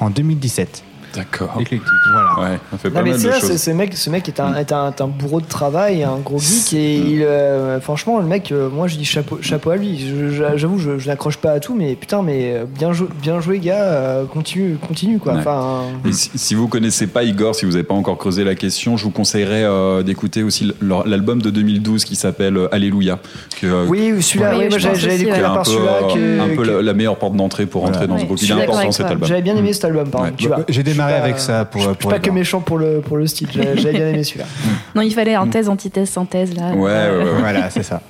en 0.01 0.11
2017. 0.11 0.85
D'accord. 1.15 1.57
Éclectique, 1.61 1.89
voilà. 2.13 2.51
Ouais, 2.53 2.59
ça 2.71 2.79
fait 2.79 2.89
Non, 2.89 2.95
pas 2.95 3.03
mais 3.03 3.11
mal 3.11 3.19
c'est 3.21 3.27
de 3.29 3.33
ça, 3.33 3.41
c'est- 3.41 3.47
choses. 3.49 3.57
ce 3.63 3.71
mec, 3.71 3.97
ce 3.97 4.11
mec 4.11 4.29
est 4.29 4.41
un, 4.41 4.55
est 4.55 4.73
un, 4.73 4.89
est 4.91 5.01
un 5.01 5.07
bourreau 5.09 5.41
de 5.41 5.47
travail, 5.47 6.05
un 6.05 6.17
gros 6.19 6.39
geek 6.39 6.73
et 6.75 6.97
il, 6.97 7.23
euh, 7.23 7.81
franchement 7.81 8.19
le 8.19 8.27
mec, 8.27 8.51
euh, 8.53 8.69
moi 8.71 8.87
je 8.89 8.97
dis 8.97 9.05
chapeau, 9.05 9.39
chapeau 9.43 9.71
à 9.71 9.77
lui. 9.77 9.99
Je- 9.99 10.57
J'avoue, 10.57 10.79
je, 10.79 10.99
je 10.99 11.07
n'accroche 11.09 11.37
pas 11.37 11.53
à 11.53 11.61
tout, 11.61 11.75
mais 11.75 11.95
putain, 11.95 12.23
mais 12.23 12.55
euh, 12.55 12.65
bien, 12.67 12.93
jou- 12.93 13.09
bien 13.23 13.41
joué 13.41 13.59
gars, 13.59 13.83
euh, 13.85 14.25
continue, 14.25 14.77
continue 14.77 15.19
quoi. 15.19 15.33
Ouais. 15.35 15.39
Enfin, 15.41 15.83
Et 16.07 16.13
si, 16.13 16.31
si 16.35 16.55
vous 16.55 16.69
connaissez 16.69 17.07
pas 17.07 17.23
Igor, 17.25 17.55
si 17.55 17.65
vous 17.65 17.73
n'avez 17.73 17.83
pas 17.85 17.95
encore 17.95 18.17
creusé 18.19 18.45
la 18.45 18.55
question, 18.55 18.97
je 18.97 19.05
vous 19.05 19.11
conseillerais 19.11 19.63
euh, 19.65 20.03
d'écouter 20.03 20.43
aussi 20.43 20.73
l'album 21.07 21.41
de 21.43 21.51
2012 21.51 22.05
qui 22.05 22.17
s'appelle 22.17 22.59
Alléluia. 22.73 23.19
que, 23.61 23.87
oui, 23.87 24.23
celui-là, 24.23 24.53
oui, 24.59 24.67
j'avais 24.79 25.19
découvert 25.19 25.51
un 25.51 25.55
par 25.55 25.63
peu, 25.65 25.71
celui-là 25.71 25.99
que, 26.15 26.41
un 26.41 26.57
peu 26.57 26.63
que- 26.63 26.71
la, 26.71 26.83
la 26.83 26.93
meilleure 26.95 27.17
porte 27.17 27.35
d'entrée 27.37 27.67
pour 27.67 27.83
Voilà. 27.83 27.97
rentrer 27.99 28.09
dans 28.09 28.19
ce 28.19 28.25
groupe. 28.25 28.39
Il 28.43 28.51
est 28.51 28.55
important 28.55 28.91
cet 28.93 29.07
album. 29.07 29.29
J'avais 29.29 29.43
bien 29.43 29.57
aimé 29.57 29.73
cet 29.73 29.85
album, 29.85 30.09
par. 30.09 30.27
J'ai 30.69 30.83
Je 31.09 31.15
pas- 31.15 31.21
avec 31.23 31.39
ça 31.39 31.65
pour, 31.65 31.81
Je 31.83 31.89
suis 31.89 31.97
pour 31.97 32.11
pas 32.11 32.19
que 32.19 32.31
méchant 32.31 32.61
pour 32.61 32.79
le, 32.79 33.01
pour 33.01 33.17
le 33.17 33.27
style, 33.27 33.49
j'avais 33.53 33.93
bien 33.93 34.09
aimé 34.09 34.25
celui-là. 34.25 34.47
Non, 34.95 35.03
il 35.03 35.13
fallait 35.13 35.35
un 35.35 35.47
thèse, 35.47 35.69
antithèse, 35.69 36.11
synthèse 36.11 36.55
là. 36.55 36.71
Ouais, 36.73 36.77
ouais, 36.81 37.09
ouais, 37.11 37.25
ouais. 37.25 37.39
Voilà, 37.41 37.71
c'est 37.71 37.83
ça. 37.83 38.03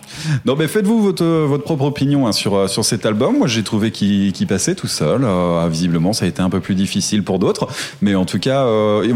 Non, 0.44 0.56
mais 0.56 0.68
faites-vous 0.68 1.02
votre, 1.02 1.24
votre 1.24 1.64
propre 1.64 1.84
opinion 1.84 2.26
hein, 2.26 2.32
sur, 2.32 2.54
euh, 2.54 2.66
sur 2.66 2.84
cet 2.84 3.06
album. 3.06 3.38
Moi, 3.38 3.46
j'ai 3.46 3.62
trouvé 3.62 3.90
qu'il 3.90 4.46
passait 4.46 4.74
tout 4.74 4.86
seul. 4.88 5.22
Euh, 5.24 5.66
visiblement, 5.70 6.12
ça 6.12 6.24
a 6.24 6.28
été 6.28 6.42
un 6.42 6.50
peu 6.50 6.60
plus 6.60 6.74
difficile 6.74 7.22
pour 7.22 7.38
d'autres. 7.38 7.68
Mais 8.00 8.14
en 8.14 8.24
tout 8.24 8.38
cas, 8.38 8.62
euh, 8.64 9.06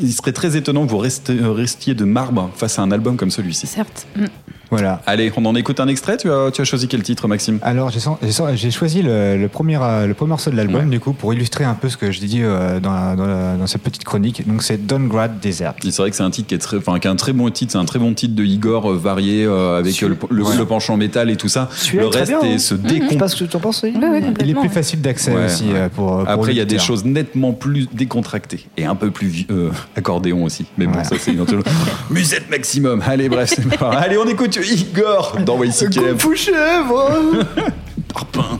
il 0.00 0.12
serait 0.12 0.32
très 0.32 0.56
étonnant 0.56 0.84
que 0.84 0.90
vous 0.90 0.98
restiez, 0.98 1.36
restiez 1.40 1.94
de 1.94 2.04
marbre 2.04 2.50
face 2.56 2.78
à 2.78 2.82
un 2.82 2.90
album 2.90 3.16
comme 3.16 3.30
celui-ci. 3.30 3.66
Certes. 3.66 4.06
Mm. 4.16 4.24
Voilà. 4.70 5.02
Allez, 5.06 5.32
on 5.36 5.44
en 5.46 5.54
écoute 5.54 5.80
un 5.80 5.88
extrait. 5.88 6.16
Tu 6.16 6.30
as, 6.30 6.50
tu 6.52 6.60
as 6.60 6.64
choisi 6.64 6.86
quel 6.88 7.02
titre, 7.02 7.26
Maxime? 7.28 7.58
Alors, 7.62 7.90
j'ai 7.90 8.70
choisi 8.70 9.02
le, 9.02 9.36
le 9.36 9.48
premier, 9.48 9.78
euh, 9.80 10.06
le 10.06 10.14
premier 10.14 10.30
morceau 10.30 10.50
de 10.50 10.56
l'album, 10.56 10.88
du 10.90 11.00
coup, 11.00 11.12
pour 11.12 11.34
illustrer 11.34 11.64
un 11.64 11.74
peu 11.74 11.88
ce 11.88 11.96
que 11.96 12.10
je 12.12 12.20
dis 12.20 12.40
euh, 12.42 12.80
dans, 12.80 12.92
la- 12.92 13.16
dans, 13.16 13.26
la- 13.26 13.56
dans 13.56 13.66
cette 13.66 13.82
petite 13.82 14.04
chronique. 14.04 14.46
Donc, 14.46 14.62
c'est 14.62 14.86
Downgrad 14.86 15.40
Desert. 15.40 15.74
C'est 15.82 15.96
vrai 15.98 16.10
que 16.10 16.16
c'est 16.16 16.22
un 16.22 16.30
titre 16.30 16.48
qui 16.48 16.54
est 16.54 16.58
très, 16.58 16.76
enfin, 16.76 16.98
qui 16.98 17.08
est 17.08 17.10
un 17.10 17.16
très 17.16 17.32
bon 17.32 17.50
titre. 17.50 17.72
C'est 17.72 17.78
un 17.78 17.84
très 17.84 17.98
bon 17.98 18.14
titre 18.14 18.34
de 18.34 18.44
Igor, 18.44 18.92
euh, 18.92 18.96
varié 18.96 19.44
euh, 19.44 19.78
avec 19.78 20.00
le, 20.00 20.16
le- 20.30 20.42
Ouais. 20.44 20.56
le 20.56 20.64
penchant 20.64 20.96
métal 20.96 21.30
et 21.30 21.36
tout 21.36 21.48
ça. 21.48 21.68
Le 21.94 22.06
reste 22.06 22.28
bien, 22.30 22.40
est 22.42 22.54
hein. 22.54 22.58
se 22.58 22.74
Je 22.76 22.80
sais 22.80 22.94
décompose. 22.94 23.18
pas 23.18 23.28
ce 23.28 23.36
que 23.44 23.50
tu 23.50 23.56
en 23.56 23.60
penses. 23.60 23.82
Ouais, 23.82 23.92
ouais, 23.96 24.22
Il 24.40 24.50
est 24.50 24.54
plus 24.54 24.68
facile 24.68 25.00
d'accès 25.00 25.32
Ouais, 25.34 25.46
aussi 25.46 25.64
euh, 25.72 25.88
pour, 25.88 26.18
pour 26.18 26.28
Après, 26.28 26.52
il 26.52 26.56
y 26.56 26.60
a 26.60 26.64
des 26.64 26.78
choses 26.78 27.04
nettement 27.04 27.52
plus 27.52 27.88
décontractées 27.92 28.66
et 28.76 28.84
un 28.86 28.94
peu 28.94 29.10
plus 29.10 29.46
euh, 29.50 29.70
accordéon 29.96 30.44
aussi. 30.44 30.66
Mais 30.78 30.86
bon, 30.86 30.98
Ouais. 30.98 31.04
ça 31.04 31.16
c'est 31.18 31.32
une 31.32 31.40
autre 31.40 31.52
chose. 31.52 31.64
Musette 32.10 32.48
maximum. 32.50 33.02
Allez, 33.06 33.28
bref, 33.28 33.52
c'est. 33.54 33.82
Allez, 33.82 34.16
on 34.18 34.26
écoute 34.28 34.59
Igor 34.62 35.36
dans 35.44 35.62
YCKM. 35.62 35.90
Kung 35.92 36.18
Fu 36.18 36.36
chèvre 36.36 37.10
Tarpin. 38.14 38.59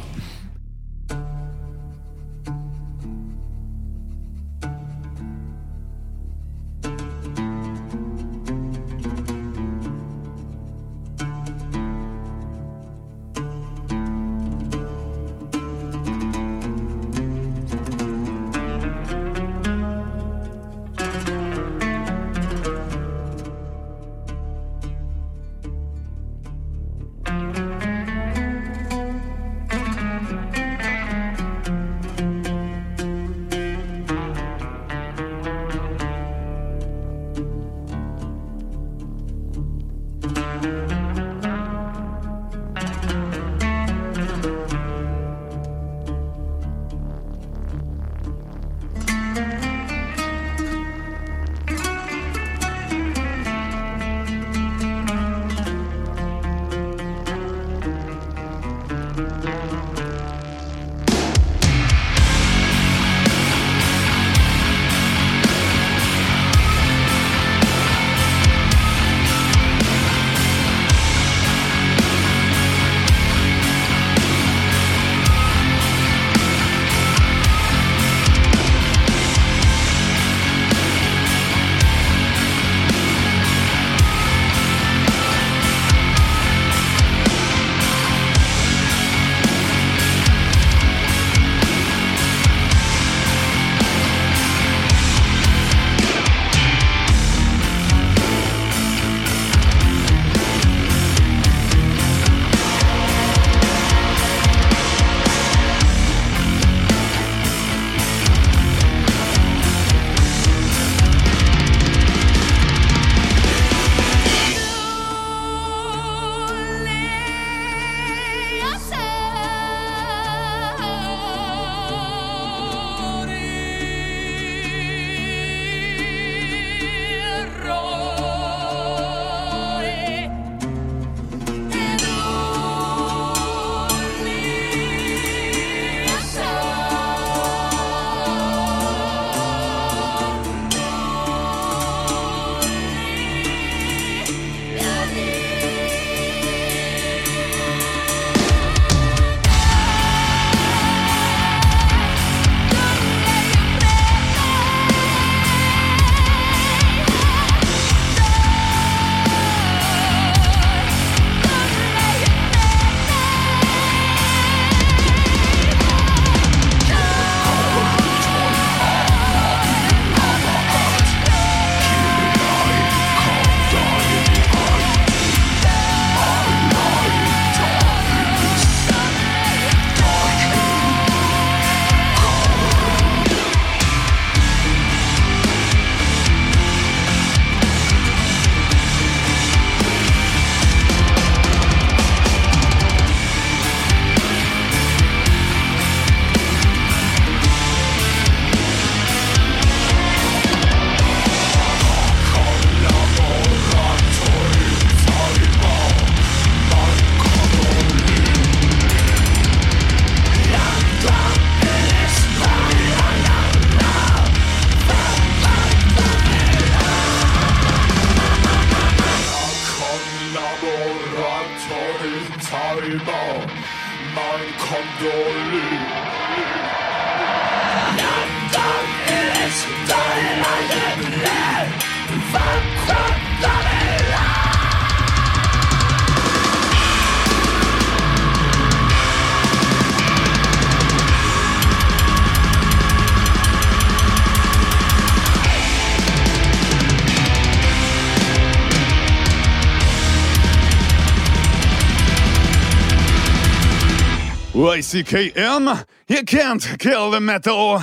YCKM, 254.91 255.85
you 256.09 256.25
can't 256.25 256.79
kill 256.81 257.13
the 257.13 257.21
metal. 257.21 257.81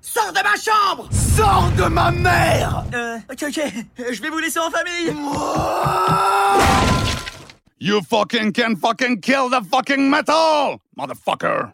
Sors 0.00 0.32
de 0.32 0.42
ma 0.44 0.56
chambre! 0.56 1.08
Sors 1.10 1.72
de 1.76 1.88
ma 1.88 2.12
mère! 2.12 2.84
Euh, 2.94 3.18
ok, 3.28 3.46
ok, 3.48 3.60
je 3.98 4.22
vais 4.22 4.30
vous 4.30 4.38
laisser 4.38 4.60
en 4.60 4.70
famille. 4.70 5.12
You 7.80 8.00
fucking 8.00 8.52
can 8.52 8.76
fucking 8.76 9.20
kill 9.20 9.50
the 9.50 9.60
fucking 9.68 10.08
metal, 10.08 10.78
motherfucker. 10.96 11.72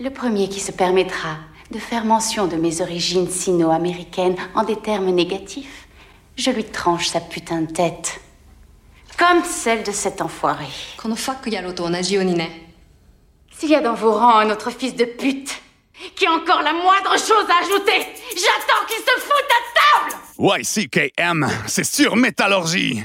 Le 0.00 0.10
premier 0.10 0.48
qui 0.48 0.60
se 0.60 0.72
permettra 0.72 1.38
de 1.70 1.78
faire 1.78 2.04
mention 2.04 2.46
de 2.46 2.56
mes 2.56 2.80
origines 2.80 3.28
sino-américaines 3.28 4.36
en 4.54 4.62
des 4.62 4.76
termes 4.76 5.10
négatifs, 5.10 5.88
je 6.36 6.50
lui 6.50 6.64
tranche 6.64 7.08
sa 7.08 7.20
putain 7.20 7.62
de 7.62 7.72
tête. 7.72 8.20
Comme 9.18 9.42
celle 9.44 9.82
de 9.82 9.92
cet 9.92 10.20
enfoiré. 10.20 10.66
S'il 13.58 13.70
y 13.70 13.74
a 13.74 13.80
dans 13.80 13.94
vos 13.94 14.12
rangs 14.12 14.38
un 14.38 14.50
autre 14.50 14.70
fils 14.70 14.94
de 14.94 15.06
pute 15.06 15.62
qui 16.14 16.26
a 16.26 16.32
encore 16.32 16.60
la 16.60 16.74
moindre 16.74 17.12
chose 17.12 17.46
à 17.48 17.64
ajouter, 17.64 18.06
j'attends 18.34 18.86
qu'il 18.86 18.98
se 18.98 19.20
foute 19.20 19.50
à 19.50 20.10
table 20.10 20.16
YCKM, 20.38 21.48
c'est 21.66 21.84
sur 21.84 22.16
Métallurgie! 22.16 23.04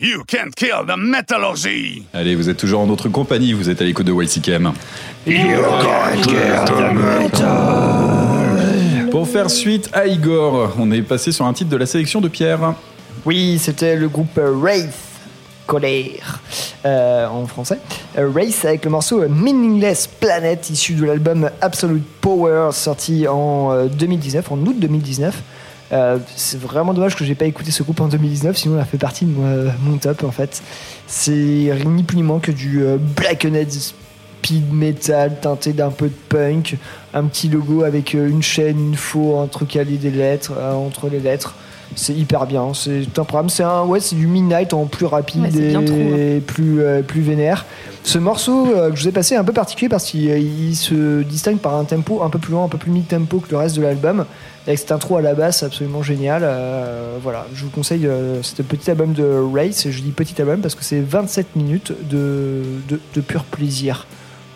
You 0.00 0.24
can't 0.26 0.50
kill 0.56 0.84
the 0.88 0.96
metallurgy. 0.98 2.02
Allez, 2.12 2.34
vous 2.34 2.48
êtes 2.48 2.56
toujours 2.56 2.80
en 2.80 2.86
notre 2.86 3.08
compagnie, 3.08 3.52
vous 3.52 3.70
êtes 3.70 3.80
à 3.80 3.84
l'écoute 3.84 4.04
de 4.06 4.12
YCKM. 4.12 4.72
Pour 9.12 9.28
faire 9.28 9.48
suite 9.48 9.88
à 9.92 10.08
Igor, 10.08 10.74
on 10.80 10.90
est 10.90 11.02
passé 11.02 11.30
sur 11.30 11.46
un 11.46 11.52
titre 11.52 11.70
de 11.70 11.76
la 11.76 11.86
sélection 11.86 12.20
de 12.20 12.26
Pierre. 12.26 12.74
Oui, 13.24 13.60
c'était 13.60 13.94
le 13.94 14.08
groupe 14.08 14.36
euh, 14.36 14.50
Wraith, 14.50 14.90
colère 15.68 16.40
euh, 16.84 17.28
en 17.28 17.46
français. 17.46 17.78
Euh, 18.18 18.28
Wraith 18.28 18.64
avec 18.64 18.84
le 18.84 18.90
morceau 18.90 19.22
euh, 19.22 19.28
Meaningless 19.28 20.08
Planet, 20.08 20.70
issu 20.70 20.94
de 20.94 21.04
l'album 21.04 21.48
Absolute 21.60 22.04
Power, 22.20 22.70
sorti 22.72 23.28
en 23.28 23.70
euh, 23.72 23.86
2019, 23.86 24.50
en 24.50 24.58
août 24.58 24.74
2019. 24.76 25.40
Euh, 25.92 26.18
c'est 26.34 26.58
vraiment 26.58 26.94
dommage 26.94 27.14
que 27.14 27.24
j'ai 27.24 27.34
pas 27.34 27.44
écouté 27.44 27.70
ce 27.70 27.82
groupe 27.82 28.00
en 28.00 28.08
2019, 28.08 28.56
sinon 28.56 28.78
a 28.80 28.84
fait 28.84 28.98
partie 28.98 29.26
de 29.26 29.30
moi- 29.30 29.72
mon 29.82 29.98
top 29.98 30.24
en 30.24 30.30
fait. 30.30 30.62
C'est 31.06 31.32
ni 31.86 32.02
plus 32.02 32.16
ni 32.16 32.22
moins 32.22 32.40
que 32.40 32.50
du 32.52 32.82
euh, 32.82 32.96
Blackened 32.98 33.70
speed 33.70 34.72
metal 34.72 35.38
teinté 35.40 35.72
d'un 35.72 35.90
peu 35.90 36.06
de 36.06 36.14
punk, 36.28 36.76
un 37.12 37.24
petit 37.24 37.48
logo 37.48 37.82
avec 37.82 38.14
euh, 38.14 38.28
une 38.28 38.42
chaîne, 38.42 38.78
une 38.78 38.94
faux 38.96 39.36
entrecalée 39.36 39.98
des 39.98 40.10
lettres, 40.10 40.52
euh, 40.56 40.72
entre 40.72 41.08
les 41.08 41.20
lettres. 41.20 41.54
C'est 41.96 42.14
hyper 42.14 42.46
bien, 42.46 42.72
c'est 42.74 43.06
un 43.18 43.24
programme, 43.24 43.48
c'est 43.48 43.62
un 43.62 43.84
ouais, 43.84 44.00
c'est 44.00 44.16
du 44.16 44.26
midnight 44.26 44.72
en 44.74 44.86
plus 44.86 45.06
rapide 45.06 45.42
Ouais, 45.42 45.84
trop, 45.84 45.94
et 45.94 46.40
plus 46.44 46.80
euh, 46.80 47.02
plus 47.02 47.20
vénère. 47.20 47.64
Ce 48.02 48.18
morceau 48.18 48.66
euh, 48.74 48.90
que 48.90 48.96
je 48.96 49.02
vous 49.02 49.08
ai 49.08 49.12
passé 49.12 49.34
est 49.34 49.38
un 49.38 49.44
peu 49.44 49.52
particulier 49.52 49.88
parce 49.88 50.04
qu'il 50.04 50.28
euh, 50.30 50.38
il 50.38 50.76
se 50.76 51.22
distingue 51.22 51.58
par 51.58 51.74
un 51.74 51.84
tempo 51.84 52.22
un 52.22 52.28
peu 52.30 52.38
plus 52.38 52.52
lent, 52.52 52.64
un 52.64 52.68
peu 52.68 52.76
plus 52.78 52.90
mid-tempo 52.90 53.38
que 53.40 53.50
le 53.50 53.56
reste 53.56 53.76
de 53.76 53.82
l'album, 53.82 54.26
avec 54.66 54.78
cette 54.78 54.92
intro 54.92 55.16
à 55.16 55.22
la 55.22 55.34
basse 55.34 55.62
absolument 55.62 56.02
géniale. 56.02 56.42
Euh, 56.44 57.16
voilà, 57.22 57.46
je 57.54 57.64
vous 57.64 57.70
conseille 57.70 58.06
euh, 58.06 58.42
ce 58.42 58.60
petit 58.62 58.90
album 58.90 59.14
de 59.14 59.24
Race, 59.54 59.86
et 59.86 59.92
je 59.92 60.02
dis 60.02 60.10
petit 60.10 60.40
album 60.40 60.60
parce 60.60 60.74
que 60.74 60.84
c'est 60.84 61.00
27 61.00 61.56
minutes 61.56 61.92
de, 62.10 62.62
de, 62.88 63.00
de 63.14 63.20
pur 63.20 63.44
plaisir. 63.44 64.06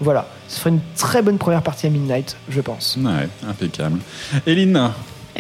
Voilà, 0.01 0.29
ce 0.47 0.61
serait 0.61 0.71
une 0.71 0.81
très 0.97 1.23
bonne 1.23 1.39
première 1.39 1.63
partie 1.63 1.87
à 1.87 1.91
Midnight, 1.91 2.37
je 2.49 2.61
pense. 2.61 2.99
Ouais, 3.03 3.29
impeccable. 3.49 3.99
Eline, 4.47 4.91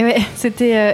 ouais, 0.04 0.18
c'était 0.36 0.76
euh, 0.76 0.92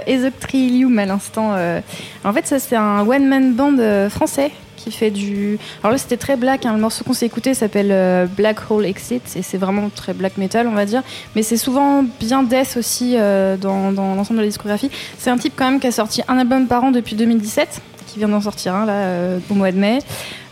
à 0.99 1.05
l'instant. 1.05 1.53
euh. 1.55 1.81
En 2.23 2.33
fait, 2.33 2.47
ça 2.47 2.59
c'est 2.59 2.75
un 2.75 3.01
one-man 3.07 3.53
band 3.53 3.77
euh, 3.79 4.09
français 4.09 4.51
qui 4.77 4.91
fait 4.91 5.11
du. 5.11 5.57
Alors 5.81 5.93
là, 5.93 5.97
c'était 5.97 6.17
très 6.17 6.35
black. 6.35 6.65
hein. 6.65 6.73
Le 6.73 6.79
morceau 6.81 7.03
qu'on 7.03 7.13
s'est 7.13 7.25
écouté 7.25 7.53
s'appelle 7.53 7.91
euh, 7.91 8.25
Black 8.25 8.69
Hole 8.69 8.85
Exit 8.85 9.35
et 9.35 9.41
c'est 9.41 9.57
vraiment 9.57 9.89
très 9.89 10.13
black 10.13 10.37
metal, 10.37 10.67
on 10.67 10.73
va 10.73 10.85
dire. 10.85 11.01
Mais 11.35 11.43
c'est 11.43 11.57
souvent 11.57 12.03
bien 12.19 12.43
death 12.43 12.77
aussi 12.77 13.15
dans, 13.15 13.91
l'ensemble 13.91 14.37
de 14.37 14.43
la 14.43 14.49
discographie. 14.49 14.91
C'est 15.17 15.29
un 15.29 15.37
type 15.37 15.53
quand 15.55 15.69
même 15.71 15.79
qui 15.79 15.87
a 15.87 15.91
sorti 15.91 16.21
un 16.27 16.37
album 16.37 16.67
par 16.67 16.83
an 16.83 16.91
depuis 16.91 17.15
2017, 17.15 17.81
qui 18.07 18.19
vient 18.19 18.27
d'en 18.27 18.41
sortir 18.41 18.75
un 18.75 18.85
là 18.85 19.37
au 19.49 19.53
mois 19.53 19.71
de 19.71 19.77
mai. 19.77 19.99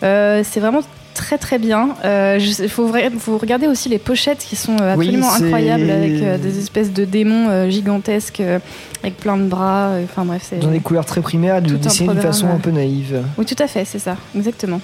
C'est 0.01 0.59
vraiment 0.59 0.81
très 1.13 1.37
très 1.37 1.59
bien. 1.59 1.89
Il 2.03 2.69
faut, 2.69 2.87
vra- 2.89 3.09
faut 3.17 3.37
regarder 3.37 3.67
aussi 3.67 3.89
les 3.89 3.99
pochettes 3.99 4.39
qui 4.47 4.55
sont 4.55 4.77
euh, 4.81 4.95
Oui, 4.95 5.07
absolument 5.07 5.33
incroyables 5.33 5.89
avec 5.89 6.21
euh, 6.21 6.37
des 6.37 6.59
espèces 6.59 6.91
de 6.91 7.05
démons 7.05 7.49
euh, 7.49 7.69
gigantesques 7.69 8.39
euh, 8.41 8.59
avec 9.01 9.17
plein 9.17 9.37
de 9.37 9.43
bras. 9.43 9.89
euh, 9.89 10.03
Enfin 10.03 10.25
bref, 10.25 10.45
c'est. 10.49 10.59
Dans 10.59 10.71
des 10.71 10.79
couleurs 10.79 11.05
très 11.05 11.21
primaires, 11.21 11.61
de 11.61 11.75
d'une 11.75 12.21
façon 12.21 12.47
un 12.49 12.57
peu 12.59 12.71
naïve. 12.71 13.21
Oui, 13.37 13.45
tout 13.45 13.61
à 13.61 13.67
fait, 13.67 13.85
c'est 13.85 13.99
ça, 13.99 14.17
exactement. 14.35 14.81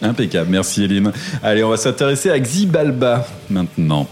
Impeccable, 0.00 0.48
merci 0.50 0.84
Eline. 0.84 1.10
Allez, 1.42 1.64
on 1.64 1.70
va 1.70 1.76
s'intéresser 1.76 2.30
à 2.30 2.38
Xibalba 2.38 3.26
maintenant. 3.50 4.06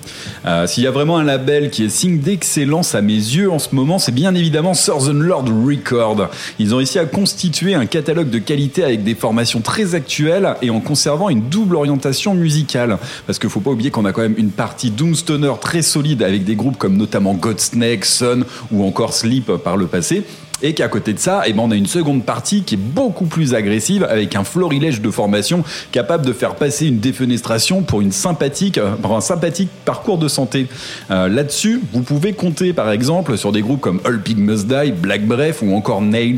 Euh, 0.45 0.67
S'il 0.67 0.83
y 0.83 0.87
a 0.87 0.91
vraiment 0.91 1.17
un 1.17 1.23
label 1.23 1.71
qui 1.71 1.85
est 1.85 1.89
signe 1.89 2.19
d'excellence 2.19 2.97
à 2.97 3.03
mes 3.03 3.13
yeux 3.13 3.53
en 3.53 3.61
ce 3.61 3.73
moment, 3.73 4.01
c'est 4.01 4.13
bien 4.13 4.35
évidemment 4.35 4.75
Southern 4.75 5.23
Lord 5.23 5.45
Record. 5.65 6.29
Ils 6.59 6.75
ont 6.75 6.79
réussi 6.79 6.99
à 6.99 7.05
constituer 7.05 7.75
un 7.75 7.87
catalogue 7.87 8.31
de 8.31 8.39
qualité 8.39 8.83
avec 8.83 9.05
des 9.05 9.15
formations 9.15 9.61
très 9.61 9.95
actuelles 9.95 10.57
et 10.61 10.71
en 10.71 10.81
conservant 10.81 11.29
une 11.29 11.43
double 11.43 11.77
orientation 11.77 12.35
musicale. 12.35 12.99
Parce 13.27 13.39
qu'il 13.39 13.49
faut 13.49 13.61
pas 13.61 13.71
oublier 13.71 13.93
qu'on 13.93 14.07
a 14.07 14.13
quand 14.13 14.23
même 14.23 14.35
une 14.39 14.51
partie 14.51 14.91
Doomstoner 14.91 15.53
très 15.61 15.83
solide 15.83 16.25
avec 16.25 16.45
des 16.45 16.57
groupes 16.57 16.79
comme 16.79 16.97
notamment 16.97 17.35
Godsnake, 17.35 18.05
Sun 18.05 18.45
ou 18.73 18.85
encore 18.85 19.15
Sleep 19.15 19.53
par 19.63 19.77
le 19.77 19.87
passé. 19.87 20.25
Et 20.63 20.75
qu'à 20.75 20.89
côté 20.89 21.13
de 21.13 21.19
ça, 21.19 21.43
eh 21.47 21.53
ben, 21.53 21.63
on 21.63 21.71
a 21.71 21.75
une 21.75 21.87
seconde 21.87 22.25
partie 22.25 22.63
qui 22.63 22.75
est 22.75 22.79
beaucoup 22.79 23.27
plus 23.27 23.55
agressive 23.55 24.05
avec 24.05 24.35
un 24.37 24.45
florilège 24.45 25.01
de 25.01 25.11
formation 25.11 25.65
capable 25.93 26.25
de 26.25 26.33
faire 26.33 26.55
passer 26.55 26.87
une 26.87 26.99
défenestration 26.99 27.83
pour, 27.83 28.01
une 28.01 28.13
sympathique, 28.13 28.79
euh, 28.79 28.95
pour 28.97 29.15
un 29.17 29.21
sympathique 29.21 29.69
parcours 29.85 30.19
de 30.19 30.29
santé. 30.29 30.67
Euh, 31.11 31.29
Là-dessus, 31.29 31.81
vous 31.93 32.03
pouvez 32.03 32.33
compter 32.33 32.73
par 32.73 32.91
exemple 32.91 33.37
sur 33.37 33.53
des 33.53 33.61
groupes 33.61 33.81
comme 33.81 34.01
All 34.05 34.21
Pig 34.23 34.39
Must 34.39 34.67
Die, 34.67 34.93
Black 34.93 35.27
Breath 35.27 35.59
ou 35.63 35.75
encore 35.75 36.01
Nails. 36.01 36.37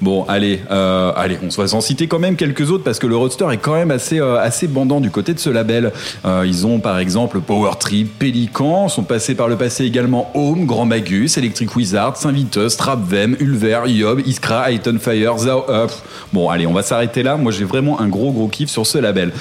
Bon, 0.00 0.24
allez, 0.28 0.60
euh, 0.70 1.12
allez, 1.16 1.38
on 1.42 1.48
va 1.48 1.68
s'en 1.68 1.80
citer 1.80 2.06
quand 2.06 2.18
même 2.18 2.36
quelques 2.36 2.70
autres 2.70 2.84
parce 2.84 2.98
que 2.98 3.06
le 3.06 3.16
roster 3.16 3.46
est 3.52 3.58
quand 3.58 3.74
même 3.74 3.90
assez, 3.90 4.18
euh, 4.20 4.38
assez 4.40 4.66
bandant 4.66 5.00
du 5.00 5.10
côté 5.10 5.34
de 5.34 5.38
ce 5.38 5.50
label. 5.50 5.92
Euh, 6.24 6.44
ils 6.46 6.66
ont 6.66 6.78
par 6.78 6.98
exemple 6.98 7.40
Power 7.40 7.72
Trip, 7.78 8.18
Pélican, 8.18 8.88
sont 8.88 9.02
passés 9.02 9.34
par 9.34 9.48
le 9.48 9.56
passé 9.56 9.84
également 9.84 10.30
Home, 10.34 10.66
Grand 10.66 10.86
Magus, 10.86 11.36
Electric 11.36 11.74
Wizard, 11.76 12.16
Saint-Vitus, 12.16 12.76
Trapvem, 12.76 13.36
Ulver, 13.40 13.82
Yob, 13.86 14.22
Iskra, 14.26 14.70
Iton 14.70 14.98
Fire, 15.00 15.38
Zao 15.38 15.64
Up. 15.68 15.90
Bon, 16.32 16.48
allez, 16.48 16.66
on 16.66 16.72
va 16.72 16.82
s'arrêter 16.82 17.22
là. 17.22 17.36
Moi, 17.36 17.52
j'ai 17.52 17.64
vraiment 17.64 18.00
un 18.00 18.08
gros, 18.08 18.32
gros 18.32 18.48
kiff 18.48 18.68
sur 18.68 18.86
ce 18.86 18.98
label. 18.98 19.32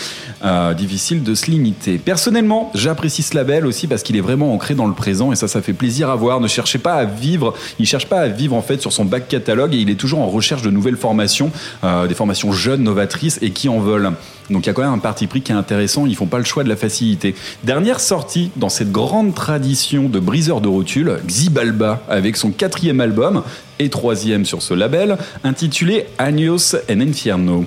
Euh, 0.43 0.73
difficile 0.73 1.23
de 1.23 1.35
se 1.35 1.51
limiter. 1.51 1.97
Personnellement, 1.97 2.71
j'apprécie 2.73 3.21
ce 3.21 3.35
label 3.35 3.65
aussi 3.65 3.87
parce 3.87 4.03
qu'il 4.03 4.15
est 4.15 4.21
vraiment 4.21 4.53
ancré 4.53 4.73
dans 4.73 4.87
le 4.87 4.93
présent 4.93 5.31
et 5.31 5.35
ça, 5.35 5.47
ça 5.47 5.61
fait 5.61 5.73
plaisir 5.73 6.09
à 6.09 6.15
voir. 6.15 6.39
Ne 6.39 6.47
cherchez 6.47 6.79
pas 6.79 6.93
à 6.93 7.05
vivre, 7.05 7.53
il 7.77 7.85
cherche 7.85 8.07
pas 8.07 8.19
à 8.19 8.27
vivre 8.27 8.55
en 8.55 8.61
fait 8.61 8.81
sur 8.81 8.93
son 8.93 9.05
back 9.05 9.27
catalogue 9.27 9.73
et 9.73 9.77
il 9.77 9.89
est 9.89 9.99
toujours 9.99 10.19
en 10.19 10.27
recherche 10.27 10.61
de 10.61 10.71
nouvelles 10.71 10.97
formations, 10.97 11.51
euh, 11.83 12.07
des 12.07 12.15
formations 12.15 12.51
jeunes, 12.51 12.83
novatrices 12.83 13.39
et 13.41 13.51
qui 13.51 13.69
en 13.69 13.79
veulent. 13.79 14.11
Donc 14.49 14.65
il 14.65 14.67
y 14.67 14.69
a 14.69 14.73
quand 14.73 14.81
même 14.81 14.93
un 14.93 14.99
parti 14.99 15.27
pris 15.27 15.41
qui 15.41 15.51
est 15.51 15.55
intéressant, 15.55 16.05
ils 16.05 16.15
font 16.15 16.25
pas 16.25 16.39
le 16.39 16.43
choix 16.43 16.63
de 16.63 16.69
la 16.69 16.75
facilité. 16.75 17.35
Dernière 17.63 17.99
sortie 17.99 18.51
dans 18.55 18.69
cette 18.69 18.91
grande 18.91 19.33
tradition 19.33 20.09
de 20.09 20.19
briseurs 20.19 20.61
de 20.61 20.67
rotules, 20.67 21.19
Xibalba 21.25 22.01
avec 22.09 22.35
son 22.35 22.51
quatrième 22.51 23.01
album 23.01 23.43
et 23.79 23.89
troisième 23.89 24.45
sur 24.45 24.61
ce 24.61 24.73
label, 24.73 25.17
intitulé 25.43 26.05
Agnos 26.17 26.75
en 26.89 26.99
Infierno. 26.99 27.65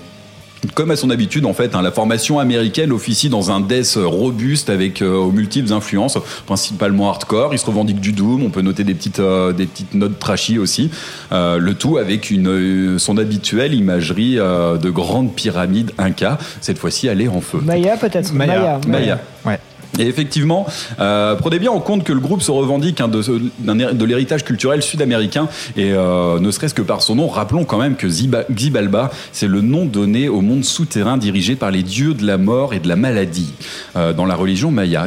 Comme 0.75 0.93
à 0.93 0.97
son 0.97 1.11
habitude, 1.11 1.45
en 1.45 1.55
fait, 1.55 1.75
hein, 1.75 1.83
la 1.83 1.91
formation 1.91 2.39
américaine 2.39 2.93
officie 2.93 3.29
dans 3.29 3.51
un 3.51 3.61
death 3.61 3.99
robuste 4.01 4.71
avec 4.71 5.03
euh, 5.03 5.17
aux 5.17 5.33
multiples 5.33 5.73
influences, 5.73 6.17
principalement 6.47 7.11
hardcore. 7.11 7.53
Il 7.53 7.59
se 7.59 7.67
revendique 7.67 8.01
du 8.01 8.13
doom. 8.13 8.45
On 8.45 8.51
peut 8.51 8.63
noter 8.63 8.85
des 8.85 8.95
petites, 8.95 9.19
euh, 9.19 9.53
des 9.53 9.67
petites 9.67 9.95
notes 9.95 10.21
trashy 10.21 10.59
aussi. 10.59 10.91
Euh, 11.33 11.59
le 11.59 11.75
tout 11.75 11.99
avec 11.99 12.31
une, 12.31 12.49
euh, 12.49 12.99
son 12.99 13.19
habituelle 13.19 13.75
imagerie 13.75 14.39
euh, 14.39 14.79
de 14.79 14.89
grande 14.91 15.35
pyramide 15.35 15.91
inca. 15.99 16.39
Cette 16.61 16.79
fois-ci, 16.79 17.09
elle 17.09 17.21
est 17.21 17.29
en 17.29 17.41
feu. 17.41 17.59
Maya 17.61 17.97
peut-être 17.97 18.33
Maya. 18.33 18.81
Maya. 18.87 19.19
Ouais. 19.45 19.59
Et 19.99 20.07
effectivement, 20.07 20.67
euh, 21.01 21.35
prenez 21.35 21.59
bien 21.59 21.71
en 21.71 21.81
compte 21.81 22.05
que 22.05 22.13
le 22.13 22.21
groupe 22.21 22.41
se 22.41 22.51
revendique 22.51 23.01
hein, 23.01 23.09
de, 23.09 24.05
l'héritage 24.05 24.45
culturel 24.45 24.83
sud-américain 24.83 25.49
et 25.77 25.93
euh, 25.93 26.41
ne 26.41 26.51
serait-ce 26.51 26.73
que 26.73 26.83
par 26.83 27.03
son 27.03 27.17
nom, 27.17 27.29
rappelons 27.29 27.65
quand 27.65 27.79
même 27.79 27.97
que 27.97 28.07
Xibalba, 28.07 29.11
c'est 29.33 29.49
le 29.49 29.61
nom 29.61 29.85
donné 29.85 30.29
au 30.31 30.41
monde 30.41 30.65
souterrain 30.65 31.19
dirigé 31.19 31.57
par 31.57 31.71
les 31.71 31.83
dieux 31.83 32.15
de 32.15 32.27
la 32.27 32.39
mort 32.39 32.73
et 32.73 32.81
de 32.81 32.89
la 32.89 32.97
maladie 32.97 33.53
euh, 33.97 34.13
dans 34.13 34.25
la 34.25 34.35
religion 34.35 34.71
maya. 34.71 35.07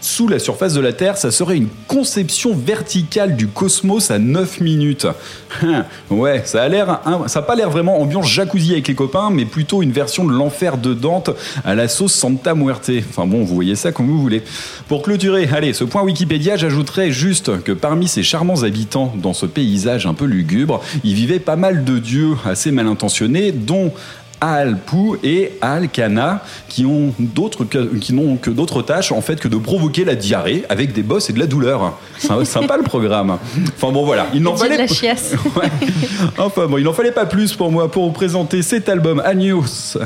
Sous 0.00 0.28
la 0.28 0.38
surface 0.38 0.74
de 0.74 0.80
la 0.80 0.92
Terre, 0.92 1.16
ça 1.16 1.30
serait 1.30 1.56
une 1.56 1.68
conception 1.86 2.54
verticale 2.54 3.36
du 3.36 3.48
cosmos 3.48 4.10
à 4.10 4.18
9 4.18 4.60
minutes. 4.60 5.06
Ouais, 6.10 6.42
ça 6.44 6.62
a 6.62 6.68
l'air, 6.68 7.00
ça 7.26 7.42
pas 7.42 7.54
l'air 7.54 7.70
vraiment 7.70 8.00
ambiance 8.00 8.28
jacuzzi 8.28 8.72
avec 8.72 8.88
les 8.88 8.94
copains, 8.94 9.30
mais 9.30 9.44
plutôt 9.44 9.82
une 9.82 9.92
version 9.92 10.24
de 10.24 10.32
l'enfer 10.32 10.78
de 10.78 10.94
Dante 10.94 11.30
à 11.64 11.74
la 11.74 11.88
sauce 11.88 12.12
Santa 12.12 12.54
Muerte. 12.54 12.90
Enfin 13.08 13.26
bon, 13.26 13.44
vous 13.44 13.54
voyez 13.54 13.74
ça 13.74 13.92
comme 13.92 14.06
vous 14.06 14.20
voulez. 14.20 14.42
Pour 14.88 15.02
clôturer, 15.02 15.48
allez, 15.52 15.72
ce 15.72 15.84
point 15.84 16.02
Wikipédia, 16.02 16.56
j'ajouterais 16.56 17.10
juste 17.10 17.62
que 17.62 17.72
parmi 17.72 18.08
ces 18.08 18.22
charmants 18.22 18.62
habitants 18.62 19.12
dans 19.16 19.34
ce 19.34 19.46
paysage 19.46 20.06
un 20.06 20.14
peu 20.14 20.24
lugubre, 20.24 20.82
il 21.04 21.14
vivait 21.14 21.40
pas 21.40 21.56
mal 21.56 21.84
de 21.84 21.98
dieux 21.98 22.36
assez 22.44 22.70
mal 22.70 22.86
intentionnés, 22.86 23.52
dont 23.52 23.92
Al 24.40 24.78
Pou 24.78 25.16
et 25.22 25.52
Al 25.60 25.88
Kana 25.88 26.42
qui 26.68 26.84
ont 26.84 27.14
d'autres 27.18 27.64
qui 27.64 28.12
n'ont 28.12 28.36
que 28.36 28.50
d'autres 28.50 28.82
tâches 28.82 29.12
en 29.12 29.20
fait 29.20 29.40
que 29.40 29.48
de 29.48 29.56
provoquer 29.56 30.04
la 30.04 30.14
diarrhée 30.14 30.64
avec 30.68 30.92
des 30.92 31.02
bosses 31.02 31.30
et 31.30 31.32
de 31.32 31.38
la 31.38 31.46
douleur. 31.46 31.98
C'est 32.18 32.44
sympa 32.44 32.76
le 32.76 32.82
programme. 32.82 33.38
Enfin 33.76 33.92
bon 33.92 34.04
voilà, 34.04 34.26
il 34.34 34.42
n'en 34.42 34.54
de 34.54 34.58
fallait 34.58 34.76
la 34.76 34.86
chiasse. 34.86 35.34
Enfin 36.38 36.66
bon, 36.66 36.78
il 36.78 36.84
n'en 36.84 36.92
fallait 36.92 37.12
pas 37.12 37.26
plus 37.26 37.54
pour 37.54 37.70
moi 37.70 37.90
pour 37.90 38.06
vous 38.06 38.12
présenter 38.12 38.62
cet 38.62 38.88
album 38.88 39.20
Agnos 39.24 39.98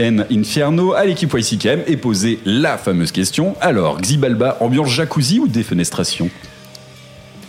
en 0.00 0.18
Inferno 0.30 0.92
à 0.94 1.04
l'équipe 1.04 1.32
YCKM 1.32 1.82
et 1.86 1.96
poser 1.96 2.40
la 2.44 2.78
fameuse 2.78 3.12
question. 3.12 3.54
Alors, 3.60 4.00
Xibalba, 4.00 4.56
ambiance 4.60 4.90
jacuzzi 4.90 5.38
ou 5.38 5.48
défenestration? 5.48 6.30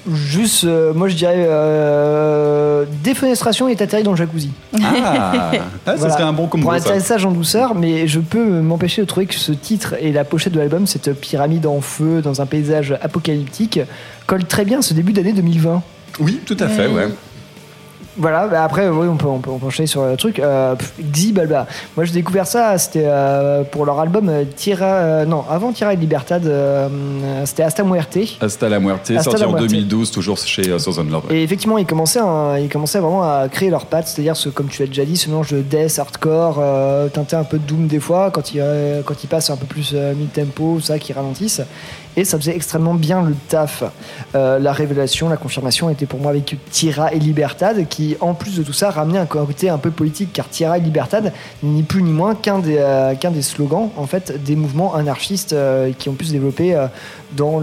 Juste, 0.10 0.64
euh, 0.64 0.94
moi 0.94 1.08
je 1.10 1.16
dirais 1.16 1.36
euh, 1.38 2.86
défenestration 3.04 3.70
et 3.70 3.80
atterri 3.80 4.04
dans 4.04 4.12
le 4.12 4.18
jacuzzi. 4.18 4.50
Ah, 4.84 5.52
ah, 5.86 5.98
ça 5.98 6.10
serait 6.10 6.24
un 6.24 6.34
bon 6.34 6.48
combo, 6.48 6.64
Pour 6.64 6.74
un 6.74 6.80
ça. 6.80 6.86
atterrissage 6.86 7.26
en 7.26 7.32
douceur, 7.32 7.76
mais 7.76 8.08
je 8.08 8.20
peux 8.20 8.62
m'empêcher 8.62 9.02
de 9.02 9.08
trouver 9.08 9.28
que 9.28 9.36
ce 9.36 9.52
titre 9.52 9.96
et 10.00 10.12
la 10.12 10.24
pochette 10.24 10.54
de 10.54 10.60
l'album, 10.60 10.88
cette 10.88 11.14
pyramide 11.14 11.66
en 11.68 11.82
feu 11.82 12.22
dans 12.22 12.42
un 12.42 12.46
paysage 12.46 12.96
apocalyptique, 13.02 13.80
colle 14.26 14.46
très 14.46 14.66
bien 14.66 14.80
à 14.80 14.82
ce 14.82 14.94
début 14.94 15.14
d'année 15.14 15.34
2020. 15.34 15.84
Oui, 16.20 16.40
tout 16.46 16.58
à 16.60 16.68
fait, 16.68 16.88
ouais. 16.88 17.08
Voilà, 18.18 18.48
bah 18.48 18.64
après, 18.66 18.90
oui, 18.90 19.08
on 19.10 19.16
peut, 19.16 19.28
on, 19.28 19.40
peut, 19.40 19.50
on 19.52 19.58
peut 19.58 19.68
enchaîner 19.68 19.88
sur 19.88 20.04
le 20.06 20.18
truc. 20.18 20.40
Euh, 20.40 20.76
Xi 21.14 21.32
Balba. 21.32 21.66
Moi, 21.96 22.06
j'ai 22.06 22.12
découvert 22.14 22.46
ça, 22.46 22.78
c'était 22.78 23.06
euh, 23.06 23.64
pour 23.64 23.86
leur 23.86 24.00
album 24.00 24.28
euh, 24.28 24.44
Tira. 24.56 24.86
euh, 24.86 25.26
non, 25.26 25.46
avant 25.50 25.72
Tira 25.72 25.94
et 25.94 25.96
Libertad, 25.96 26.46
euh, 26.46 26.90
c'était 27.46 27.64
Hasta 27.64 27.84
Muerte. 27.84 28.18
Hasta 28.42 28.68
la 28.68 28.80
Muerte, 28.80 29.12
Hasta 29.12 29.24
sorti 29.24 29.42
la 29.42 29.48
en 29.48 29.52
Muerte. 29.52 29.68
2012, 29.70 30.12
toujours 30.12 30.38
chez 30.38 30.70
euh, 30.70 30.78
Southern 30.78 31.10
Love. 31.10 31.24
Et 31.32 31.42
effectivement, 31.44 31.78
ils 31.78 31.86
commençaient, 31.86 32.20
ils 32.60 32.70
commençaient 32.70 33.00
vraiment 33.00 33.24
à 33.24 33.48
créer 33.50 33.70
leurs 33.70 33.86
pattes, 33.86 34.08
c'est-à-dire, 34.08 34.36
ce, 34.36 34.50
comme 34.50 34.68
tu 34.68 34.82
l'as 34.82 34.88
déjà 34.88 35.06
dit, 35.06 35.16
ce 35.16 35.30
mélange 35.30 35.52
de 35.52 35.62
death, 35.62 35.98
hardcore, 36.00 36.58
euh, 36.60 37.08
teinté 37.08 37.38
un 37.38 37.44
peu 37.46 37.60
de 37.60 37.64
doom 37.66 37.88
des 37.88 38.00
fois, 38.02 38.30
quand 38.32 38.54
ils, 38.54 38.60
euh, 38.62 39.02
quand 39.06 39.24
ils 39.24 39.28
passent 39.28 39.50
un 39.50 39.58
peu 39.58 39.66
plus 39.66 39.92
euh, 39.94 40.14
mid-tempo, 40.16 40.80
ça, 40.82 41.00
qui 41.00 41.14
ralentissent. 41.14 41.62
Et 42.18 42.26
ça 42.26 42.38
faisait 42.38 42.56
extrêmement 42.56 42.94
bien 42.94 43.22
le 43.22 43.36
taf. 43.48 43.84
Euh, 44.36 44.60
la 44.60 44.74
révélation, 44.74 45.30
la 45.30 45.38
confirmation 45.38 45.90
était 45.90 46.06
pour 46.06 46.20
moi 46.20 46.32
avec 46.32 46.58
Tira 46.70 47.14
et 47.14 47.20
Libertad, 47.20 47.88
qui, 47.88 48.18
en 48.20 48.34
plus 48.34 48.58
de 48.58 48.64
tout 48.64 48.74
ça, 48.74 48.90
ramenait 48.90 49.20
un 49.20 49.26
côté 49.26 49.70
un 49.70 49.78
peu 49.78 49.92
politique, 49.92 50.34
car 50.34 50.50
Tira 50.50 50.78
et 50.78 50.82
Libertad 50.82 51.32
ni 51.64 51.84
plus 51.84 52.04
ni 52.04 52.12
moins 52.12 52.36
qu'un 52.36 52.60
des, 52.60 52.78
euh, 52.78 53.42
slogans, 53.42 53.90
en 53.96 54.08
fait, 54.08 54.44
des 54.44 54.56
mouvements 54.56 54.94
anarchistes 54.94 55.54
euh, 55.54 55.92
qui 55.98 56.10
ont 56.10 56.14
pu 56.14 56.26
se 56.26 56.32
développer 56.32 56.76
dans, 57.36 57.62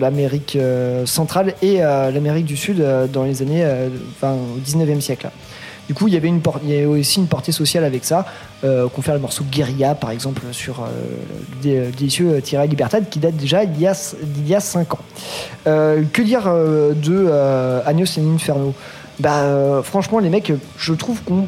l'Amérique 0.00 0.58
centrale 1.06 1.54
et 1.62 1.78
l'Amérique 1.78 2.46
du 2.46 2.56
Sud 2.56 2.84
dans 3.12 3.24
les 3.24 3.42
années, 3.42 3.64
au 4.22 4.60
19e 4.64 5.00
siècle. 5.00 5.28
Du 5.88 5.94
coup, 5.94 6.06
il 6.08 6.14
y 6.14 6.16
avait, 6.16 6.84
aussi 6.86 7.18
une 7.18 7.26
portée 7.26 7.52
sociale 7.52 7.84
avec 7.84 8.04
ça, 8.04 8.24
euh, 8.64 8.88
confère 8.88 9.14
le 9.14 9.20
morceau 9.20 9.44
Guerilla, 9.50 9.94
par 9.94 10.10
exemple, 10.10 10.42
sur 10.52 10.80
euh, 10.80 10.86
le 11.56 11.62
dé- 11.62 11.90
délicieux 11.96 12.40
Tira 12.40 12.64
et 12.64 12.68
Libertad, 12.68 13.08
qui 13.10 13.18
date 13.18 13.36
déjà 13.36 13.66
d'il 13.66 13.82
y 13.82 13.86
a, 13.86 14.14
y 14.46 14.54
a 14.54 14.60
5 14.60 14.94
ans. 14.94 14.98
Euh, 15.66 16.02
que 16.12 16.22
dire 16.22 16.44
euh, 16.46 16.92
de 16.94 17.26
euh, 17.28 17.80
Agnos 17.84 18.16
et 18.16 18.20
Inferno 18.20 18.74
bah, 19.18 19.40
euh, 19.42 19.82
Franchement, 19.82 20.20
les 20.20 20.30
mecs, 20.30 20.52
je 20.78 20.92
trouve 20.94 21.22
qu'on 21.24 21.46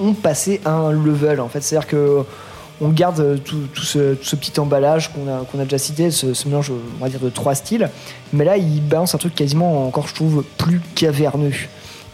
ont 0.00 0.12
passé 0.14 0.60
un 0.66 0.90
level, 0.90 1.40
en 1.40 1.48
fait. 1.48 1.62
C'est-à-dire 1.62 1.88
que 1.88 2.24
on 2.80 2.88
garde 2.88 3.20
euh, 3.20 3.38
tout, 3.38 3.56
ce, 3.82 4.14
petit 4.36 4.58
emballage 4.60 5.10
qu'on 5.12 5.26
a, 5.32 5.44
qu'on 5.50 5.58
a 5.60 5.64
déjà 5.64 5.78
cité, 5.78 6.10
ce, 6.10 6.34
ce 6.34 6.48
mélange, 6.48 6.70
on 6.70 7.02
va 7.02 7.08
dire, 7.08 7.20
de 7.20 7.30
trois 7.30 7.54
styles. 7.54 7.88
Mais 8.32 8.44
là, 8.44 8.56
il 8.58 8.82
balance 8.82 9.14
un 9.14 9.18
truc 9.18 9.34
quasiment 9.34 9.86
encore, 9.86 10.08
je 10.08 10.14
trouve, 10.14 10.44
plus 10.58 10.80
caverneux. 10.94 11.52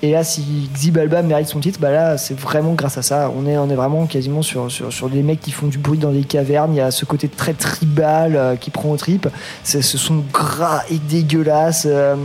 Et 0.04 0.10
là, 0.10 0.24
si 0.24 0.68
Xibalba 0.74 1.22
mérite 1.22 1.46
son 1.46 1.60
titre, 1.60 1.78
bah 1.80 1.90
là, 1.92 2.18
c'est 2.18 2.36
vraiment 2.38 2.72
grâce 2.72 2.98
à 2.98 3.02
ça. 3.02 3.30
On 3.36 3.46
est, 3.46 3.56
on 3.56 3.70
est 3.70 3.76
vraiment 3.76 4.06
quasiment 4.06 4.42
sur, 4.42 4.68
sur, 4.70 4.92
sur 4.92 5.08
des 5.08 5.22
mecs 5.22 5.40
qui 5.40 5.52
font 5.52 5.68
du 5.68 5.78
bruit 5.78 5.98
dans 5.98 6.10
des 6.10 6.24
cavernes. 6.24 6.74
Il 6.74 6.78
y 6.78 6.80
a 6.80 6.90
ce 6.90 7.04
côté 7.04 7.28
très 7.28 7.52
tribal 7.52 8.34
euh, 8.34 8.56
qui 8.56 8.70
prend 8.70 8.90
aux 8.90 8.96
tripes. 8.96 9.28
C'est 9.62 9.80
ce 9.80 9.98
son 9.98 10.24
gras 10.32 10.82
et 10.90 10.98
dégueulasse. 10.98 11.86
euh, 11.88 12.16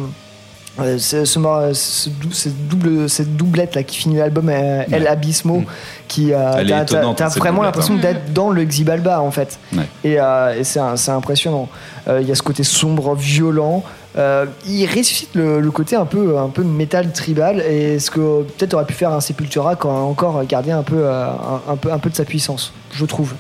euh, 0.80 1.00
ce, 1.00 1.26
ce 1.26 1.40
mor- 1.40 1.74
ce 1.74 2.10
dou- 2.10 2.32
cette, 2.32 2.68
double, 2.68 3.10
cette 3.10 3.36
doublette 3.36 3.74
là 3.74 3.82
qui 3.82 3.98
finit 3.98 4.18
l'album 4.18 4.48
euh, 4.50 4.84
El 4.92 5.08
Abismo 5.08 5.64
qui 6.08 6.34
euh, 6.34 6.52
t'as- 7.16 7.30
vraiment 7.30 7.64
l'impression 7.64 7.96
hein. 7.96 8.00
d'être 8.00 8.32
dans 8.32 8.52
le 8.52 8.64
Xibalba 8.64 9.20
en 9.24 9.32
fait 9.32 9.58
Ouais. 9.76 9.88
et, 10.04 10.20
euh, 10.20 10.54
et 10.60 10.64
c'est 10.64 10.80
impressionnant 11.10 11.68
Euh, 12.08 12.22
il 12.22 12.28
y 12.30 12.32
a 12.32 12.36
ce 12.36 12.44
côté 12.44 12.64
sombre 12.64 13.16
violent 13.16 13.82
Euh, 14.18 14.46
il 14.68 14.86
ressuscite 14.88 15.36
le, 15.36 15.60
le 15.60 15.72
côté 15.72 15.96
un 15.96 16.06
peu 16.06 16.38
un 16.40 16.50
peu 16.50 16.64
métal 16.64 17.12
tribal 17.14 17.62
et 17.62 18.00
ce 18.00 18.10
que 18.10 18.42
peut-être 18.44 18.74
aurait 18.74 18.86
pu 18.86 18.94
faire 18.94 19.12
un 19.12 19.22
Sepultura 19.22 19.76
quand 19.76 20.10
encore 20.10 20.44
gardé 20.46 20.72
un 20.72 20.82
peu 20.84 20.96
euh, 20.98 21.28
un, 21.30 21.74
un 21.74 21.76
peu 21.76 21.92
un 21.92 22.00
peu 22.00 22.10
de 22.10 22.16
sa 22.16 22.26
puissance 22.26 22.74
je 22.94 23.06
trouve 23.06 23.36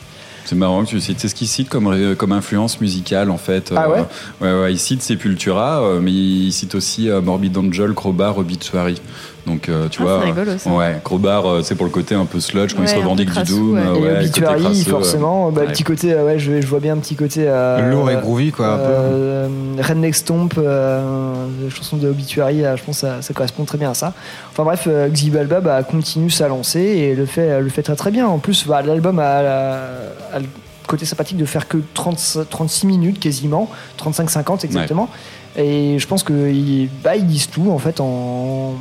C'est 0.45 0.55
marrant 0.55 0.83
que 0.83 0.89
tu 0.89 0.99
cites. 1.01 1.19
C'est 1.19 1.29
ce 1.29 1.35
qu'il 1.35 1.47
cite 1.47 1.67
comme, 1.67 1.87
euh, 1.87 2.13
comme 2.15 2.31
influence 2.31 2.79
musicale, 2.79 3.31
en 3.31 3.37
fait. 3.37 3.73
Ah 3.75 3.89
ouais? 3.89 4.03
ouais, 4.39 4.61
ouais, 4.61 4.71
Il 4.73 4.77
cite 4.77 5.01
Sepultura, 5.01 5.81
mais 5.99 6.11
il 6.11 6.51
cite 6.51 6.75
aussi 6.75 7.09
Morbid 7.09 7.57
Angel, 7.57 7.93
Crowbar, 7.93 8.37
Obituary. 8.37 9.01
Donc, 9.47 9.69
euh, 9.69 9.87
tu 9.89 10.01
Ah, 10.01 10.03
vois. 10.03 10.19
c'est 10.21 10.25
rigolo, 10.31 10.57
ça. 10.59 10.69
Ouais, 10.69 10.99
Crowbar, 11.03 11.45
euh, 11.49 11.61
c'est 11.63 11.73
pour 11.75 11.85
le 11.85 11.91
côté 11.91 12.13
un 12.13 12.25
peu 12.25 12.39
sludge, 12.39 12.73
quand 12.73 12.79
il 12.79 12.81
Ouais, 12.81 12.87
se 12.87 12.91
un 12.91 12.95
peu 12.97 13.01
revendique 13.03 13.27
du 13.29 13.33
crasseux, 13.33 13.53
Doom. 13.55 13.73
ouais. 13.73 13.79
euh, 13.81 13.95
et 13.95 13.99
ouais, 13.99 14.07
côté 14.09 14.19
Obituary 14.25 14.61
crasseux, 14.61 14.91
forcément 14.91 15.47
euh, 15.47 15.51
bah, 15.51 15.61
ouais. 15.61 15.67
petit 15.67 15.83
côté 15.83 16.13
euh, 16.13 16.25
ouais 16.25 16.37
je, 16.37 16.61
je 16.61 16.67
vois 16.67 16.79
bien 16.79 16.93
un 16.93 16.97
petit 16.97 17.15
côté 17.15 17.45
euh, 17.47 17.89
Lourd 17.89 18.11
et 18.11 18.17
groovy, 18.17 18.51
quoi, 18.51 18.67
un 18.73 18.77
peu. 18.77 18.83
euh, 18.87 19.47
Redneck 19.79 20.15
Stomp 20.15 20.53
euh, 20.57 21.45
la 21.63 21.69
chanson 21.69 21.97
de 21.97 22.09
Obituary 22.09 22.65
euh, 22.65 22.75
je 22.77 22.83
pense 22.83 22.95
que 22.97 23.07
ça, 23.07 23.21
ça 23.21 23.33
correspond 23.33 23.63
très 23.63 23.77
bien 23.77 23.91
à 23.91 23.93
ça 23.93 24.13
enfin 24.51 24.63
bref 24.63 24.83
euh, 24.87 25.07
Xibalba 25.09 25.61
bah, 25.61 25.81
continue 25.83 26.29
sa 26.29 26.47
lancée 26.49 26.81
et 26.81 27.15
le 27.15 27.25
fait, 27.25 27.61
le 27.61 27.69
fait 27.69 27.83
très 27.83 27.95
très 27.95 28.11
bien 28.11 28.27
en 28.27 28.39
plus 28.39 28.67
bah, 28.67 28.81
l'album 28.81 29.19
a, 29.19 29.23
a- 29.23 30.35
a 30.35 30.39
le 30.39 30.45
côté 30.87 31.05
sympathique 31.05 31.37
de 31.37 31.45
faire 31.45 31.67
que 31.67 31.77
30 31.93 32.39
36 32.49 32.87
minutes 32.87 33.19
quasiment 33.19 33.69
35-50 34.03 34.65
exactement 34.65 35.09
et 35.57 35.97
je 35.99 36.07
pense 36.07 36.23
qu'ils 36.23 36.89
bah, 37.03 37.15
ils 37.15 37.25
disent 37.25 37.49
tout 37.49 37.69
en 37.71 37.79
fait 37.79 37.99
en 38.01 38.73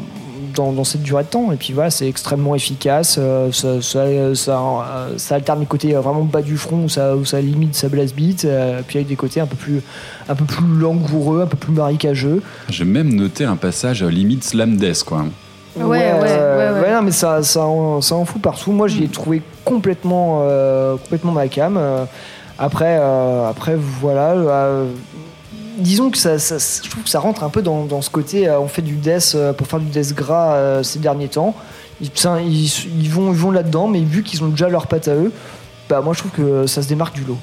dans, 0.56 0.72
dans 0.72 0.82
cette 0.84 1.02
durée 1.02 1.22
de 1.22 1.28
temps 1.28 1.52
et 1.52 1.56
puis 1.56 1.72
voilà 1.72 1.90
c'est 1.90 2.08
extrêmement 2.08 2.54
efficace 2.56 3.16
euh, 3.20 3.52
ça, 3.52 3.80
ça, 3.80 4.34
ça, 4.34 4.58
euh, 4.60 5.14
ça 5.18 5.34
alterne 5.36 5.60
les 5.60 5.66
côtés 5.66 5.94
euh, 5.94 6.00
vraiment 6.00 6.24
bas 6.24 6.42
du 6.42 6.56
front 6.56 6.84
où 6.84 6.88
ça, 6.88 7.14
où 7.14 7.24
ça 7.24 7.40
limite 7.40 7.74
sa 7.76 7.88
blast 7.88 8.14
beat 8.16 8.44
euh, 8.44 8.80
puis 8.86 8.98
avec 8.98 9.06
des 9.08 9.16
côtés 9.16 9.40
un 9.40 9.46
peu 9.46 9.56
plus 9.56 9.82
un 10.28 10.34
peu 10.34 10.44
plus 10.44 10.66
langoureux 10.66 11.42
un 11.42 11.46
peu 11.46 11.56
plus 11.56 11.72
marécageux 11.72 12.42
J'ai 12.70 12.84
même 12.84 13.14
noté 13.14 13.44
un 13.44 13.56
passage 13.56 14.02
euh, 14.02 14.08
limite 14.08 14.42
slam 14.42 14.76
death, 14.76 15.04
quoi. 15.04 15.24
Ouais, 15.76 15.84
ouais, 15.84 16.12
ouais, 16.20 16.80
ouais. 16.82 16.92
non, 16.94 17.02
mais 17.02 17.10
ça, 17.12 17.42
ça, 17.42 17.66
en, 17.66 18.00
ça 18.00 18.14
en 18.14 18.24
fout 18.24 18.40
partout. 18.40 18.72
Moi, 18.72 18.88
j'y 18.88 19.04
ai 19.04 19.08
trouvé 19.08 19.42
complètement, 19.62 20.40
euh, 20.42 20.96
complètement 20.96 21.32
ma 21.32 21.48
cam. 21.48 21.78
Après, 22.58 22.96
euh, 22.98 23.46
après, 23.50 23.76
voilà. 23.76 24.30
euh, 24.32 24.86
disons 25.76 26.10
que 26.10 26.18
ça, 26.18 26.38
ça- 26.38 26.58
je 26.82 26.88
trouve 26.90 27.02
que 27.04 27.10
ça 27.10 27.20
rentre 27.20 27.44
un 27.44 27.48
peu 27.50 27.62
dans, 27.62 27.84
dans 27.84 28.02
ce 28.02 28.10
côté. 28.10 28.48
euh, 28.48 28.58
on 28.60 28.68
fait 28.68 28.82
du 28.82 28.94
death 28.94 29.32
euh, 29.34 29.52
pour 29.52 29.66
faire 29.66 29.80
du 29.80 29.86
death 29.86 30.14
gras 30.14 30.54
euh, 30.54 30.82
ces 30.82 30.98
derniers 30.98 31.28
temps. 31.28 31.54
Ils, 32.00 32.10
ça, 32.14 32.40
ils, 32.40 32.66
ils 33.00 33.10
vont, 33.10 33.32
ils 33.32 33.38
vont 33.38 33.50
là-dedans, 33.50 33.88
mais 33.88 34.00
vu 34.00 34.22
qu'ils 34.22 34.42
ont 34.44 34.48
déjà 34.48 34.68
leurs 34.68 34.86
pattes 34.86 35.08
à 35.08 35.14
eux, 35.14 35.32
bah 35.88 36.00
moi 36.04 36.14
je 36.14 36.18
trouve 36.18 36.32
que 36.32 36.66
ça 36.66 36.82
se 36.82 36.88
démarque 36.88 37.14
du 37.14 37.22
lot. 37.24 37.38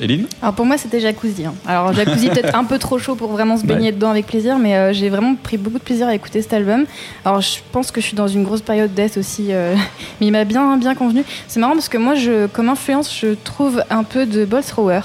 Eline? 0.00 0.26
Alors 0.42 0.54
pour 0.54 0.64
moi 0.64 0.78
c'était 0.78 1.00
jacuzzi. 1.00 1.44
hein. 1.44 1.54
Alors 1.66 1.92
jacuzzi 1.92 2.28
peut-être 2.30 2.54
un 2.54 2.62
peu 2.62 2.78
trop 2.78 2.98
chaud 3.00 3.16
pour 3.16 3.32
vraiment 3.32 3.56
se 3.56 3.64
baigner 3.66 3.86
Ouais. 3.88 3.92
dedans 3.92 4.10
avec 4.10 4.26
plaisir, 4.28 4.58
mais 4.60 4.76
euh, 4.76 4.92
j'ai 4.92 5.08
vraiment 5.08 5.34
pris 5.34 5.58
beaucoup 5.58 5.78
de 5.78 5.82
plaisir 5.82 6.06
à 6.06 6.14
écouter 6.14 6.40
cet 6.40 6.52
album. 6.52 6.84
Alors 7.24 7.40
je 7.40 7.58
pense 7.72 7.90
que 7.90 8.00
je 8.00 8.06
suis 8.06 8.14
dans 8.16 8.28
une 8.28 8.44
grosse 8.44 8.60
période 8.62 8.94
death 8.94 9.16
aussi, 9.16 9.48
euh, 9.50 9.74
mais 10.20 10.26
il 10.28 10.30
m'a 10.30 10.44
bien 10.44 10.76
bien 10.76 10.94
convenu. 10.94 11.24
C'est 11.48 11.58
marrant 11.58 11.72
parce 11.74 11.88
que 11.88 11.98
moi 11.98 12.14
je, 12.14 12.46
comme 12.46 12.68
influence 12.68 13.12
je 13.12 13.34
trouve 13.42 13.82
un 13.90 14.04
peu 14.04 14.24
de 14.24 14.44
Ball 14.44 14.62
Thrower. 14.64 15.00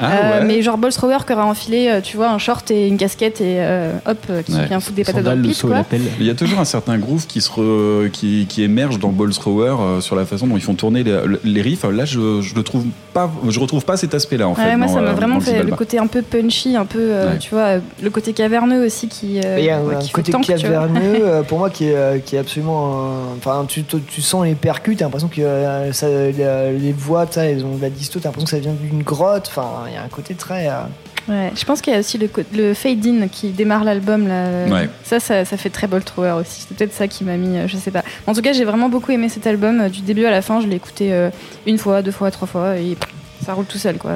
Ah, 0.00 0.10
Euh, 0.12 0.40
ouais. 0.40 0.44
Mais 0.46 0.62
genre 0.62 0.78
Ball 0.78 0.92
Thrower 0.92 1.18
qui 1.26 1.32
aura 1.32 1.44
enfilé, 1.46 1.88
euh, 1.88 2.00
tu 2.00 2.16
vois, 2.16 2.30
un 2.30 2.38
short 2.38 2.70
et 2.70 2.88
une 2.88 2.96
casquette 2.96 3.40
et 3.40 3.56
euh, 3.60 3.92
hop, 4.06 4.18
qui 4.44 4.52
Ouais. 4.54 4.66
vient 4.66 4.80
foutre 4.80 4.96
des 4.96 5.04
patates 5.04 5.24
dans 5.24 5.34
le 5.34 5.42
pit, 5.42 5.60
quoi. 5.60 5.84
Il 6.20 6.26
y 6.26 6.30
a 6.30 6.34
toujours 6.34 6.58
un 6.60 6.64
certain 6.64 6.98
groove 6.98 7.26
qui, 7.26 7.40
se 7.40 7.50
re- 7.50 8.10
qui, 8.10 8.46
qui 8.48 8.62
émerge 8.62 8.98
dans 8.98 9.10
Balls 9.10 9.32
Thrower 9.34 9.74
euh, 9.80 10.00
sur 10.00 10.16
la 10.16 10.24
façon 10.24 10.46
dont 10.46 10.56
ils 10.56 10.62
font 10.62 10.74
tourner 10.74 11.02
les, 11.04 11.18
les 11.44 11.62
riffs. 11.62 11.84
Là, 11.84 12.04
je, 12.04 12.40
je 12.40 12.54
le 12.54 12.62
trouve 12.62 12.84
pas, 13.12 13.30
je 13.48 13.60
retrouve 13.60 13.84
pas 13.84 13.96
cet 13.96 14.14
aspect-là 14.14 14.48
en 14.48 14.54
Ouais, 14.54 14.56
fait. 14.56 14.76
moi, 14.76 14.86
dans, 14.86 14.94
ça 14.94 15.00
m'a 15.00 15.10
euh, 15.10 15.12
vraiment 15.14 15.40
fait 15.40 15.62
le 15.62 15.74
côté 15.76 15.98
un 15.98 16.06
peu 16.06 16.22
punchy, 16.22 16.76
un 16.76 16.86
peu, 16.86 16.98
euh, 17.00 17.32
Ouais. 17.32 17.38
tu 17.38 17.50
vois, 17.54 17.74
le 18.02 18.10
côté 18.10 18.32
caverneux 18.32 18.84
aussi 18.86 19.08
qui, 19.08 19.40
euh, 19.44 19.58
il 19.58 19.64
y 19.64 19.70
a 19.70 19.78
un, 19.78 19.82
côté 20.12 20.32
tank, 20.32 20.46
caverneux 20.46 21.00
euh, 21.22 21.42
pour 21.42 21.58
moi 21.58 21.70
qui 21.70 21.86
est, 21.88 22.24
qui 22.24 22.36
est 22.36 22.38
absolument. 22.38 23.10
Enfin, 23.36 23.64
tu, 23.68 23.84
tu, 23.84 24.00
tu 24.00 24.22
sens 24.22 24.44
les 24.44 24.54
percus, 24.54 24.96
t'as 24.96 25.04
l'impression 25.04 25.28
que 25.28 25.40
euh, 25.40 25.92
ça- 25.92 26.08
les, 26.08 26.92
voix, 26.92 27.26
tu 27.26 27.34
sais, 27.34 27.52
elles 27.52 27.64
ont 27.64 27.76
de 27.76 27.82
la 27.82 27.90
disto, 27.90 28.18
t'as 28.20 28.28
l'impression 28.28 28.44
que 28.46 28.50
ça 28.50 28.58
vient 28.58 28.74
d'une 28.80 29.02
grotte. 29.02 29.48
Enfin, 29.48 29.81
il 29.86 29.94
y 29.94 29.96
a 29.96 30.02
un 30.02 30.08
côté 30.08 30.34
très. 30.34 30.68
euh, 30.68 30.82
Ouais, 31.28 31.52
je 31.54 31.64
pense 31.64 31.80
qu'il 31.80 31.92
y 31.92 31.96
a 31.96 32.00
aussi 32.00 32.18
le, 32.18 32.28
le 32.52 32.74
fade-in 32.74 33.28
qui 33.28 33.50
démarre 33.50 33.84
l'album. 33.84 34.26
là. 34.26 34.66
Ouais. 34.66 34.88
Ça, 35.04 35.20
ça, 35.20 35.44
ça 35.44 35.56
fait 35.56 35.70
très 35.70 35.86
Bolt 35.86 36.04
Thrower 36.04 36.32
aussi. 36.40 36.66
C'est 36.68 36.76
peut-être 36.76 36.92
ça 36.92 37.06
qui 37.06 37.22
m'a 37.22 37.36
mis, 37.36 37.56
euh, 37.58 37.68
je 37.68 37.76
sais 37.76 37.92
pas. 37.92 38.02
En 38.26 38.34
tout 38.34 38.42
cas, 38.42 38.52
j'ai 38.52 38.64
vraiment 38.64 38.88
beaucoup 38.88 39.12
aimé 39.12 39.28
cet 39.28 39.46
album. 39.46 39.80
euh, 39.82 39.88
Du 39.88 40.00
début 40.00 40.24
à 40.26 40.32
la 40.32 40.42
fin, 40.42 40.60
je 40.60 40.66
l'ai 40.66 40.74
écouté 40.76 41.12
euh, 41.12 41.30
une 41.66 41.78
fois, 41.78 42.02
deux 42.02 42.10
fois, 42.10 42.30
trois 42.32 42.48
fois. 42.48 42.76
Et 42.76 42.96
ça 43.44 43.54
roule 43.54 43.66
tout 43.66 43.78
seul, 43.78 43.98
quoi. 43.98 44.12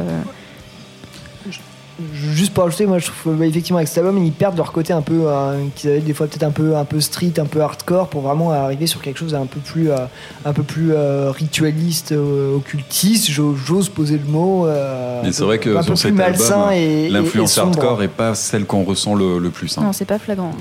Euh, 1.98 2.04
juste 2.12 2.52
pour 2.52 2.64
ajouter, 2.64 2.84
moi 2.86 2.98
je 2.98 3.06
trouve 3.06 3.40
euh, 3.40 3.44
effectivement 3.44 3.78
avec 3.78 3.88
cet 3.88 3.98
album, 3.98 4.18
ils 4.22 4.32
perdent 4.32 4.56
leur 4.56 4.72
côté 4.72 4.92
un 4.92 5.00
peu, 5.00 5.22
euh, 5.26 5.64
qu'ils 5.74 5.90
avaient 5.90 6.00
des 6.00 6.12
fois 6.12 6.26
peut-être 6.26 6.42
un 6.42 6.50
peu, 6.50 6.76
un 6.76 6.84
peu 6.84 7.00
street, 7.00 7.32
un 7.38 7.46
peu 7.46 7.60
hardcore, 7.60 8.08
pour 8.08 8.20
vraiment 8.22 8.50
arriver 8.50 8.86
sur 8.86 9.00
quelque 9.00 9.18
chose 9.18 9.34
un 9.34 9.46
peu 9.46 9.60
plus, 9.60 9.90
euh, 9.90 9.96
un 10.44 10.52
peu 10.52 10.62
plus 10.62 10.92
euh, 10.92 11.30
ritualiste, 11.30 12.12
euh, 12.12 12.56
occultiste. 12.56 13.30
j'o- 13.30 13.54
J'ose 13.56 13.88
poser 13.88 14.18
le 14.18 14.30
mot. 14.30 14.66
euh, 14.66 15.22
Et 15.24 15.32
c'est 15.32 15.44
vrai 15.44 15.58
que 15.58 15.70
un 15.70 15.76
peu 15.78 15.82
sur 15.84 15.94
plus 15.94 16.00
cet 16.02 16.14
malsain 16.14 16.68
album, 16.68 17.12
l'influence 17.12 17.56
hardcore 17.58 18.02
est 18.02 18.08
pas 18.08 18.34
celle 18.34 18.66
qu'on 18.66 18.84
ressent 18.84 19.14
le, 19.14 19.38
le 19.38 19.50
plus. 19.50 19.76
hein. 19.78 19.82
Non, 19.84 19.92
c'est 19.92 20.04
pas 20.04 20.18
flagrant. 20.18 20.52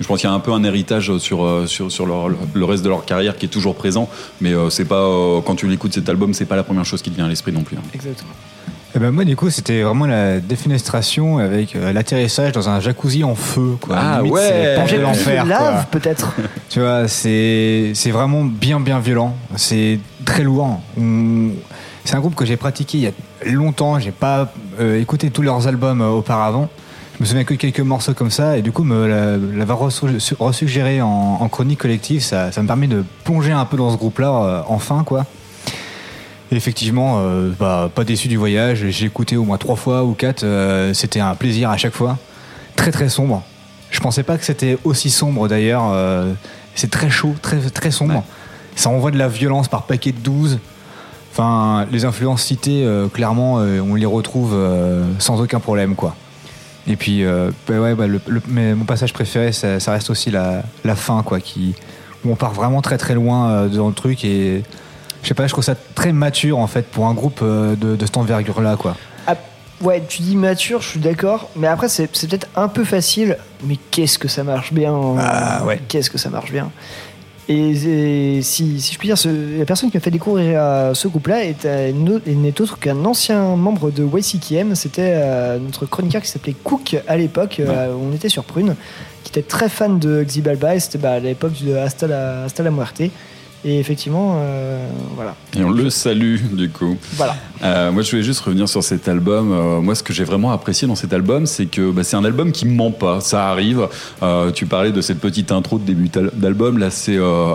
Je 0.00 0.06
pense 0.06 0.20
qu'il 0.20 0.30
y 0.30 0.32
a 0.32 0.34
un 0.34 0.38
peu 0.40 0.52
un 0.52 0.62
héritage 0.62 1.16
sur, 1.18 1.44
euh, 1.44 1.66
sur, 1.66 1.90
sur 1.90 2.06
leur- 2.06 2.28
le 2.54 2.64
reste 2.64 2.84
de 2.84 2.88
leur 2.88 3.04
carrière 3.04 3.36
qui 3.36 3.46
est 3.46 3.48
toujours 3.48 3.74
présent, 3.74 4.08
mais 4.40 4.52
euh, 4.54 4.70
c'est 4.70 4.84
pas 4.84 5.02
euh, 5.02 5.40
quand 5.44 5.56
tu 5.56 5.66
l'écoutes 5.66 5.92
cet 5.92 6.08
album, 6.08 6.32
c'est 6.34 6.44
pas 6.46 6.54
la 6.56 6.62
première 6.62 6.84
chose 6.84 7.02
qui 7.02 7.10
te 7.10 7.16
vient 7.16 7.24
à 7.24 7.28
l'esprit 7.28 7.50
non 7.52 7.62
plus. 7.64 7.76
hein. 7.76 7.82
Exactement. 7.92 8.30
Eh 8.94 8.98
ben 8.98 9.10
moi 9.10 9.24
du 9.24 9.36
coup 9.36 9.50
c'était 9.50 9.82
vraiment 9.82 10.06
la 10.06 10.40
défenestration 10.40 11.38
avec 11.38 11.76
euh, 11.76 11.92
l'atterrissage 11.92 12.52
dans 12.52 12.68
un 12.70 12.80
jacuzzi 12.80 13.22
en 13.22 13.34
feu 13.34 13.76
quoi. 13.80 13.96
Ah 13.98 14.16
Limite, 14.18 14.32
ouais. 14.32 14.76
c'est 14.88 14.96
de 14.96 15.02
l'enfer 15.02 15.44
lave, 15.44 15.86
peut-être. 15.90 16.34
Tu 16.70 16.80
vois 16.80 17.06
c'est 17.06 17.92
c'est 17.94 18.10
vraiment 18.10 18.44
bien 18.44 18.80
bien 18.80 18.98
violent. 18.98 19.34
C'est 19.56 20.00
très 20.24 20.42
lourd. 20.42 20.80
On- 20.98 21.50
C'est 22.04 22.16
un 22.16 22.20
groupe 22.20 22.34
que 22.34 22.46
j'ai 22.46 22.56
pratiqué 22.56 22.98
il 22.98 23.04
y 23.04 23.06
a 23.08 23.12
longtemps. 23.52 23.98
J'ai 23.98 24.10
pas 24.12 24.50
euh, 24.80 24.98
écouté 25.00 25.30
tous 25.30 25.42
leurs 25.42 25.66
albums 25.68 26.00
euh, 26.00 26.08
auparavant. 26.08 26.68
Je 27.18 27.22
me 27.24 27.26
souviens 27.28 27.44
que 27.44 27.52
de 27.52 27.58
quelques 27.58 27.80
morceaux 27.80 28.14
comme 28.14 28.30
ça 28.30 28.56
et 28.56 28.62
du 28.62 28.72
coup 28.72 28.84
me 28.84 29.06
la- 29.06 29.36
l'avoir 29.36 29.80
resu- 29.86 30.34
resuggéré 30.38 31.02
en, 31.02 31.08
en 31.40 31.48
chronique 31.48 31.80
collective 31.80 32.22
ça, 32.22 32.52
ça 32.52 32.62
me 32.62 32.66
permet 32.66 32.86
de 32.86 33.04
plonger 33.24 33.52
un 33.52 33.64
peu 33.66 33.76
dans 33.76 33.90
ce 33.90 33.96
groupe 33.98 34.18
là 34.20 34.64
enfin 34.68 35.02
quoi. 35.04 35.26
Et 36.50 36.56
effectivement, 36.56 37.16
euh, 37.18 37.50
bah, 37.58 37.90
pas 37.94 38.04
déçu 38.04 38.28
du 38.28 38.36
voyage. 38.36 38.86
J'ai 38.88 39.06
écouté 39.06 39.36
au 39.36 39.44
moins 39.44 39.58
trois 39.58 39.76
fois 39.76 40.04
ou 40.04 40.12
quatre. 40.12 40.44
euh, 40.44 40.94
c'était 40.94 41.20
un 41.20 41.34
plaisir 41.34 41.70
à 41.70 41.76
chaque 41.76 41.94
fois. 41.94 42.16
Très 42.76 42.90
très 42.90 43.08
sombre. 43.08 43.42
Je 43.90 44.00
pensais 44.00 44.22
pas 44.22 44.38
que 44.38 44.44
c'était 44.44 44.78
aussi 44.84 45.10
sombre 45.10 45.48
d'ailleurs. 45.48 45.90
euh, 45.92 46.32
c'est 46.74 46.90
très 46.90 47.10
chaud, 47.10 47.34
très 47.42 47.58
très 47.58 47.90
sombre. 47.90 48.22
Ça 48.76 48.88
envoie 48.90 49.10
de 49.10 49.18
la 49.18 49.28
violence 49.28 49.68
par 49.68 49.82
paquet 49.82 50.12
de 50.12 50.18
12. 50.20 50.58
Enfin, 51.32 51.86
les 51.90 52.04
influences 52.04 52.42
citées, 52.42 52.84
clairement, 53.12 53.54
on 53.56 53.94
les 53.94 54.06
retrouve 54.06 54.56
sans 55.18 55.40
aucun 55.40 55.60
problème, 55.60 55.94
quoi. 55.94 56.14
Et 56.86 56.96
puis, 56.96 57.24
bah 57.68 57.78
ouais, 57.80 57.94
bah, 57.94 58.06
le- 58.06 58.20
le- 58.26 58.42
mais 58.48 58.74
mon 58.74 58.84
passage 58.84 59.12
préféré, 59.12 59.52
ça, 59.52 59.78
ça 59.80 59.92
reste 59.92 60.10
aussi 60.10 60.30
la, 60.30 60.62
la 60.84 60.94
fin, 60.96 61.22
quoi, 61.22 61.38
qui, 61.40 61.74
où 62.24 62.30
on 62.30 62.34
part 62.36 62.52
vraiment 62.52 62.80
très 62.80 62.98
très 62.98 63.14
loin 63.14 63.66
dans 63.66 63.88
le 63.88 63.94
truc 63.94 64.24
et 64.24 64.62
je 65.22 65.28
sais 65.28 65.34
pas, 65.34 65.46
je 65.46 65.52
trouve 65.52 65.64
ça 65.64 65.74
très 65.94 66.12
mature 66.12 66.58
en 66.58 66.66
fait 66.66 66.86
pour 66.86 67.06
un 67.06 67.14
groupe 67.14 67.40
euh, 67.42 67.74
de, 67.76 67.96
de 67.96 68.06
cette 68.06 68.16
envergure-là, 68.16 68.76
quoi. 68.76 68.96
Ah, 69.26 69.36
ouais, 69.82 70.02
tu 70.08 70.22
dis 70.22 70.36
mature, 70.36 70.80
je 70.80 70.88
suis 70.88 71.00
d'accord, 71.00 71.50
mais 71.56 71.66
après 71.66 71.88
c'est 71.88 72.06
peut-être 72.06 72.46
un 72.56 72.68
peu 72.68 72.84
facile, 72.84 73.36
mais 73.64 73.76
qu'est-ce 73.90 74.18
que 74.18 74.28
ça 74.28 74.44
marche 74.44 74.72
bien 74.72 74.94
Ah, 75.18 75.64
ouais. 75.66 75.80
Qu'est-ce 75.88 76.10
que 76.10 76.18
ça 76.18 76.30
marche 76.30 76.52
bien 76.52 76.70
et, 77.50 78.36
et 78.36 78.42
si, 78.42 78.78
si 78.78 78.92
je 78.92 78.98
puis 78.98 79.08
dire, 79.08 79.16
ce- 79.16 79.58
la 79.58 79.64
personne 79.64 79.90
qui 79.90 79.96
m'a 79.96 80.02
fait 80.02 80.10
découvrir 80.10 80.60
euh, 80.60 80.92
ce 80.92 81.08
groupe-là 81.08 81.44
est, 81.46 81.64
euh, 81.64 81.92
n'est 82.26 82.60
autre 82.60 82.78
qu'un 82.78 83.02
ancien 83.06 83.56
membre 83.56 83.90
de 83.90 84.04
YCKM. 84.04 84.74
C'était 84.74 85.12
euh, 85.14 85.58
notre 85.58 85.86
chroniqueur 85.86 86.20
qui 86.20 86.28
s'appelait 86.28 86.54
Cook 86.62 86.96
à 87.08 87.16
l'époque. 87.16 87.56
euh, 87.60 87.94
on 87.98 88.14
était 88.14 88.28
sur 88.28 88.44
Prune, 88.44 88.76
qui 89.24 89.30
était 89.30 89.40
très 89.40 89.70
fan 89.70 89.98
de 89.98 90.22
Xibalba. 90.24 90.74
Et 90.74 90.80
c'était 90.80 90.98
bah, 90.98 91.12
à 91.12 91.18
l'époque 91.20 91.54
de 91.64 91.74
Hasta 91.74 92.06
la, 92.06 92.42
Hasta 92.44 92.62
la 92.62 92.70
Muerte. 92.70 93.00
Et 93.64 93.80
effectivement, 93.80 94.36
euh, 94.40 94.88
voilà. 95.16 95.34
Et 95.58 95.64
on 95.64 95.70
le 95.70 95.90
salue 95.90 96.36
du 96.52 96.70
coup. 96.70 96.96
Voilà. 97.14 97.34
Euh, 97.64 97.90
moi, 97.90 98.02
je 98.02 98.10
voulais 98.12 98.22
juste 98.22 98.40
revenir 98.40 98.68
sur 98.68 98.84
cet 98.84 99.08
album. 99.08 99.50
Euh, 99.52 99.80
moi, 99.80 99.94
ce 99.96 100.02
que 100.04 100.12
j'ai 100.12 100.22
vraiment 100.24 100.52
apprécié 100.52 100.86
dans 100.86 100.94
cet 100.94 101.12
album, 101.12 101.44
c'est 101.44 101.66
que 101.66 101.90
bah, 101.90 102.04
c'est 102.04 102.16
un 102.16 102.24
album 102.24 102.52
qui 102.52 102.66
ment 102.66 102.92
pas. 102.92 103.20
Ça 103.20 103.48
arrive. 103.48 103.88
Tu 104.54 104.66
parlais 104.66 104.92
de 104.92 105.00
cette 105.00 105.18
petite 105.18 105.50
intro 105.50 105.78
de 105.78 105.84
début 105.84 106.08
d'al- 106.08 106.30
d'album. 106.34 106.78
Là, 106.78 106.90
c'est 106.90 107.16
euh, 107.16 107.54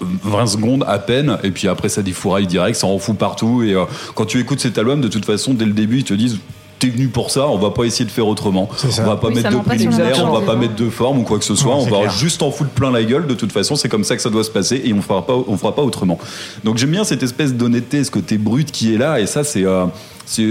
20 0.00 0.46
secondes 0.48 0.84
à 0.88 0.98
peine. 0.98 1.38
Et 1.44 1.52
puis 1.52 1.68
après, 1.68 1.88
ça 1.88 2.02
défouraille 2.02 2.48
direct. 2.48 2.76
Ça 2.76 2.88
en 2.88 2.98
fout 2.98 3.16
partout. 3.16 3.62
Et 3.62 3.76
quand 4.16 4.26
tu 4.26 4.40
écoutes 4.40 4.58
cet 4.60 4.76
album, 4.76 5.00
de 5.00 5.08
toute 5.08 5.24
façon, 5.24 5.54
dès 5.54 5.66
le 5.66 5.72
début, 5.72 5.98
ils 5.98 6.04
te 6.04 6.14
disent. 6.14 6.38
T'es 6.82 6.88
venu 6.88 7.06
pour 7.06 7.30
ça, 7.30 7.46
on 7.46 7.58
va 7.58 7.70
pas 7.70 7.84
essayer 7.84 8.04
de 8.04 8.10
faire 8.10 8.26
autrement. 8.26 8.68
On 8.82 9.02
va 9.04 9.14
pas 9.16 9.28
Oui, 9.28 9.34
mettre 9.36 9.50
de 9.50 9.62
préliminaire, 9.62 10.26
on 10.26 10.32
va 10.32 10.40
pas 10.40 10.56
mettre 10.56 10.74
de 10.74 10.90
forme 10.90 11.20
ou 11.20 11.22
quoi 11.22 11.38
que 11.38 11.44
ce 11.44 11.54
soit. 11.54 11.76
Non, 11.76 11.82
on 11.82 11.84
va 11.84 11.98
clair. 12.00 12.10
juste 12.10 12.42
en 12.42 12.50
foutre 12.50 12.70
plein 12.70 12.90
la 12.90 13.04
gueule. 13.04 13.28
De 13.28 13.34
toute 13.34 13.52
façon, 13.52 13.76
c'est 13.76 13.88
comme 13.88 14.02
ça 14.02 14.16
que 14.16 14.22
ça 14.22 14.30
doit 14.30 14.42
se 14.42 14.50
passer 14.50 14.82
et 14.84 14.92
on 14.92 15.00
fera 15.00 15.24
pas, 15.24 15.36
on 15.46 15.56
fera 15.56 15.76
pas 15.76 15.82
autrement. 15.82 16.18
Donc 16.64 16.78
j'aime 16.78 16.90
bien 16.90 17.04
cette 17.04 17.22
espèce 17.22 17.54
d'honnêteté, 17.54 18.02
ce 18.02 18.10
côté 18.10 18.36
brut 18.36 18.72
qui 18.72 18.92
est 18.92 18.98
là 18.98 19.20
et 19.20 19.26
ça 19.26 19.44
c'est, 19.44 19.64
euh, 19.64 19.86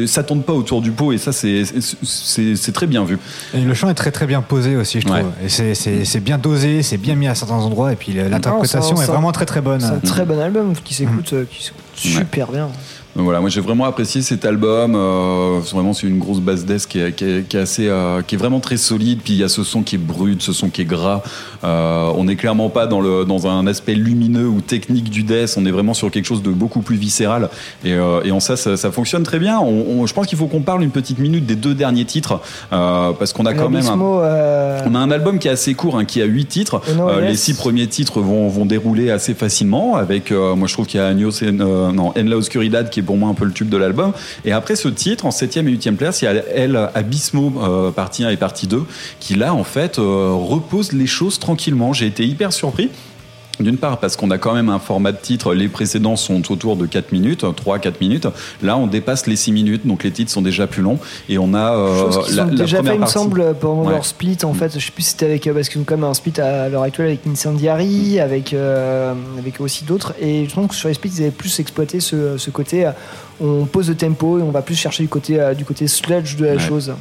ça 0.08 0.24
tourne 0.24 0.41
pas 0.41 0.53
autour 0.53 0.82
du 0.82 0.91
pot 0.91 1.12
et 1.12 1.18
ça 1.18 1.34
c'est, 1.34 1.66
très 2.74 2.88
bien 2.88 3.03
vu. 3.03 3.20
Et 3.53 3.60
le 3.60 3.74
chant 3.74 3.90
est 3.90 3.94
très 3.94 4.12
très 4.12 4.26
bien 4.26 4.41
posé 4.41 4.78
aussi, 4.78 5.02
je 5.02 5.08
trouve. 5.08 5.18
Ouais. 5.18 5.26
Et 5.44 5.76
c'est- 5.76 6.20
bien 6.22 6.38
dosé, 6.38 6.82
c'est 6.82 6.98
bien 6.98 7.16
mis 7.16 7.28
à 7.28 7.36
certains 7.36 7.56
endroits, 7.56 7.91
et 7.91 7.98
puis 7.98 8.14
l'interprétation 8.14 9.02
est 9.02 9.06
vraiment 9.06 9.34
très 9.34 9.45
très 9.45 9.60
bonne. 9.60 9.82
C'est 9.82 9.88
un 9.88 9.99
très 9.99 10.24
bon 10.24 10.40
album 10.40 10.76
qui 10.82 10.94
s'écoute 10.94 11.34
euh, 11.34 11.44
qui 11.52 11.62
s'écoute 11.62 11.82
super 11.94 12.53
bien. 12.53 12.70
Donc 13.16 13.26
voilà, 13.26 13.42
moi 13.42 13.50
j'ai 13.50 13.60
vraiment 13.60 13.86
apprécié 13.86 14.22
cet 14.22 14.46
album. 14.46 14.96
Euh, 14.96 15.60
c'est 15.66 15.76
vraiment 15.76 15.92
c'est 15.94 16.08
une 16.08 16.20
grosse 16.20 16.40
basse 16.40 16.64
desk 16.66 16.90
qui 16.90 17.00
est, 17.00 17.12
qui 17.14 17.26
est- 17.26 17.48
qui 17.48 17.58
est 17.58 17.60
assez, 17.60 17.88
euh, 17.90 18.22
qui 18.22 18.36
est 18.36 18.38
vraiment 18.38 18.60
très 18.62 18.78
solide. 18.78 19.20
Puis 19.24 19.34
il 19.34 19.40
y 19.40 19.44
a 19.44 19.50
ce 19.50 19.64
son 19.64 19.82
qui 19.84 19.96
est 19.96 19.98
brut, 19.98 20.42
ce 20.42 20.54
son 20.54 20.70
qui 20.70 20.82
est 20.82 20.86
gras. 20.86 21.22
Euh, 21.66 22.10
on 22.16 22.24
n'est 22.24 22.38
clairement 22.38 22.70
pas 22.70 22.88
dans 22.88 23.02
le 23.02 23.26
dans 23.26 23.48
un 23.48 23.68
aspect 23.68 23.96
lumineux 23.96 24.48
ou 24.48 24.62
technique 24.62 25.10
du 25.10 25.24
death. 25.24 25.56
On 25.58 25.66
est 25.66 25.72
vraiment 25.72 25.94
sur 25.94 26.10
quelque 26.10 26.26
chose 26.26 26.42
de 26.42 26.52
beaucoup 26.52 26.82
plus 26.82 26.96
viscéral. 26.96 27.50
Et, 27.84 27.94
euh, 27.94 28.22
et 28.24 28.32
en 28.32 28.40
ça, 28.40 28.56
ça, 28.56 28.78
ça 28.78 28.92
fonctionne 28.92 29.24
très 29.24 29.40
bien. 29.40 29.60
On, 29.60 30.02
on- 30.02 30.06
je 30.06 30.14
pense 30.14 30.28
qu'il 30.28 30.38
faut 30.38 30.48
qu'on 30.48 30.62
parle 30.62 30.82
une 30.82 30.92
petite 30.92 31.20
minute 31.20 31.46
des 31.46 31.56
deux 31.58 31.74
derniers 31.74 32.06
titres 32.06 32.40
parce 32.70 33.34
qu'on 33.34 33.46
a 33.46 33.54
quand 33.54 33.70
même 33.70 33.82
un, 33.88 33.98
on 34.88 34.96
a 34.96 35.00
un 35.00 35.12
album 35.12 35.38
qui 35.38 35.48
est 35.48 35.52
assez 35.52 35.74
court, 35.74 35.98
hein, 35.98 36.06
qui 36.06 36.22
a 36.22 36.26
8 36.26 36.46
titres. 36.46 36.82
Yes. 37.20 37.30
Les 37.30 37.36
six 37.36 37.54
premiers 37.56 37.88
titres 37.88 38.22
vont, 38.22 38.48
vont 38.48 38.66
dérouler 38.66 39.12
assez 39.12 39.34
facilement. 39.34 39.96
Avec, 39.96 40.32
moi, 40.32 40.68
je 40.68 40.74
trouve 40.74 40.86
qu'il 40.88 41.00
y 41.00 41.04
a 41.04 41.08
euh, 41.08 41.92
non, 41.92 42.10
En 42.10 42.14
la 42.16 42.38
Oscuridad 42.38 42.90
qui 42.90 43.00
est 43.00 43.01
pour 43.02 43.18
moi 43.18 43.30
un 43.30 43.34
peu 43.34 43.45
le 43.45 43.52
tube 43.52 43.69
de 43.69 43.78
l'album. 43.78 44.14
Et 44.45 44.52
après 44.52 44.76
ce 44.76 44.88
titre, 44.88 45.26
en 45.26 45.32
7 45.32 45.57
et 45.57 45.61
8 45.61 45.91
place, 45.98 46.22
il 46.22 46.26
y 46.26 46.28
a 46.28 46.34
El 46.34 46.76
Abismo, 46.94 47.53
euh, 47.61 47.91
partie 47.91 48.23
1 48.23 48.30
et 48.30 48.38
partie 48.38 48.68
2, 48.68 48.84
qui 49.19 49.36
là, 49.36 49.53
en 49.53 49.64
fait, 49.64 49.99
euh, 49.99 50.32
repose 50.34 50.94
les 50.94 51.07
choses 51.07 51.40
tranquillement. 51.40 51.94
J'ai 51.94 52.07
été 52.07 52.26
hyper 52.26 52.53
surpris. 52.53 52.90
D'une 53.64 53.78
part, 53.78 54.00
parce 54.00 54.16
qu'on 54.16 54.32
a 54.32 54.38
quand 54.38 54.54
même 54.54 54.70
un 54.70 54.80
format 54.80 55.12
de 55.12 55.18
titre, 55.18 55.54
les 55.54 55.68
précédents 55.68 56.16
sont 56.16 56.52
autour 56.52 56.76
de 56.78 56.86
4 56.86 57.12
minutes, 57.12 57.44
3-4 57.44 57.94
minutes. 58.02 58.28
Là, 58.62 58.78
on 58.78 58.88
dépasse 58.88 59.28
les 59.28 59.36
6 59.36 59.52
minutes, 59.52 59.86
donc 59.88 60.04
les 60.04 60.12
titres 60.12 60.32
sont 60.32 60.42
déjà 60.42 60.68
plus 60.68 60.82
longs. 60.82 61.00
Et 61.30 61.38
on 61.38 61.54
a 61.54 61.76
euh, 61.78 62.10
la, 62.36 62.46
la 62.46 62.50
déjà 62.52 62.66
fait, 62.66 62.76
première 62.78 62.94
il 62.94 62.98
me 62.98 63.00
partie. 63.02 63.14
semble, 63.14 63.56
pendant 63.60 63.84
Ouais. 63.86 63.94
leur 63.94 64.06
split. 64.06 64.38
En 64.44 64.54
fait, 64.54 64.78
je 64.78 64.86
sais 64.86 64.92
plus 64.92 65.04
si 65.04 65.12
c'était 65.12 65.26
avec. 65.26 65.48
euh, 65.48 65.54
Parce 65.54 65.70
qu'ils 65.70 65.82
ont 65.82 65.84
quand 65.84 65.96
même 65.98 66.10
un 66.10 66.14
split 66.14 66.40
à 66.40 66.70
l'heure 66.70 66.84
actuelle 66.84 67.08
avec 67.08 67.26
Incendiary, 67.28 68.20
avec, 68.20 68.54
euh, 68.54 69.14
avec 69.38 69.60
aussi 69.62 69.84
d'autres. 69.86 70.14
Et 70.20 70.48
je 70.48 70.54
pense 70.54 70.68
que 70.70 70.76
sur 70.76 70.88
les 70.88 70.94
splits, 70.96 71.12
ils 71.18 71.22
avaient 71.22 71.32
plus 71.32 71.60
exploité 71.60 72.00
ce, 72.00 72.38
ce 72.38 72.50
côté. 72.50 72.90
On 73.42 73.66
pose 73.66 73.90
le 73.90 73.96
tempo 73.96 74.38
et 74.38 74.42
on 74.42 74.52
va 74.52 74.62
plus 74.62 74.76
chercher 74.76 75.04
du 75.04 75.10
côté, 75.10 75.40
euh, 75.40 75.54
du 75.54 75.66
côté 75.66 75.88
sludge 75.88 76.36
de 76.38 76.46
la 76.46 76.54
Ouais. 76.54 76.60
chose. 76.60 76.94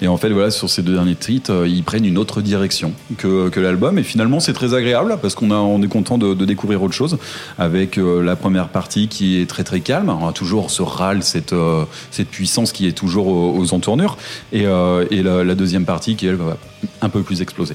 Et 0.00 0.08
en 0.08 0.16
fait, 0.16 0.30
voilà, 0.30 0.50
sur 0.50 0.68
ces 0.70 0.82
deux 0.82 0.94
derniers 0.94 1.14
titres, 1.14 1.52
euh, 1.52 1.68
ils 1.68 1.84
prennent 1.84 2.04
une 2.06 2.18
autre 2.18 2.40
direction 2.40 2.92
que, 3.18 3.48
que 3.50 3.60
l'album. 3.60 3.98
Et 3.98 4.02
finalement, 4.02 4.40
c'est 4.40 4.52
très 4.54 4.74
agréable 4.74 5.16
parce 5.20 5.34
qu'on 5.34 5.50
on 5.50 5.82
est 5.82 5.88
content 5.88 6.18
de, 6.18 6.34
de 6.34 6.44
découvrir 6.44 6.82
autre 6.82 6.94
chose 6.94 7.18
avec 7.58 7.98
euh, 7.98 8.22
la 8.22 8.34
première 8.36 8.68
partie 8.68 9.08
qui 9.08 9.40
est 9.40 9.46
très 9.46 9.64
très 9.64 9.80
calme. 9.80 10.08
On 10.08 10.26
a 10.26 10.32
toujours 10.32 10.70
ce 10.70 10.82
râle, 10.82 11.22
cette, 11.22 11.52
euh, 11.52 11.84
cette 12.10 12.28
puissance 12.28 12.72
qui 12.72 12.86
est 12.86 12.92
toujours 12.92 13.26
aux, 13.28 13.54
aux 13.58 13.74
entournures. 13.74 14.16
Et, 14.52 14.62
et 14.62 15.22
la, 15.22 15.44
la 15.44 15.54
deuxième 15.54 15.84
partie 15.84 16.16
qui, 16.16 16.26
elle, 16.26 16.36
va 16.36 16.56
un 17.00 17.08
peu 17.08 17.22
plus 17.22 17.42
exploser. 17.42 17.74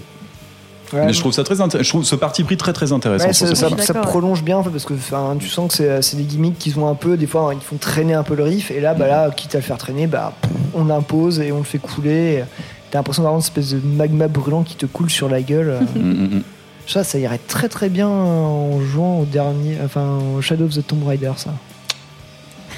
Ouais, 0.93 1.05
Mais 1.05 1.13
je 1.13 1.19
trouve 1.19 1.33
ça 1.33 1.43
très 1.43 1.55
je 1.55 1.89
trouve 1.89 2.03
ce 2.03 2.15
parti 2.15 2.43
pris 2.43 2.57
très 2.57 2.73
très 2.73 2.91
intéressant. 2.91 3.27
Ouais, 3.27 3.33
ça, 3.33 3.93
prolonge 3.93 4.43
bien 4.43 4.57
en 4.57 4.63
fait, 4.63 4.69
parce 4.69 4.85
que 4.85 4.93
enfin, 4.93 5.35
tu 5.39 5.47
sens 5.47 5.69
que 5.69 5.73
c'est 5.73 6.01
c'est 6.01 6.17
des 6.17 6.23
gimmicks 6.23 6.57
qui 6.57 6.73
ont 6.77 6.87
un 6.87 6.95
peu, 6.95 7.17
des 7.17 7.27
fois 7.27 7.53
ils 7.53 7.61
font 7.61 7.77
traîner 7.77 8.13
un 8.13 8.23
peu 8.23 8.35
le 8.35 8.43
riff 8.43 8.71
et 8.71 8.79
là, 8.79 8.93
bah, 8.93 9.07
là 9.07 9.29
quitte 9.31 9.55
à 9.55 9.57
le 9.57 9.63
faire 9.63 9.77
traîner, 9.77 10.07
bah, 10.07 10.33
on 10.73 10.89
impose 10.89 11.39
et 11.39 11.51
on 11.51 11.57
le 11.57 11.63
fait 11.63 11.79
couler. 11.79 12.43
T'as 12.89 12.99
l'impression 12.99 13.23
d'avoir 13.23 13.37
une 13.37 13.43
espèce 13.43 13.71
de 13.71 13.81
magma 13.85 14.27
brûlant 14.29 14.63
qui 14.63 14.75
te 14.75 14.85
coule 14.85 15.09
sur 15.09 15.29
la 15.29 15.41
gueule. 15.41 15.79
Mm, 15.95 15.99
mm, 15.99 16.35
mm. 16.37 16.43
Ça, 16.85 17.03
ça 17.03 17.17
irait 17.19 17.39
très 17.39 17.67
très 17.67 17.89
bien 17.89 18.07
en 18.07 18.79
jouant 18.79 19.19
au 19.19 19.25
dernier, 19.25 19.77
enfin 19.83 20.19
au 20.37 20.41
Shadow 20.41 20.65
of 20.65 20.73
the 20.73 20.87
Tomb 20.87 21.05
Raider, 21.05 21.33
ça. 21.35 21.53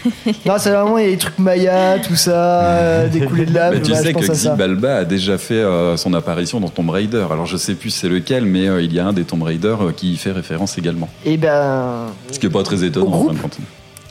non, 0.46 0.54
c'est 0.58 0.70
vraiment 0.72 0.98
il 0.98 1.06
y 1.06 1.08
a 1.08 1.12
des 1.12 1.18
trucs 1.18 1.40
Maya, 1.40 2.00
tout 2.00 2.16
ça, 2.16 2.32
euh, 2.32 3.08
des 3.12 3.22
coulées 3.22 3.46
de 3.46 3.54
lave. 3.54 3.74
Bah, 3.76 3.80
tu 3.84 3.94
sais 3.94 4.04
je 4.08 4.12
pense 4.12 4.26
que 4.28 4.32
à 4.32 4.36
ça. 4.36 4.50
Xibalba 4.52 4.98
a 4.98 5.06
déjà 5.06 5.38
fait 5.38 5.56
euh, 5.56 5.98
son 5.98 6.14
apparition 6.14 6.60
dans 6.60 6.70
Tomb 6.70 6.90
Raider. 6.90 7.26
Alors 7.32 7.46
je 7.46 7.58
sais 7.58 7.76
plus 7.76 7.90
c'est 7.90 8.10
lequel, 8.10 8.46
mais 8.46 8.68
euh, 8.68 8.82
il 8.82 8.94
y 8.94 9.00
a 9.00 9.06
un 9.08 9.14
des 9.14 9.24
Tomb 9.24 9.44
Raider 9.44 9.76
euh, 9.82 9.92
qui 9.96 10.14
y 10.14 10.18
fait 10.18 10.32
référence 10.32 10.78
également. 10.78 11.10
Et 11.26 11.38
ben, 11.38 12.08
Ce 12.32 12.40
qui 12.40 12.46
est 12.46 12.50
pas 12.50 12.64
très 12.64 12.84
étonnant 12.84 13.12
en 13.14 13.28
fin 13.28 13.34
de 13.34 13.40
compte. 13.40 13.58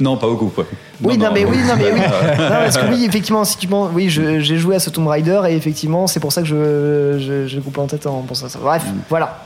Non, 0.01 0.17
pas 0.17 0.29
au 0.29 0.37
groupe. 0.37 0.57
ouais. 0.59 0.65
Oui, 1.03 1.19
non, 1.19 1.31
mais 1.35 1.45
oui, 1.45 1.57
non, 1.67 1.75
mais 1.77 1.91
oui. 1.93 2.01
Non, 2.39 2.49
parce 2.49 2.79
que 2.79 2.87
oui, 2.89 3.05
effectivement, 3.05 3.45
si 3.45 3.57
tu 3.59 3.67
penses, 3.67 3.91
oui, 3.93 4.09
j'ai 4.09 4.57
joué 4.57 4.77
à 4.77 4.79
ce 4.79 4.91
Tomb 4.91 5.09
Raider 5.09 5.41
et 5.49 5.57
effectivement, 5.57 6.07
c'est 6.07 6.21
pour 6.21 6.31
ça 6.33 6.41
que 6.43 6.47
je, 6.47 7.19
je, 7.19 7.49
je 7.49 7.59
coupe 7.61 7.79
en 7.79 7.87
tête 7.89 8.07
en 8.07 8.21
pensant 8.23 8.47
à 8.47 8.49
ça. 8.49 8.61
Bref, 8.63 8.85
Mm. 8.87 8.99
voilà. 9.09 9.39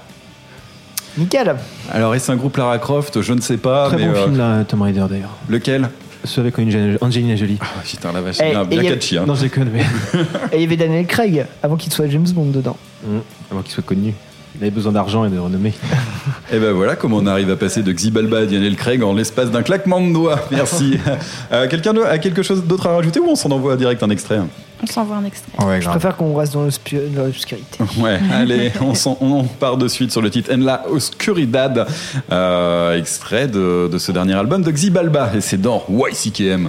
Nickel. 1.17 1.55
Alors 1.91 2.15
est-ce 2.15 2.31
un 2.33 2.37
groupe 2.37 2.57
Lara 2.57 2.79
Croft? 2.79 3.21
Je 3.21 3.33
ne 3.33 3.41
sais 3.41 3.57
pas. 3.59 3.89
Très 3.89 3.97
mais, 3.99 4.07
bon 4.07 4.13
euh, 4.19 4.25
film 4.25 4.37
là, 4.39 4.65
Tomb 4.65 4.83
Raider 4.83 5.05
d'ailleurs. 5.09 5.37
Lequel? 5.49 5.89
Ceux 6.25 6.41
avec 6.43 6.57
Angelina 6.59 7.37
Jolie. 7.37 7.59
Ah, 7.61 7.67
putain, 7.85 8.13
la 8.13 8.21
vache, 8.21 8.37
Eh, 8.41 8.51
bien, 8.51 8.63
et 8.63 8.67
bien 8.67 8.83
y 8.83 8.87
a- 8.87 8.91
catchy. 8.93 9.19
Hein. 9.19 9.25
Non, 9.27 9.35
je 9.35 9.43
déconne, 9.43 9.71
mais. 9.73 9.81
Et 10.53 10.57
il 10.57 10.61
y 10.61 10.65
avait 10.65 10.77
Daniel 10.77 11.07
Craig 11.07 11.47
avant 11.63 11.77
qu'il 11.77 11.93
soit 11.93 12.07
James 12.09 12.29
Bond 12.33 12.51
dedans. 12.51 12.77
Hum, 13.07 13.23
Avant 13.51 13.63
qu'il 13.63 13.73
soit 13.73 13.83
connu. 13.83 14.15
Il 14.55 14.63
avait 14.63 14.71
besoin 14.71 14.93
d'argent 14.93 15.25
et 15.25 15.31
de 15.31 15.39
renommée. 15.39 15.73
Et 16.53 16.59
ben 16.59 16.73
voilà 16.73 16.95
comment 16.95 17.17
on 17.17 17.27
arrive 17.27 17.51
à 17.51 17.57
passer 17.57 17.83
de 17.83 17.91
Xibalba 17.91 18.41
à 18.41 18.45
Daniel 18.45 18.77
Craig 18.77 19.03
en 19.03 19.15
l'espace 19.15 19.51
d'un 19.51 19.63
claquement 19.63 19.99
de 20.07 20.13
doigts. 20.13 20.41
Merci. 20.51 20.99
Euh, 21.53 21.67
Quelqu'un 21.69 21.95
d'autre 21.95 22.09
a 22.09 22.19
quelque 22.19 22.43
chose 22.43 22.63
d'autre 22.65 22.87
à 22.87 22.95
rajouter 22.97 23.19
ou 23.19 23.29
on 23.29 23.35
s'en 23.35 23.51
envoie 23.51 23.77
direct 23.77 24.03
un 24.03 24.11
extrait 24.11 24.39
On 24.83 24.87
s'envoie 24.87 25.17
un 25.17 25.25
extrait. 25.25 25.65
Ouais, 25.65 25.81
Je 25.81 25.89
préfère 25.89 26.17
qu'on 26.17 26.35
reste 26.35 26.55
dans 26.55 26.65
l'obscu- 26.67 27.09
dans 27.15 27.25
l'obscurité. 27.25 27.79
Ouais, 27.99 28.19
allez, 28.33 28.73
on, 29.21 29.45
part 29.45 29.77
de 29.77 29.87
suite 29.89 30.11
sur 30.11 30.21
le 30.21 30.31
titre 30.31 30.51
En 30.53 30.59
la 30.59 30.89
Oscuridad, 30.89 31.87
euh, 32.33 32.99
extrait 32.99 33.47
de, 33.47 33.89
de 33.91 33.99
ce 33.99 34.11
dernier 34.13 34.35
album 34.35 34.63
de 34.63 34.71
Xibalba, 34.71 35.31
et 35.37 35.41
c'est 35.41 35.61
dans 35.61 35.85
YCKM. 35.89 36.69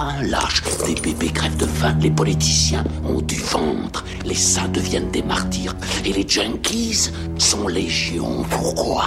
Un 0.00 0.22
lâche. 0.22 0.62
Les 0.86 0.94
bébés 0.94 1.30
crèvent 1.30 1.56
de 1.56 1.66
faim, 1.66 1.96
les 2.00 2.10
politiciens 2.10 2.84
ont 3.04 3.20
du 3.20 3.36
ventre, 3.36 4.04
les 4.24 4.34
saints 4.34 4.68
deviennent 4.68 5.10
des 5.10 5.22
martyrs, 5.22 5.74
et 6.04 6.12
les 6.12 6.26
junkies 6.28 7.10
sont 7.38 7.68
légion. 7.68 8.44
Pourquoi? 8.50 9.04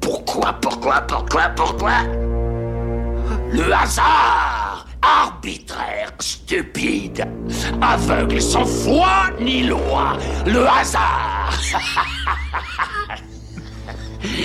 Pourquoi, 0.00 0.52
pourquoi, 0.60 1.00
pourquoi, 1.02 1.48
pourquoi? 1.56 2.02
Le 3.52 3.72
hasard 3.72 4.86
Arbitraire, 5.02 6.12
stupide, 6.18 7.26
aveugle, 7.82 8.40
sans 8.40 8.64
foi 8.64 9.30
ni 9.38 9.64
loi. 9.64 10.16
Le 10.46 10.66
hasard 10.66 11.52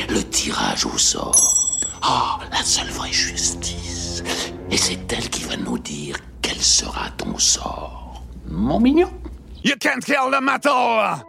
Le 0.10 0.22
tirage 0.22 0.86
au 0.86 0.98
sort. 0.98 1.34
Oh, 2.04 2.44
la 2.52 2.62
seule 2.64 2.90
vraie 2.90 3.12
justice. 3.12 4.24
Et 4.72 4.78
c'est 4.78 5.12
elle 5.12 5.30
qui 5.30 5.44
va 5.44 5.58
nous 5.58 5.80
dire 5.80 6.18
quel 6.42 6.58
sera 6.58 7.10
ton 7.18 7.38
sort. 7.38 8.24
Mon 8.46 8.80
mignon. 8.80 9.10
You 9.64 9.76
can't 9.80 10.04
kill 10.04 10.32
the 10.32 10.42
metal! 10.42 11.29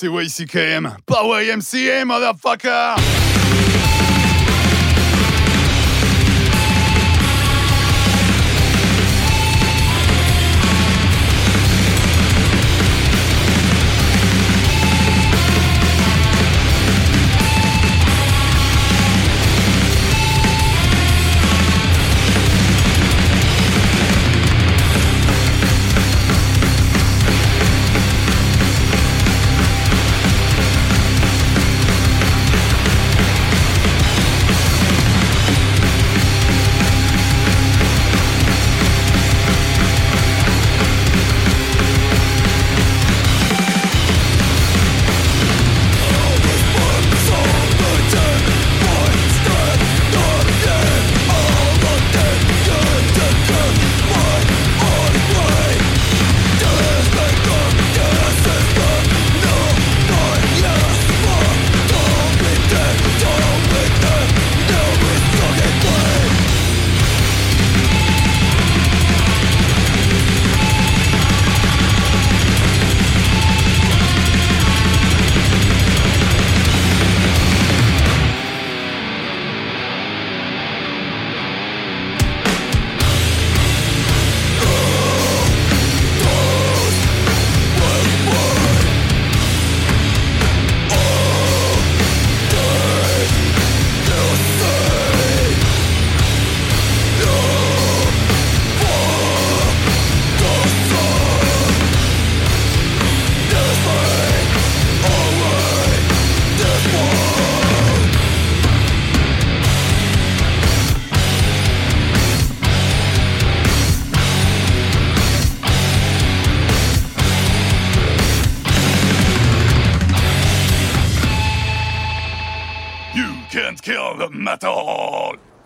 C'est 0.00 0.08
YCKM, 0.08 0.96
pas 1.04 1.24
YMCA, 1.42 2.06
motherfucker! 2.06 3.19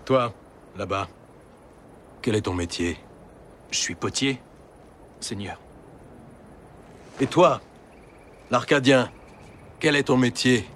Toi, 0.05 0.33
là-bas, 0.77 1.09
quel 2.21 2.35
est 2.35 2.43
ton 2.43 2.55
métier 2.55 2.99
Je 3.71 3.79
suis 3.79 3.95
potier, 3.95 4.41
Seigneur. 5.21 5.59
Et 7.21 7.27
toi, 7.27 7.61
l'Arcadien, 8.51 9.11
quel 9.81 9.97
est 9.97 10.05
ton 10.05 10.17
métier 10.17 10.69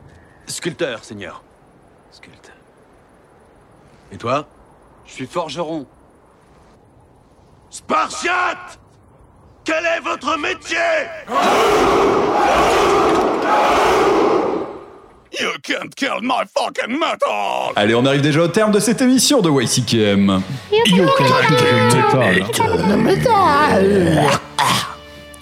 Sculpteur, 0.46 1.04
Seigneur. 1.04 1.42
Sculpteur. 2.10 2.54
Et 4.12 4.16
toi 4.16 4.46
Je 5.04 5.12
suis 5.12 5.26
forgeron. 5.26 5.86
Spartiate! 7.70 8.80
Quel 9.64 9.84
est 9.84 10.00
votre 10.00 10.38
métier? 10.38 10.78
You 15.40 15.50
can't 15.62 15.94
kill 15.94 16.20
my 16.20 16.42
fucking 16.52 16.98
metal! 16.98 17.72
Allez, 17.76 17.94
on 17.94 18.04
arrive 18.04 18.22
déjà 18.22 18.42
au 18.42 18.48
terme 18.48 18.72
de 18.72 18.80
cette 18.80 19.00
émission 19.00 19.40
de 19.40 19.48
YCKM. 19.48 20.42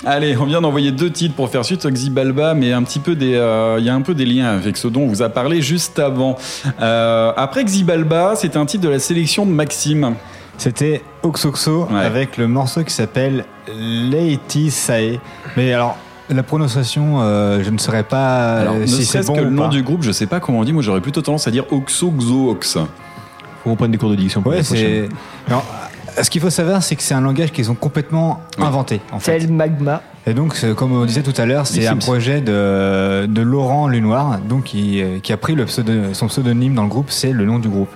Allez, 0.05 0.37
on 0.37 0.45
vient 0.45 0.61
d'envoyer 0.61 0.93
deux 0.93 1.11
titres 1.11 1.35
pour 1.35 1.49
faire 1.49 1.65
suite 1.65 1.87
au 1.87 1.91
Xibalba, 1.91 2.53
mais 2.53 2.73
un 2.73 2.83
petit 2.83 2.99
peu 2.99 3.15
des, 3.15 3.37
euh, 3.37 3.77
il 3.79 3.87
y 3.87 3.89
a 3.89 3.95
un 3.95 4.03
peu 4.03 4.15
des 4.15 4.27
liens 4.27 4.49
avec 4.49 4.77
ce 4.77 4.89
dont 4.89 5.03
on 5.03 5.07
vous 5.07 5.23
a 5.23 5.31
parlé 5.31 5.63
juste 5.63 5.99
avant. 5.99 6.37
Euh, 6.83 7.33
après 7.35 7.65
Xibalba, 7.65 8.37
c'était 8.37 8.59
un 8.59 8.67
titre 8.67 8.85
de 8.85 8.91
la 8.91 8.99
sélection 8.99 9.47
de 9.47 9.51
Maxime. 9.53 10.15
C'était 10.59 11.03
Oxoxo 11.23 11.89
avec 11.95 12.37
le 12.37 12.49
morceau 12.49 12.85
qui 12.85 12.93
s'appelle 12.93 13.47
Leiti 13.69 14.71
Sae. 14.71 15.19
Mais 15.57 15.73
alors, 15.73 15.97
la 16.31 16.43
prononciation, 16.43 17.21
euh, 17.21 17.63
je 17.63 17.71
ne 17.71 17.79
saurais 17.79 18.03
pas 18.03 18.61
Alors, 18.61 18.75
euh, 18.75 18.81
ne 18.81 18.87
si 18.87 19.05
c'est 19.05 19.25
bon 19.27 19.35
que 19.35 19.41
le 19.41 19.47
ou 19.47 19.51
nom 19.51 19.63
pas. 19.65 19.69
du 19.69 19.83
groupe, 19.83 20.03
je 20.03 20.13
sais 20.13 20.27
pas 20.27 20.41
comment 20.41 20.59
on 20.61 20.65
dit, 20.65 20.73
moi 20.73 20.83
j'aurais 20.83 21.01
plutôt 21.01 21.23
tendance 21.23 21.47
à 21.47 21.51
dire 21.51 21.65
Oxo 21.71 22.11
Xo 22.11 22.51
Ox. 22.51 22.75
Faut 23.63 23.71
qu'on 23.71 23.77
prenne 23.77 23.91
des 23.93 23.99
cours 23.99 24.11
de 24.11 24.17
diction 24.17 24.43
pour 24.43 24.51
Ouais, 24.53 24.59
la 24.59 24.63
c'est. 24.65 24.75
prochaine. 24.75 25.09
Alors, 25.49 25.65
ce 26.23 26.31
qu'il 26.31 26.41
faut 26.41 26.51
savoir, 26.51 26.83
c'est 26.83 26.97
que 26.97 27.03
c'est 27.03 27.15
un 27.15 27.21
langage 27.21 27.53
qu'ils 27.53 27.71
ont 27.71 27.75
complètement 27.75 28.41
inventé. 28.59 29.01
En 29.13 29.19
fait. 29.19 29.39
Tel 29.39 29.53
magma. 29.53 30.03
Et 30.27 30.35
donc, 30.35 30.57
c'est- 30.57 30.75
comme 30.75 30.93
on 30.93 31.05
disait 31.05 31.23
tout 31.23 31.35
à 31.41 31.47
l'heure, 31.47 31.67
c'est 31.67 31.87
un 31.87 31.97
projet 31.97 32.41
de, 32.41 33.27
de 33.27 33.43
Laurent 33.43 33.87
Lunoir, 33.89 34.39
donc 34.41 34.65
qui, 34.65 35.03
qui 35.23 35.33
a 35.33 35.37
pris 35.37 35.55
le 35.55 35.65
pseudo- 35.67 36.13
son 36.15 36.27
pseudonyme 36.29 36.75
dans 36.75 36.83
le 36.83 36.89
groupe, 36.89 37.11
c'est 37.11 37.33
le 37.33 37.45
nom 37.45 37.59
du 37.59 37.69
groupe. 37.69 37.91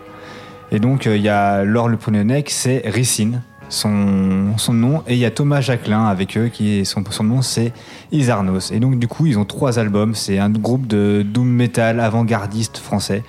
Et 0.72 0.78
donc, 0.78 1.06
euh, 1.08 1.16
il 1.16 1.22
y 1.22 1.28
a 1.28 1.64
Laure 1.64 1.88
Le 1.88 1.96
Prenonec, 1.96 2.48
c'est 2.50 2.82
Ricine, 2.86 3.42
son, 3.70 4.56
son 4.58 4.72
nom, 4.74 5.02
et 5.06 5.14
il 5.14 5.18
y 5.20 5.24
a 5.24 5.30
Thomas 5.30 5.60
Jacquelin 5.62 6.04
avec 6.06 6.36
eux, 6.36 6.48
qui 6.48 6.80
est, 6.80 6.84
son, 6.84 7.02
son 7.10 7.24
nom 7.24 7.40
c'est 7.40 7.72
Isarnos. 8.12 8.70
Et 8.72 8.80
donc, 8.80 8.98
du 8.98 9.08
coup, 9.08 9.24
ils 9.26 9.38
ont 9.38 9.44
trois 9.46 9.78
albums, 9.78 10.14
c'est 10.14 10.38
un 10.38 10.50
groupe 10.50 10.86
de 10.86 11.22
doom 11.26 11.48
metal 11.48 12.00
avant-gardiste 12.00 12.76
français. 12.78 13.22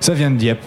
Ça 0.00 0.14
vient 0.14 0.30
de 0.30 0.36
Dieppe. 0.36 0.60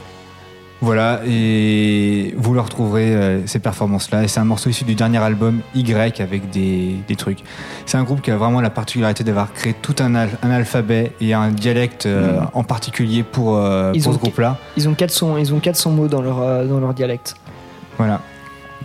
Voilà, 0.84 1.22
et 1.28 2.34
vous 2.40 2.56
le 2.56 2.60
retrouverez, 2.60 3.14
euh, 3.14 3.46
ces 3.46 3.60
performances-là. 3.60 4.24
Et 4.24 4.28
c'est 4.28 4.40
un 4.40 4.46
morceau 4.46 4.72
issu 4.72 4.84
du 4.84 4.96
dernier 4.96 5.20
album 5.20 5.60
Y 5.76 6.20
avec 6.20 6.50
des, 6.50 6.96
des 7.08 7.16
trucs. 7.16 7.44
C'est 7.86 8.00
un 8.00 8.04
groupe 8.04 8.22
qui 8.22 8.32
a 8.32 8.36
vraiment 8.38 8.62
la 8.62 8.72
particularité 8.72 9.24
d'avoir 9.24 9.54
créé 9.54 9.76
tout 9.80 9.94
un, 10.00 10.16
al- 10.16 10.32
un 10.42 10.50
alphabet 10.50 11.12
et 11.22 11.36
un 11.36 11.50
dialecte 11.52 12.08
euh, 12.08 12.40
Mm. 12.42 12.48
en 12.54 12.64
particulier 12.64 13.22
pour, 13.22 13.58
euh, 13.58 13.92
Ils 13.94 14.02
pour 14.02 14.12
ont- 14.12 14.16
ce 14.16 14.20
groupe-là. 14.22 14.58
Ils 14.76 14.90
ont 14.90 14.96
400, 14.96 15.38
ils 15.38 15.54
ont 15.54 15.60
400 15.60 15.92
mots 15.92 16.08
dans 16.08 16.24
leur, 16.24 16.66
dans 16.66 16.80
leur 16.80 16.96
dialecte. 16.96 17.36
Voilà. 18.00 18.20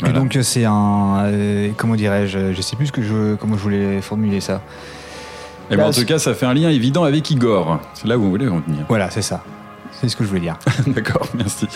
Voilà. 0.01 0.15
Et 0.15 0.19
donc 0.21 0.39
c'est 0.43 0.65
un... 0.65 1.25
euh, 1.25 1.71
comment 1.77 1.95
dirais-je 1.97 2.53
Je 2.53 2.63
sais 2.63 2.77
plus 2.77 2.87
ce 2.87 2.93
que 2.93 3.03
je, 3.03 3.35
comment 3.37 3.57
je 3.57 3.63
voulais 3.63 4.01
formuler 4.03 4.41
ça. 4.41 4.61
Et 5.71 5.77
ben, 5.77 5.87
en 5.87 5.91
tout 5.91 6.05
cas, 6.05 6.19
ça 6.19 6.33
fait 6.35 6.47
un 6.47 6.55
lien 6.55 6.71
évident 6.71 7.03
avec 7.05 7.29
Igor. 7.31 7.81
C'est 7.95 8.07
là 8.07 8.17
où 8.17 8.25
on 8.25 8.29
voulait 8.29 8.47
en 8.49 8.61
venir. 8.61 8.85
Voilà, 8.89 9.11
c'est 9.11 9.23
ça. 9.23 9.43
C'est 10.07 10.11
ce 10.13 10.17
que 10.17 10.23
je 10.23 10.29
voulais 10.29 10.41
dire. 10.41 10.57
D'accord, 10.87 11.27
merci. 11.37 11.67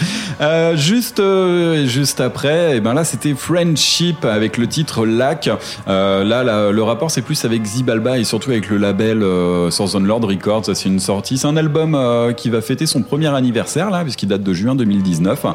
Euh, 0.40 0.76
juste, 0.76 1.18
euh, 1.18 1.84
juste 1.86 2.20
après, 2.20 2.76
et 2.76 2.80
ben 2.80 2.94
là, 2.94 3.02
c'était 3.02 3.34
Friendship 3.34 4.24
avec 4.24 4.56
le 4.56 4.68
titre 4.68 5.04
Lac. 5.04 5.50
Euh, 5.88 6.22
là, 6.22 6.70
le 6.70 6.82
rapport, 6.84 7.10
c'est 7.10 7.22
plus 7.22 7.44
avec 7.44 7.64
Zibalba 7.64 8.18
et 8.20 8.24
surtout 8.24 8.50
avec 8.50 8.68
le 8.70 8.76
label 8.76 9.24
euh, 9.24 9.68
Southern 9.72 10.06
Lord 10.06 10.20
Records. 10.26 10.66
C'est 10.74 10.88
une 10.88 11.00
sortie. 11.00 11.38
C'est 11.38 11.48
un 11.48 11.56
album 11.56 11.98
qui 12.36 12.50
va 12.50 12.60
fêter 12.60 12.86
son 12.86 13.02
premier 13.02 13.26
anniversaire, 13.34 13.90
là, 13.90 14.04
puisqu'il 14.04 14.28
date 14.28 14.44
de 14.44 14.52
juin 14.52 14.76
2019. 14.76 15.46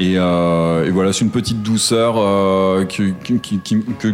Et, 0.00 0.14
et 0.14 0.18
voilà, 0.90 1.12
c'est 1.12 1.20
une 1.24 1.30
petite 1.30 1.62
douceur 1.62 2.14
que, 2.88 3.12
que, 3.22 3.34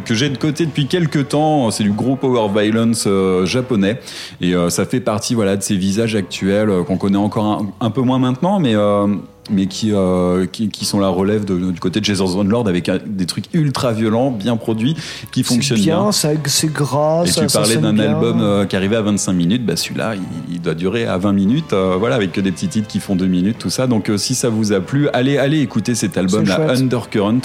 que- 0.05 0.15
j'ai 0.15 0.29
de 0.29 0.37
côté 0.37 0.67
depuis 0.67 0.87
quelques 0.89 1.29
temps. 1.29 1.71
C'est 1.71 1.85
du 1.85 1.93
gros 1.93 2.17
power 2.17 2.49
violence 2.55 3.09
japonais. 3.45 3.99
Et 4.43 4.53
ça 4.69 4.85
fait 4.85 5.01
partie 5.01 5.35
voilà, 5.35 5.57
de 5.57 5.63
ces 5.63 5.77
visages 5.77 6.15
actuels 6.17 6.71
qu'on 6.87 6.99
connaît 6.99 7.17
encore 7.17 7.45
un, 7.47 7.67
un 7.87 7.91
peu 7.95 8.03
moins 8.03 8.19
maintenant, 8.19 8.59
mais, 8.61 8.75
euh, 8.75 9.07
mais 9.51 9.67
qui, 9.67 9.93
euh, 9.93 10.47
qui, 10.47 10.69
qui 10.69 10.85
sont 10.85 10.99
la 11.01 11.09
relève 11.09 11.45
de- 11.45 11.71
du 11.71 11.81
côté 11.81 12.01
de 12.01 12.05
Jason 12.05 12.43
Lord 12.45 12.69
avec 12.69 12.89
un- 12.89 12.99
des 13.05 13.27
trucs 13.27 13.47
ultra 13.53 13.93
violents, 13.93 14.31
bien 14.31 14.57
produits, 14.57 14.95
qui 15.33 15.43
C'est 15.43 15.55
fonctionnent 15.55 15.81
bien, 15.81 16.03
bien. 16.05 16.13
ça- 16.13 16.31
c'est 16.47 16.73
gras. 16.73 17.23
Et 17.25 17.31
ça- 17.31 17.47
tu 17.47 17.53
parlais 17.53 17.77
d'un 17.77 17.93
bien. 17.93 18.15
album 18.15 18.41
euh, 18.41 18.65
qui 18.67 18.77
arrivait 18.77 18.97
à 18.97 19.03
25 19.03 19.33
minutes, 19.35 19.65
bah 19.67 19.77
celui-là, 19.77 20.15
il, 20.17 20.55
il 20.55 20.61
doit 20.61 20.75
durer 20.75 21.07
à 21.07 21.19
20 21.19 21.33
minutes, 21.33 21.73
euh, 21.73 21.97
voilà, 21.99 22.15
avec 22.17 22.33
que 22.33 22.41
des 22.41 22.53
petits 22.53 22.69
titres 22.69 22.89
qui 22.89 23.01
font 23.01 23.17
2 23.17 23.27
minutes, 23.27 23.59
tout 23.59 23.71
ça. 23.71 23.87
Donc 23.87 24.09
euh, 24.11 24.17
si 24.19 24.35
ça 24.35 24.49
vous 24.49 24.73
a 24.73 24.81
plu, 24.81 25.09
allez, 25.13 25.37
allez 25.39 25.61
écouter 25.61 25.95
cet 25.95 26.17
album, 26.17 26.45
C'est 26.47 26.55
chouette. 26.55 26.71
Undercurrent. 26.71 27.41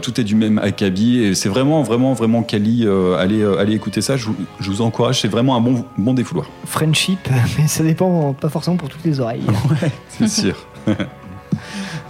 Tout 0.00 0.20
est 0.20 0.24
du 0.24 0.34
même 0.34 0.58
acabit 0.58 1.18
et 1.20 1.34
c'est 1.34 1.48
vraiment, 1.48 1.82
vraiment, 1.82 2.12
vraiment 2.14 2.42
quali. 2.42 2.86
Allez, 3.18 3.44
allez 3.58 3.74
écouter 3.74 4.00
ça, 4.00 4.16
je 4.16 4.26
vous, 4.26 4.34
je 4.60 4.70
vous 4.70 4.80
encourage, 4.82 5.20
c'est 5.20 5.28
vraiment 5.28 5.56
un 5.56 5.60
bon, 5.60 5.84
bon 5.98 6.14
défouloir. 6.14 6.46
Friendship, 6.64 7.18
mais 7.58 7.66
ça 7.68 7.84
dépend 7.84 8.32
pas 8.32 8.48
forcément 8.48 8.76
pour 8.76 8.88
toutes 8.88 9.04
les 9.04 9.20
oreilles. 9.20 9.42
C'est 10.08 10.28
sûr. 10.28 10.54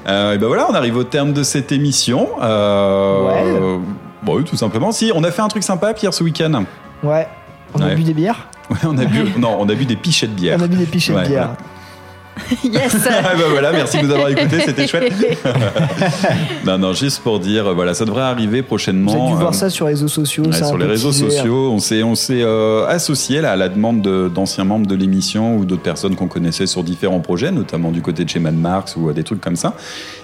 Euh, 0.09 0.35
et 0.35 0.39
ben 0.39 0.49
voilà, 0.49 0.67
on 0.69 0.75
arrive 0.75 0.97
au 0.97 1.05
terme 1.05 1.33
de 1.33 1.45
cette 1.45 1.71
émission. 1.71 2.31
Euh, 2.43 3.23
Ouais. 3.23 3.81
Bon, 4.25 4.37
oui, 4.37 4.45
tout 4.45 4.57
simplement. 4.57 4.91
Si, 4.91 5.13
on 5.15 5.23
a 5.23 5.31
fait 5.31 5.43
un 5.43 5.49
truc 5.49 5.63
sympa, 5.63 5.95
Pierre, 5.95 6.13
ce 6.13 6.25
week-end. 6.25 6.65
Ouais. 7.05 7.29
On 7.75 7.81
a 7.81 7.95
bu 7.95 8.03
des 8.03 8.13
bières 8.15 8.49
Ouais, 8.71 8.79
on 8.85 8.99
a 8.99 9.05
bu, 9.05 9.33
non, 9.39 9.57
on 9.61 9.69
a 9.69 9.75
bu 9.75 9.85
des 9.85 9.97
pichets 9.97 10.27
de 10.27 10.33
bière. 10.33 10.59
On 10.61 10.65
a 10.65 10.67
bu 10.67 10.77
des 10.77 10.87
pichets 10.87 11.13
de 11.13 11.21
bière. 11.27 11.51
Yes 12.65 12.97
Ah 13.09 13.35
bah 13.37 13.45
voilà, 13.51 13.73
merci 13.73 13.99
de 13.99 14.07
nous 14.07 14.11
avoir 14.13 14.29
écoutés, 14.31 14.61
c'était 14.65 14.87
chouette. 14.87 15.13
non, 16.67 16.79
non, 16.79 16.93
juste 16.93 17.21
pour 17.23 17.41
dire, 17.41 17.75
voilà, 17.75 17.95
ça 17.95 18.05
devrait 18.05 18.23
arriver 18.23 18.63
prochainement. 18.63 19.13
Vous 19.13 19.19
avez 19.19 19.29
dû 19.33 19.37
voir 19.37 19.51
euh, 19.51 19.53
ça 19.53 19.71
sur 19.71 19.87
les 19.87 19.93
réseaux 19.93 20.09
sociaux. 20.09 20.45
Ouais, 20.45 20.53
ça 20.53 20.65
a 20.65 20.69
sur 20.69 20.79
les 20.79 20.87
réseaux 20.87 21.11
teasé. 21.11 21.31
sociaux, 21.31 21.71
on 21.73 21.79
s'est 21.79 22.03
on 22.03 22.15
s'est 22.15 22.43
euh, 22.43 22.87
associé 22.87 23.41
là, 23.41 23.53
à 23.53 23.57
la 23.57 23.69
demande 23.69 24.03
de- 24.03 24.29
d'anciens 24.35 24.65
membres 24.65 24.87
de 24.87 24.95
l'émission 24.95 25.57
ou 25.57 25.65
d'autres 25.65 25.83
personnes 25.83 26.17
qu'on 26.17 26.29
connaissait 26.29 26.67
sur 26.67 26.83
différents 26.83 27.21
projets, 27.21 27.51
notamment 27.51 27.91
du 27.91 28.03
côté 28.03 28.25
de 28.25 28.29
chez 28.31 28.39
Mad 28.41 28.57
Marks 28.57 28.97
ou 28.97 29.09
euh, 29.09 29.13
des 29.13 29.25
trucs 29.25 29.41
comme 29.41 29.57
ça. 29.57 29.75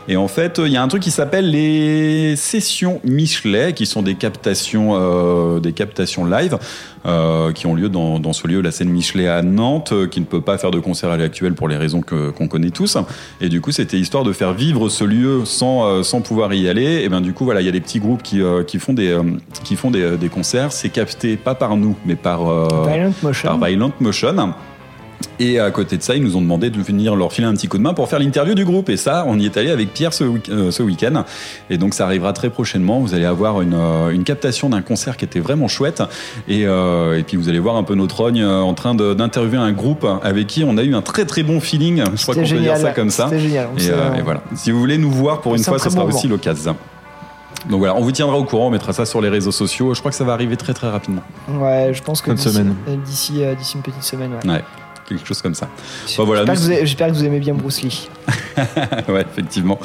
Et 0.09 0.17
en 0.17 0.29
fait, 0.29 0.59
euh, 0.59 0.67
il 0.67 0.73
y 0.73 0.77
a 0.77 0.83
un 0.83 0.89
truc 0.89 1.03
qui 1.03 1.11
s'appelle 1.11 1.51
les 1.51 2.35
sessions 2.37 3.01
Michelet, 3.05 3.75
qui 3.75 3.85
sont 3.87 4.03
des 4.03 4.15
captations, 4.15 4.93
euh, 4.95 5.61
des 5.61 5.73
captations 5.73 6.25
live, 6.25 6.57
euh, 7.07 7.53
qui 7.53 7.67
ont 7.67 7.75
lieu 7.75 7.89
dans, 7.91 8.19
dans 8.19 8.33
ce 8.33 8.47
lieu, 8.49 8.61
la 8.63 8.71
scène 8.71 8.89
Michelet 8.89 9.29
à 9.29 9.43
Nantes, 9.43 9.93
euh, 9.93 10.07
qui 10.07 10.21
ne 10.21 10.25
peut 10.25 10.41
pas 10.41 10.57
faire 10.59 10.71
de 10.71 10.81
concert 10.81 11.11
à 11.11 11.17
l'heure 11.17 11.27
actuelle 11.27 11.53
pour 11.55 11.69
les 11.69 11.77
raisons 11.77 11.98
que- 12.03 12.31
qu'on 12.31 12.49
connaît 12.49 12.71
tous. 12.71 12.97
Et 13.41 13.49
du 13.49 13.61
coup, 13.61 13.73
c'était 13.73 13.99
histoire 13.99 14.25
de 14.25 14.33
faire 14.33 14.53
vivre 14.53 14.89
ce 14.89 15.05
lieu 15.05 15.45
sans, 15.45 15.87
euh, 15.87 16.03
sans 16.03 16.21
pouvoir 16.21 16.53
y 16.55 16.69
aller. 16.69 17.03
Et 17.05 17.09
ben 17.09 17.21
du 17.21 17.33
coup, 17.33 17.45
voilà, 17.45 17.61
il 17.61 17.67
y 17.67 17.69
a 17.69 17.73
des 17.73 17.81
petits 17.81 18.01
groupes 18.01 18.23
qui, 18.23 18.41
euh, 18.43 18.63
qui 18.65 18.79
font 18.79 18.93
des, 18.93 19.09
euh, 19.11 19.23
qui 19.65 19.77
font 19.77 19.91
des, 19.91 20.17
des 20.17 20.29
concerts. 20.29 20.73
C'est 20.73 20.89
capté 20.91 21.37
pas 21.37 21.55
par 21.55 21.77
nous, 21.77 21.97
mais 22.07 22.17
par 22.17 22.49
euh, 22.49 22.67
Violent 22.87 23.13
Motion. 23.23 23.49
par 23.49 23.59
Violent 23.69 23.93
Motion. 24.01 24.53
Et 25.41 25.61
à 25.61 25.71
côté 25.71 25.97
de 25.97 26.03
ça, 26.03 26.15
ils 26.17 26.23
nous 26.23 26.37
ont 26.37 26.41
demandé 26.41 26.69
de 26.71 26.81
venir 26.81 27.15
leur 27.17 27.33
filer 27.33 27.47
un 27.47 27.55
petit 27.55 27.69
coup 27.69 27.79
de 27.79 27.83
main 27.83 27.95
pour 27.95 28.09
faire 28.09 28.19
l'interview 28.19 28.55
du 28.55 28.65
groupe. 28.65 28.89
Et 28.89 28.97
ça, 28.97 29.25
on 29.27 29.39
y 29.39 29.47
est 29.47 29.57
allé 29.57 29.71
avec 29.71 29.93
Pierre 29.93 30.13
ce, 30.13 30.25
week- 30.25 30.49
euh, 30.49 30.71
ce 30.73 30.83
week-end. 30.83 31.25
Et 31.71 31.79
donc, 31.79 31.95
ça 31.95 32.05
arrivera 32.07 32.33
très 32.33 32.51
prochainement. 32.51 32.99
Vous 33.01 33.15
allez 33.15 33.25
avoir 33.25 33.61
une, 33.63 33.75
euh, 33.75 34.11
une 34.11 34.25
captation 34.25 34.69
d'un 34.69 34.83
concert 34.83 35.17
qui 35.17 35.25
était 35.25 35.39
vraiment 35.41 35.69
chouette. 35.69 36.03
Et, 36.49 36.67
euh, 36.67 37.19
et 37.19 37.23
puis, 37.23 37.37
vous 37.37 37.49
allez 37.49 37.59
voir 37.61 37.77
un 37.77 37.85
peu 37.85 37.95
notre 37.95 38.17
rogne 38.21 38.45
en 38.45 38.75
train 38.75 38.95
de- 38.95 39.15
d'interviewer 39.15 39.59
un 39.63 39.73
groupe 39.73 40.07
avec 40.23 40.47
qui 40.49 40.65
on 40.65 40.77
a 40.77 40.83
eu 40.83 40.95
un 40.95 41.03
très 41.03 41.25
très 41.25 41.43
bon 41.45 41.61
feeling. 41.61 41.99
Je 41.99 42.23
crois 42.23 42.35
C'était 42.35 42.35
qu'on 42.35 42.55
peut 42.55 42.61
dire 42.61 42.75
génial. 42.75 42.81
ça 42.81 42.91
comme 42.93 43.11
ça. 43.11 43.25
C'était 43.29 43.41
génial. 43.41 43.69
On 43.75 43.79
Et, 43.79 43.91
euh, 43.91 44.15
et 44.19 44.23
voilà. 44.23 44.43
Si 44.57 44.71
vous 44.73 44.79
voulez 44.81 44.99
nous 44.99 45.11
voir 45.11 45.41
pour 45.41 45.55
une 45.55 45.63
C'est 45.63 45.71
un 45.71 45.73
fois, 45.75 45.79
ce 45.79 45.91
sera 45.91 46.03
bon 46.05 46.09
aussi 46.09 46.27
moment. 46.27 46.35
l'occasion. 46.37 46.77
Donc 47.69 47.79
voilà, 47.81 47.97
on 47.97 48.01
vous 48.03 48.13
tiendra 48.13 48.37
au 48.39 48.45
courant, 48.45 48.69
on 48.69 48.71
mettra 48.71 48.93
ça 48.93 49.05
sur 49.05 49.21
les 49.21 49.29
réseaux 49.29 49.51
sociaux. 49.53 49.93
Je 49.95 49.99
crois 50.01 50.11
que 50.11 50.17
ça 50.17 50.25
va 50.25 50.33
arriver 50.33 50.57
très 50.57 50.75
très 50.75 50.89
rapidement. 50.89 51.23
Ouais, 51.61 51.91
je 51.93 52.03
pense 52.03 52.23
que 52.23 52.31
d'ici 52.31 52.51
semaine. 52.51 52.75
d'ici 53.05 53.43
d'ici 53.59 53.75
une 53.77 53.83
petite 53.83 54.03
semaine. 54.05 54.31
Ouais. 54.45 54.51
Ouais, 54.53 54.65
quelque 55.15 55.27
chose 55.27 55.43
comme 55.43 55.55
ça. 55.55 55.69
Voilà, 56.19 56.45
J'espère, 56.55 57.09
que 57.09 57.13
vous 57.13 57.21
que 57.21 57.27
aimez 57.27 57.41
bien 57.41 57.55
Bruce 57.55 57.83
Lee. 57.83 58.09
ouais, 59.09 59.25
effectivement. 59.31 59.79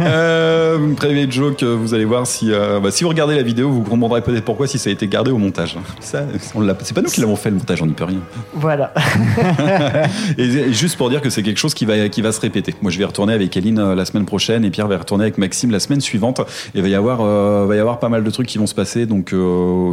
euh, 0.00 0.94
private 0.94 1.32
joke, 1.32 1.62
vous 1.62 1.94
allez 1.94 2.04
voir 2.04 2.26
si, 2.26 2.52
euh, 2.52 2.80
bah, 2.80 2.90
si 2.90 3.04
vous 3.04 3.10
regardez 3.10 3.34
la 3.34 3.42
vidéo, 3.42 3.70
vous 3.70 3.82
comprendrez 3.82 4.22
peut-être 4.22 4.44
pourquoi 4.44 4.66
si 4.66 4.78
ça 4.78 4.90
a 4.90 4.92
été 4.92 5.08
gardé 5.08 5.30
au 5.30 5.38
montage. 5.38 5.76
Ça, 6.00 6.24
c'est 6.82 6.94
pas 6.94 7.02
nous 7.02 7.10
qui 7.10 7.20
l'avons 7.20 7.36
fait 7.36 7.50
le 7.50 7.56
montage, 7.56 7.82
on 7.82 7.86
n'y 7.86 7.92
peut 7.92 8.04
rien. 8.04 8.20
Voilà. 8.54 8.92
Et, 10.38 10.72
juste 10.72 10.96
pour 10.96 11.10
dire 11.10 11.20
que 11.20 11.30
c'est 11.30 11.42
quelque 11.42 11.58
chose 11.58 11.74
qui 11.74 11.84
va, 11.84 12.08
qui 12.08 12.22
va 12.22 12.32
se 12.32 12.40
répéter. 12.40 12.74
Moi, 12.82 12.90
je 12.90 12.98
vais 12.98 13.04
retourner 13.04 13.32
avec 13.32 13.56
Aline 13.56 13.78
euh, 13.78 13.94
la 13.94 14.04
semaine 14.04 14.26
prochaine 14.26 14.64
et 14.64 14.70
Pierre 14.70 14.88
va 14.88 14.98
retourner 14.98 15.24
avec 15.24 15.38
Maxime 15.38 15.70
la 15.70 15.80
semaine 15.80 16.00
suivante. 16.00 16.40
Et 16.74 16.78
il 16.78 16.82
va 16.82 16.88
y 16.88 16.94
avoir, 16.94 17.20
euh, 17.20 17.66
va 17.66 17.76
y 17.76 17.78
avoir 17.78 17.98
pas 17.98 18.08
mal 18.08 18.24
de 18.24 18.30
trucs 18.30 18.46
qui 18.46 18.58
vont 18.58 18.66
se 18.66 18.74
passer. 18.74 19.06
Donc, 19.06 19.34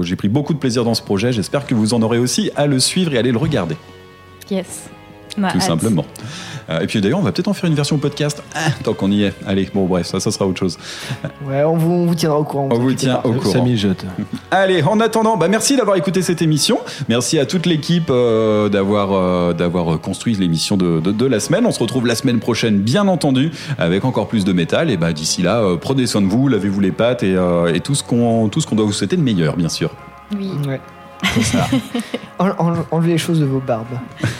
j'ai 0.01 0.15
pris 0.15 0.29
beaucoup 0.29 0.53
de 0.53 0.59
plaisir 0.59 0.83
dans 0.83 0.93
ce 0.93 1.01
projet. 1.01 1.31
J'espère 1.31 1.65
que 1.65 1.75
vous 1.75 1.93
en 1.93 2.01
aurez 2.01 2.19
aussi 2.19 2.51
à 2.55 2.67
le 2.67 2.79
suivre 2.79 3.13
et 3.13 3.17
à 3.17 3.19
aller 3.19 3.31
le 3.31 3.37
regarder. 3.37 3.75
Yes. 4.49 4.89
Tout 5.53 5.61
simplement. 5.61 6.05
Euh, 6.69 6.81
et 6.81 6.87
puis 6.87 6.99
d'ailleurs, 6.99 7.19
on 7.19 7.21
va 7.23 7.31
peut-être 7.31 7.47
en 7.47 7.53
faire 7.53 7.69
une 7.69 7.75
version 7.75 7.97
podcast. 7.97 8.43
Ah, 8.53 8.71
tant 8.83 8.93
qu'on 8.93 9.09
y 9.09 9.23
est. 9.23 9.33
Allez, 9.47 9.69
bon, 9.73 9.85
bref, 9.85 10.07
ça, 10.07 10.19
ça 10.19 10.31
sera 10.31 10.45
autre 10.45 10.59
chose. 10.59 10.77
Ouais, 11.47 11.63
on 11.63 11.77
vous, 11.77 11.91
on 11.91 12.05
vous 12.07 12.15
tiendra 12.15 12.39
au 12.39 12.43
courant. 12.43 12.67
On 12.71 12.77
vous 12.79 12.93
tient 12.93 13.21
au 13.23 13.33
courant. 13.33 13.65
Allez, 14.51 14.83
en 14.83 14.99
attendant, 14.99 15.37
bah 15.37 15.47
merci 15.47 15.77
d'avoir 15.77 15.95
écouté 15.95 16.21
cette 16.21 16.41
émission. 16.41 16.79
Merci 17.07 17.39
à 17.39 17.45
toute 17.45 17.65
l'équipe 17.67 18.09
euh, 18.09 18.67
d'avoir 18.69 19.13
euh, 19.13 19.53
d'avoir 19.53 19.99
construit 20.01 20.35
l'émission 20.35 20.75
de, 20.77 20.99
de, 20.99 21.11
de 21.11 21.25
la 21.25 21.39
semaine. 21.39 21.65
On 21.65 21.71
se 21.71 21.79
retrouve 21.79 22.05
la 22.05 22.15
semaine 22.15 22.39
prochaine, 22.39 22.79
bien 22.79 23.07
entendu, 23.07 23.51
avec 23.77 24.03
encore 24.03 24.27
plus 24.27 24.43
de 24.43 24.51
métal. 24.51 24.89
Et 24.91 24.97
bah 24.97 25.13
d'ici 25.13 25.41
là, 25.41 25.61
euh, 25.61 25.77
prenez 25.77 26.05
soin 26.05 26.21
de 26.21 26.27
vous, 26.27 26.49
lavez-vous 26.49 26.81
les 26.81 26.91
pattes 26.91 27.23
et, 27.23 27.35
euh, 27.35 27.73
et 27.73 27.79
tout 27.79 27.95
ce 27.95 28.03
qu'on 28.03 28.49
tout 28.49 28.59
ce 28.61 28.67
qu'on 28.67 28.75
doit 28.75 28.85
vous 28.85 28.93
souhaiter 28.93 29.15
de 29.15 29.21
meilleur, 29.21 29.55
bien 29.55 29.69
sûr. 29.69 29.91
Oui. 30.37 30.51
Ouais. 30.67 30.81
En- 32.41 32.73
enlevez 32.91 33.11
les 33.11 33.17
choses 33.17 33.41
de 33.41 33.45
vos 33.45 33.59
barbes. 33.59 33.85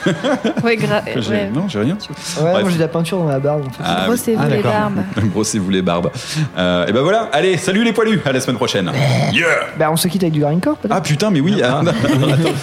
Ouais, 0.64 0.78
grave. 0.78 1.04
J'ai-. 1.18 1.50
Non, 1.54 1.68
j'ai 1.68 1.80
rien. 1.80 1.96
Ouais, 1.96 2.52
Bref. 2.52 2.62
moi 2.62 2.70
j'ai 2.70 2.76
de 2.78 2.82
la 2.82 2.88
peinture 2.88 3.18
dans 3.20 3.28
la 3.28 3.40
barbe. 3.40 3.62
En 3.68 3.70
fait. 3.70 3.84
Ah, 3.86 4.04
Brossez-vous 4.08 4.48
les 4.50 4.62
barbes. 4.64 5.00
Brossez-vous 5.34 5.70
les 5.70 5.82
barbes. 5.82 6.10
Euh, 6.58 6.86
et 6.88 6.94
ben 6.94 7.02
voilà. 7.02 7.30
Allez, 7.34 7.58
salut 7.58 7.84
les 7.84 7.92
poilus. 7.92 8.22
À 8.26 8.32
la 8.32 8.40
semaine 8.40 8.56
prochaine. 8.56 8.90
Yeah. 9.34 9.46
Bah, 9.78 9.90
on 9.92 9.98
se 9.98 10.08
quitte 10.08 10.24
avec 10.24 10.34
du 10.34 10.40
grindcore 10.40 10.78
peut-être 10.78 10.94
Ah 10.96 11.02
putain, 11.02 11.30
mais 11.30 11.42
oui. 11.42 11.62
ah, 11.64 11.82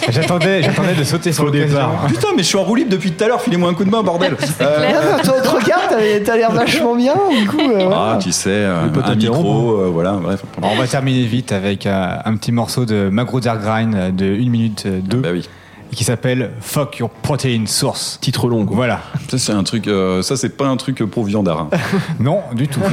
J'attendais, 0.09 0.63
j'attendais 0.63 0.95
de 0.95 1.03
sauter 1.03 1.31
sur 1.31 1.45
le 1.45 1.51
départ. 1.51 2.05
Putain, 2.07 2.29
mais 2.35 2.41
je 2.41 2.47
suis 2.47 2.57
en 2.57 2.63
roue 2.63 2.75
libre 2.75 2.89
depuis 2.91 3.11
tout 3.11 3.23
à 3.23 3.27
l'heure. 3.27 3.41
Filez-moi 3.41 3.69
un 3.69 3.73
coup 3.75 3.85
de 3.85 3.91
main, 3.91 4.01
bordel. 4.01 4.35
Euh, 4.61 4.91
Non, 4.91 5.23
toi, 5.23 5.39
te 5.41 5.47
regarde, 5.49 5.83
t'as- 5.89 6.19
t'as 6.25 6.35
l'air 6.37 6.51
vachement 6.51 6.95
bien. 6.95 7.13
Du 7.39 7.47
coup, 7.47 7.59
euh, 7.59 7.83
voilà. 7.85 8.13
Ah, 8.15 8.19
tu 8.19 8.31
sais, 8.31 8.49
euh, 8.49 8.85
un 9.05 9.15
micro, 9.15 9.81
euh, 9.81 9.89
voilà, 9.93 10.13
bref. 10.13 10.41
Bon, 10.59 10.69
on 10.71 10.75
va 10.77 10.87
terminer 10.87 11.25
vite 11.25 11.51
avec 11.51 11.85
euh, 11.85 12.15
un 12.25 12.35
petit 12.37 12.51
morceau 12.51 12.85
de 12.85 13.09
Magruder 13.09 13.53
Grind 13.63 14.06
euh, 14.07 14.11
de 14.11 14.25
1 14.25 14.49
minute 14.49 14.87
2 14.87 15.17
bah 15.17 15.29
oui. 15.31 15.47
qui 15.91 16.03
s'appelle 16.03 16.51
Fuck 16.61 16.97
Your 16.99 17.09
Protein 17.09 17.63
Source. 17.65 18.17
Titre 18.21 18.47
long. 18.47 18.65
Voilà. 18.69 19.01
Ça, 19.29 19.37
c'est 19.37 19.51
un 19.53 19.63
truc, 19.63 19.87
euh, 19.87 20.21
ça, 20.21 20.35
c'est 20.35 20.55
pas 20.57 20.67
un 20.67 20.77
truc 20.77 21.03
pour 21.05 21.23
viandard. 21.25 21.61
hein. 21.61 21.69
Non, 22.19 22.41
du 22.53 22.67
tout. 22.67 22.81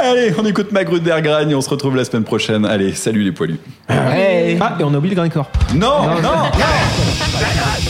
Allez, 0.00 0.32
on 0.38 0.44
écoute 0.44 0.72
Magruder 0.72 1.16
Gragne 1.22 1.50
et 1.50 1.54
on 1.54 1.60
se 1.60 1.70
retrouve 1.70 1.96
la 1.96 2.04
semaine 2.04 2.24
prochaine. 2.24 2.64
Allez, 2.64 2.92
salut 2.94 3.22
les 3.22 3.32
poilus. 3.32 3.58
Ah, 3.88 4.16
et 4.16 4.58
on 4.84 4.94
a 4.94 4.98
oublié 4.98 5.14
le 5.14 5.20
grindcore. 5.20 5.50
Non, 5.74 6.06
non, 6.06 6.22
non. 6.22 7.89